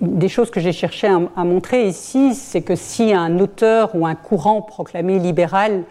des 0.00 0.28
choses 0.28 0.50
que 0.50 0.58
j'ai 0.58 0.72
cherché 0.72 1.06
à, 1.06 1.44
montrer 1.44 1.86
ici, 1.86 2.34
c'est 2.34 2.60
que 2.60 2.74
si 2.74 3.14
un 3.14 3.38
auteur 3.38 3.94
ou 3.94 4.04
un 4.04 4.16
courant 4.16 4.62
proclamé 4.62 5.20
libéral 5.20 5.84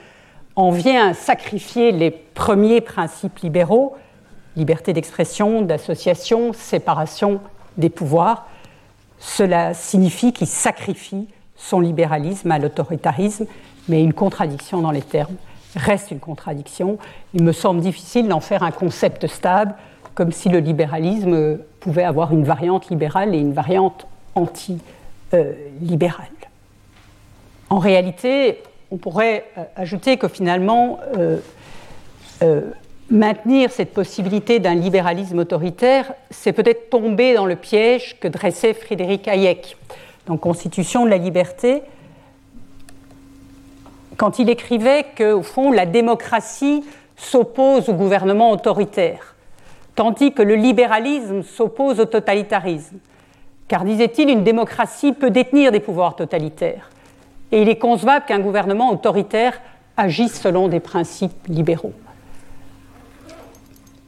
en 0.57 0.71
vient 0.71 1.11
à 1.11 1.13
sacrifier 1.13 1.93
les 1.93 2.11
premiers 2.11 2.81
principes 2.81 3.39
libéraux, 3.39 3.95
liberté 4.57 4.91
d'expression, 4.91 5.61
d'association, 5.61 6.51
séparation 6.51 7.39
des 7.77 7.89
pouvoirs, 7.89 8.47
cela 9.17 9.73
signifie 9.73 10.33
qu'il 10.33 10.47
sacrifie 10.47 11.29
son 11.55 11.79
libéralisme 11.79 12.51
à 12.51 12.59
l'autoritarisme, 12.59 13.45
mais 13.87 14.03
une 14.03 14.13
contradiction 14.13 14.81
dans 14.81 14.91
les 14.91 15.01
termes 15.01 15.35
reste 15.77 16.11
une 16.11 16.19
contradiction. 16.19 16.97
Il 17.33 17.43
me 17.43 17.53
semble 17.53 17.79
difficile 17.79 18.27
d'en 18.27 18.41
faire 18.41 18.63
un 18.63 18.71
concept 18.71 19.27
stable, 19.27 19.75
comme 20.15 20.31
si 20.31 20.49
le 20.49 20.59
libéralisme 20.59 21.59
pouvait 21.79 22.03
avoir 22.03 22.33
une 22.33 22.43
variante 22.43 22.89
libérale 22.89 23.35
et 23.35 23.37
une 23.37 23.53
variante 23.53 24.07
anti-libérale. 24.33 26.25
En 27.69 27.79
réalité, 27.79 28.63
on 28.91 28.97
pourrait 28.97 29.45
euh, 29.57 29.63
ajouter 29.75 30.17
que 30.17 30.27
finalement, 30.27 30.99
euh, 31.17 31.37
euh, 32.43 32.61
maintenir 33.09 33.71
cette 33.71 33.93
possibilité 33.93 34.59
d'un 34.59 34.75
libéralisme 34.75 35.39
autoritaire, 35.39 36.13
c'est 36.29 36.53
peut-être 36.53 36.89
tomber 36.89 37.33
dans 37.33 37.45
le 37.45 37.55
piège 37.55 38.19
que 38.19 38.27
dressait 38.27 38.73
Frédéric 38.73 39.27
Hayek 39.27 39.77
dans 40.27 40.37
Constitution 40.37 41.05
de 41.05 41.09
la 41.09 41.17
liberté, 41.17 41.83
quand 44.17 44.39
il 44.39 44.49
écrivait 44.49 45.05
qu'au 45.17 45.43
fond, 45.43 45.71
la 45.71 45.85
démocratie 45.85 46.83
s'oppose 47.17 47.89
au 47.89 47.93
gouvernement 47.93 48.51
autoritaire, 48.51 49.34
tandis 49.95 50.33
que 50.33 50.41
le 50.41 50.55
libéralisme 50.55 51.43
s'oppose 51.43 51.99
au 51.99 52.05
totalitarisme. 52.05 52.97
Car, 53.67 53.83
disait-il, 53.83 54.29
une 54.29 54.43
démocratie 54.43 55.13
peut 55.13 55.31
détenir 55.31 55.71
des 55.71 55.79
pouvoirs 55.79 56.15
totalitaires. 56.15 56.89
Et 57.51 57.61
il 57.61 57.69
est 57.69 57.77
concevable 57.77 58.25
qu'un 58.25 58.39
gouvernement 58.39 58.91
autoritaire 58.91 59.59
agisse 59.97 60.39
selon 60.39 60.67
des 60.67 60.79
principes 60.79 61.47
libéraux 61.47 61.93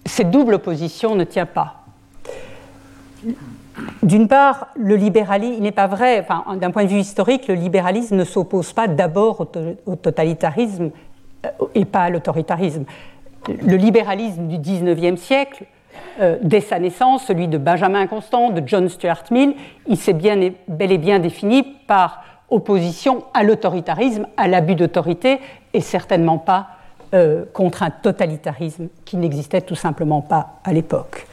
cette 0.07 0.31
double 0.31 0.55
opposition 0.55 1.15
ne 1.15 1.23
tient 1.23 1.45
pas. 1.45 1.83
D'une 4.01 4.27
part, 4.27 4.67
le 4.75 4.95
libéralisme, 4.95 5.55
il 5.57 5.61
n'est 5.61 5.71
pas 5.71 5.87
vrai, 5.87 6.25
d'un 6.55 6.71
point 6.71 6.83
de 6.83 6.89
vue 6.89 6.99
historique, 6.99 7.47
le 7.47 7.53
libéralisme 7.53 8.15
ne 8.15 8.23
s'oppose 8.23 8.73
pas 8.73 8.87
d'abord 8.87 9.47
au, 9.85 9.95
totalitarisme 9.95 10.89
euh, 11.45 11.49
et 11.75 11.85
pas 11.85 12.03
à 12.03 12.09
l'autoritarisme. 12.09 12.85
Le 13.47 13.75
libéralisme 13.75 14.47
du 14.47 14.57
XIXe 14.57 15.21
siècle, 15.21 15.65
euh, 16.19 16.37
dès 16.41 16.61
sa 16.61 16.79
naissance, 16.79 17.25
celui 17.25 17.47
de 17.47 17.57
Benjamin 17.57 18.07
Constant, 18.07 18.49
de 18.49 18.61
John 18.65 18.89
Stuart 18.89 19.23
Mill, 19.31 19.53
il 19.87 19.97
s'est 19.97 20.13
bel 20.13 20.91
et 20.91 20.97
bien 20.97 21.19
défini 21.19 21.63
par 21.63 22.23
opposition 22.49 23.23
à 23.33 23.43
l'autoritarisme, 23.43 24.27
à 24.37 24.47
l'abus 24.47 24.75
d'autorité, 24.75 25.39
et 25.73 25.81
certainement 25.81 26.37
pas 26.37 26.67
euh, 27.13 27.45
contre 27.53 27.83
un 27.83 27.89
totalitarisme 27.89 28.87
qui 29.05 29.17
n'existait 29.17 29.61
tout 29.61 29.75
simplement 29.75 30.21
pas 30.21 30.59
à 30.63 30.73
l'époque. 30.73 31.27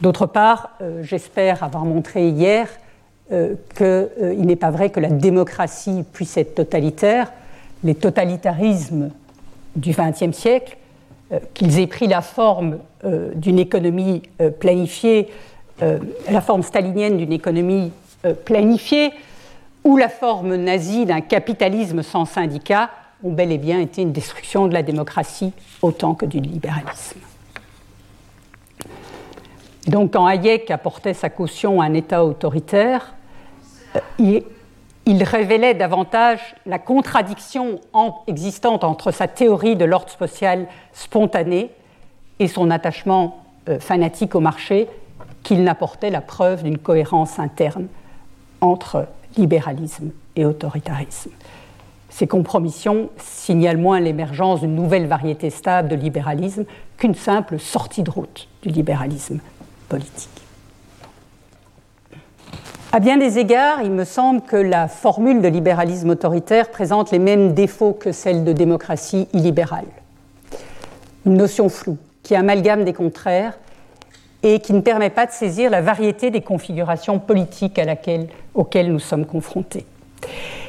D'autre 0.00 0.26
part, 0.26 0.70
euh, 0.82 1.02
j'espère 1.02 1.62
avoir 1.62 1.84
montré 1.84 2.28
hier 2.28 2.68
qu'il 3.28 4.46
n'est 4.46 4.54
pas 4.54 4.70
vrai 4.70 4.90
que 4.90 5.00
la 5.00 5.08
démocratie 5.08 6.04
puisse 6.12 6.36
être 6.36 6.54
totalitaire. 6.54 7.32
Les 7.82 7.96
totalitarismes 7.96 9.10
du 9.74 9.90
XXe 9.90 10.30
siècle, 10.30 10.76
qu'ils 11.54 11.78
aient 11.80 11.86
pris 11.86 12.06
la 12.06 12.22
forme 12.22 12.78
d'une 13.34 13.58
économie 13.58 14.22
planifiée, 14.60 15.28
la 15.80 16.40
forme 16.40 16.62
stalinienne 16.62 17.16
d'une 17.16 17.32
économie 17.32 17.92
planifiée, 18.44 19.12
ou 19.84 19.96
la 19.96 20.08
forme 20.08 20.56
nazie 20.56 21.06
d'un 21.06 21.20
capitalisme 21.20 22.02
sans 22.02 22.24
syndicat, 22.24 22.90
ont 23.22 23.32
bel 23.32 23.52
et 23.52 23.58
bien 23.58 23.80
été 23.80 24.02
une 24.02 24.12
destruction 24.12 24.66
de 24.66 24.74
la 24.74 24.82
démocratie 24.82 25.52
autant 25.82 26.14
que 26.14 26.26
du 26.26 26.40
libéralisme. 26.40 27.20
donc 29.86 30.12
quand 30.12 30.26
Hayek 30.26 30.70
apportait 30.70 31.14
sa 31.14 31.30
caution 31.30 31.80
à 31.80 31.86
un 31.86 31.94
État 31.94 32.24
autoritaire, 32.24 33.14
euh, 33.94 34.40
il, 35.06 35.22
révélait 35.22 35.74
davantage 35.74 36.40
la 36.66 36.78
contradiction 36.78 37.80
existante 38.26 38.84
entre 38.84 39.12
sa 39.12 39.28
théorie 39.28 39.76
de 39.76 39.84
l'ordre 39.84 40.10
social 40.10 40.66
spontané 40.92 41.70
et 42.38 42.48
son 42.48 42.70
attachement 42.70 43.44
euh, 43.68 43.78
fanatique 43.78 44.34
au 44.34 44.40
marché 44.40 44.88
qu'il 45.42 45.62
n'apportait 45.62 46.10
la 46.10 46.20
preuve 46.20 46.62
d'une 46.64 46.78
cohérence 46.78 47.38
interne 47.38 47.86
entre 48.60 49.06
libéralisme 49.36 50.10
et 50.34 50.44
autoritarisme. 50.44 51.30
Ces 52.08 52.26
compromissions 52.26 53.10
signalent 53.18 53.78
moins 53.78 54.00
l'émergence 54.00 54.60
d'une 54.60 54.74
nouvelle 54.74 55.06
variété 55.06 55.50
stable 55.50 55.88
de 55.88 55.96
libéralisme 55.96 56.64
qu'une 56.96 57.14
simple 57.14 57.58
sortie 57.58 58.02
de 58.02 58.10
route 58.10 58.48
du 58.62 58.70
libéralisme 58.70 59.38
politique. 59.88 60.45
À 62.96 62.98
bien 62.98 63.18
des 63.18 63.38
égards, 63.38 63.82
il 63.82 63.90
me 63.90 64.04
semble 64.04 64.40
que 64.40 64.56
la 64.56 64.88
formule 64.88 65.42
de 65.42 65.48
libéralisme 65.48 66.08
autoritaire 66.08 66.70
présente 66.70 67.10
les 67.10 67.18
mêmes 67.18 67.52
défauts 67.52 67.92
que 67.92 68.10
celle 68.10 68.42
de 68.42 68.54
démocratie 68.54 69.28
illibérale. 69.34 69.84
Une 71.26 71.34
notion 71.34 71.68
floue 71.68 71.98
qui 72.22 72.34
amalgame 72.34 72.84
des 72.84 72.94
contraires 72.94 73.58
et 74.42 74.60
qui 74.60 74.72
ne 74.72 74.80
permet 74.80 75.10
pas 75.10 75.26
de 75.26 75.32
saisir 75.32 75.68
la 75.68 75.82
variété 75.82 76.30
des 76.30 76.40
configurations 76.40 77.18
politiques 77.18 77.78
auxquelles 78.54 78.90
nous 78.90 78.98
sommes 78.98 79.26
confrontés. 79.26 79.84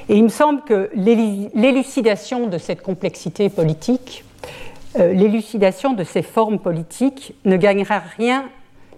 Et 0.09 0.17
il 0.17 0.23
me 0.25 0.27
semble 0.27 0.63
que 0.63 0.89
l'élucidation 0.95 2.47
de 2.47 2.57
cette 2.57 2.81
complexité 2.81 3.47
politique, 3.47 4.25
euh, 4.99 5.13
l'élucidation 5.13 5.93
de 5.93 6.03
ces 6.03 6.23
formes 6.23 6.59
politiques 6.59 7.35
ne 7.45 7.55
gagnera 7.55 8.01
rien, 8.17 8.49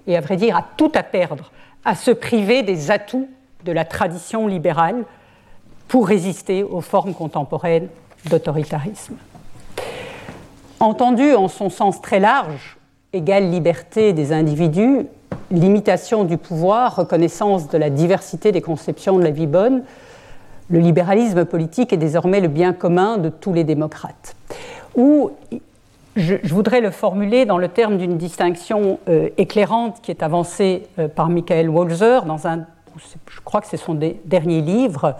et 0.07 0.17
à 0.17 0.21
vrai 0.21 0.35
dire, 0.35 0.57
à 0.57 0.65
tout 0.77 0.91
à 0.95 1.03
perdre, 1.03 1.51
à 1.85 1.95
se 1.95 2.11
priver 2.11 2.63
des 2.63 2.91
atouts 2.91 3.29
de 3.65 3.71
la 3.71 3.85
tradition 3.85 4.47
libérale 4.47 5.05
pour 5.87 6.07
résister 6.07 6.63
aux 6.63 6.81
formes 6.81 7.13
contemporaines 7.13 7.87
d'autoritarisme. 8.29 9.15
Entendu 10.79 11.33
en 11.33 11.47
son 11.47 11.69
sens 11.69 12.01
très 12.01 12.19
large, 12.19 12.77
égale 13.11 13.49
liberté 13.49 14.13
des 14.13 14.31
individus, 14.31 15.07
limitation 15.51 16.23
du 16.23 16.37
pouvoir, 16.37 16.95
reconnaissance 16.95 17.69
de 17.69 17.77
la 17.77 17.89
diversité 17.89 18.51
des 18.51 18.61
conceptions 18.61 19.17
de 19.17 19.23
la 19.23 19.31
vie 19.31 19.47
bonne, 19.47 19.83
le 20.69 20.79
libéralisme 20.79 21.45
politique 21.45 21.91
est 21.91 21.97
désormais 21.97 22.39
le 22.39 22.47
bien 22.47 22.73
commun 22.73 23.17
de 23.17 23.29
tous 23.29 23.53
les 23.53 23.63
démocrates. 23.63 24.35
Je, 26.19 26.53
voudrais 26.53 26.81
le 26.81 26.91
formuler 26.91 27.45
dans 27.45 27.57
le 27.57 27.67
terme 27.67 27.97
d'une 27.97 28.17
distinction 28.17 28.99
euh, 29.07 29.29
éclairante 29.37 30.01
qui 30.01 30.11
est 30.11 30.23
avancée 30.23 30.83
euh, 30.97 31.07
par 31.07 31.29
Michael 31.29 31.69
Walzer 31.69 32.25
dans 32.25 32.47
un, 32.47 32.65
je 32.97 33.39
crois 33.43 33.61
que 33.61 33.67
c'est 33.67 33.77
son 33.77 33.95
dernier 34.25 34.61
livre, 34.61 35.15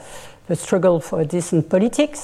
The 0.49 0.55
Struggle 0.55 1.01
for 1.01 1.19
a 1.19 1.25
Decent 1.25 1.61
Politics, 1.61 2.17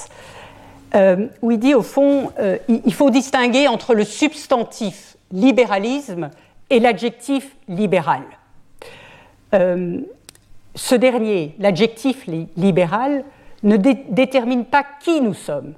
euh, 0.94 1.26
où 1.42 1.50
il 1.50 1.58
dit 1.58 1.74
au 1.74 1.82
fond, 1.82 2.30
il 2.68 2.94
faut 2.94 3.10
distinguer 3.10 3.68
entre 3.68 3.94
le 3.94 4.04
substantif 4.04 5.16
libéralisme 5.32 6.30
et 6.70 6.78
l'adjectif 6.78 7.56
libéral 7.68 8.22
ce 10.76 10.94
dernier, 10.94 11.54
l'adjectif 11.58 12.26
libéral, 12.56 13.24
ne 13.62 13.76
détermine 13.76 14.66
pas 14.66 14.84
qui 15.00 15.20
nous 15.20 15.34
sommes. 15.34 15.74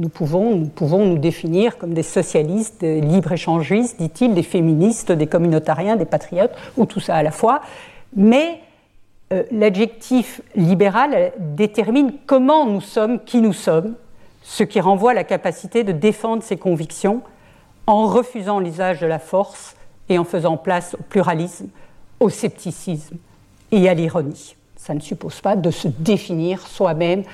Nous 0.00 0.08
pouvons, 0.08 1.04
nous 1.04 1.18
définir 1.18 1.76
comme 1.76 1.92
des 1.92 2.02
socialistes, 2.02 2.80
des 2.80 3.02
libre-échangistes, 3.02 4.00
dit-il, 4.00 4.32
des 4.32 4.42
féministes, 4.42 5.12
des 5.12 5.26
communautariens, 5.26 5.96
des 5.96 6.06
patriotes, 6.06 6.52
ou 6.78 6.86
tout 6.86 7.00
ça 7.00 7.16
à 7.16 7.22
la 7.22 7.30
fois. 7.30 7.60
Mais 8.16 8.60
euh, 9.30 9.42
l'adjectif 9.52 10.40
libéral 10.56 11.32
détermine 11.38 12.14
comment 12.24 12.64
nous 12.64 12.80
sommes, 12.80 13.22
qui 13.22 13.42
nous 13.42 13.52
sommes, 13.52 13.94
ce 14.42 14.64
qui 14.64 14.80
renvoie 14.80 15.10
à 15.10 15.14
la 15.14 15.24
capacité 15.24 15.84
de 15.84 15.92
défendre 15.92 16.42
ses 16.42 16.56
convictions 16.56 17.20
en 17.86 18.06
refusant 18.06 18.58
l'usage 18.58 19.00
de 19.00 19.06
la 19.06 19.18
force 19.18 19.76
et 20.08 20.18
en 20.18 20.24
faisant 20.24 20.56
place 20.56 20.94
au 20.98 21.02
pluralisme, 21.02 21.68
au 22.20 22.30
scepticisme 22.30 23.18
et 23.70 23.86
à 23.86 23.92
l'ironie. 23.92 24.56
Ça 24.76 24.94
ne 24.94 25.00
suppose 25.00 25.42
pas 25.42 25.56
de 25.56 25.70
se 25.70 25.88
définir 25.88 26.66
soi-même 26.66 27.24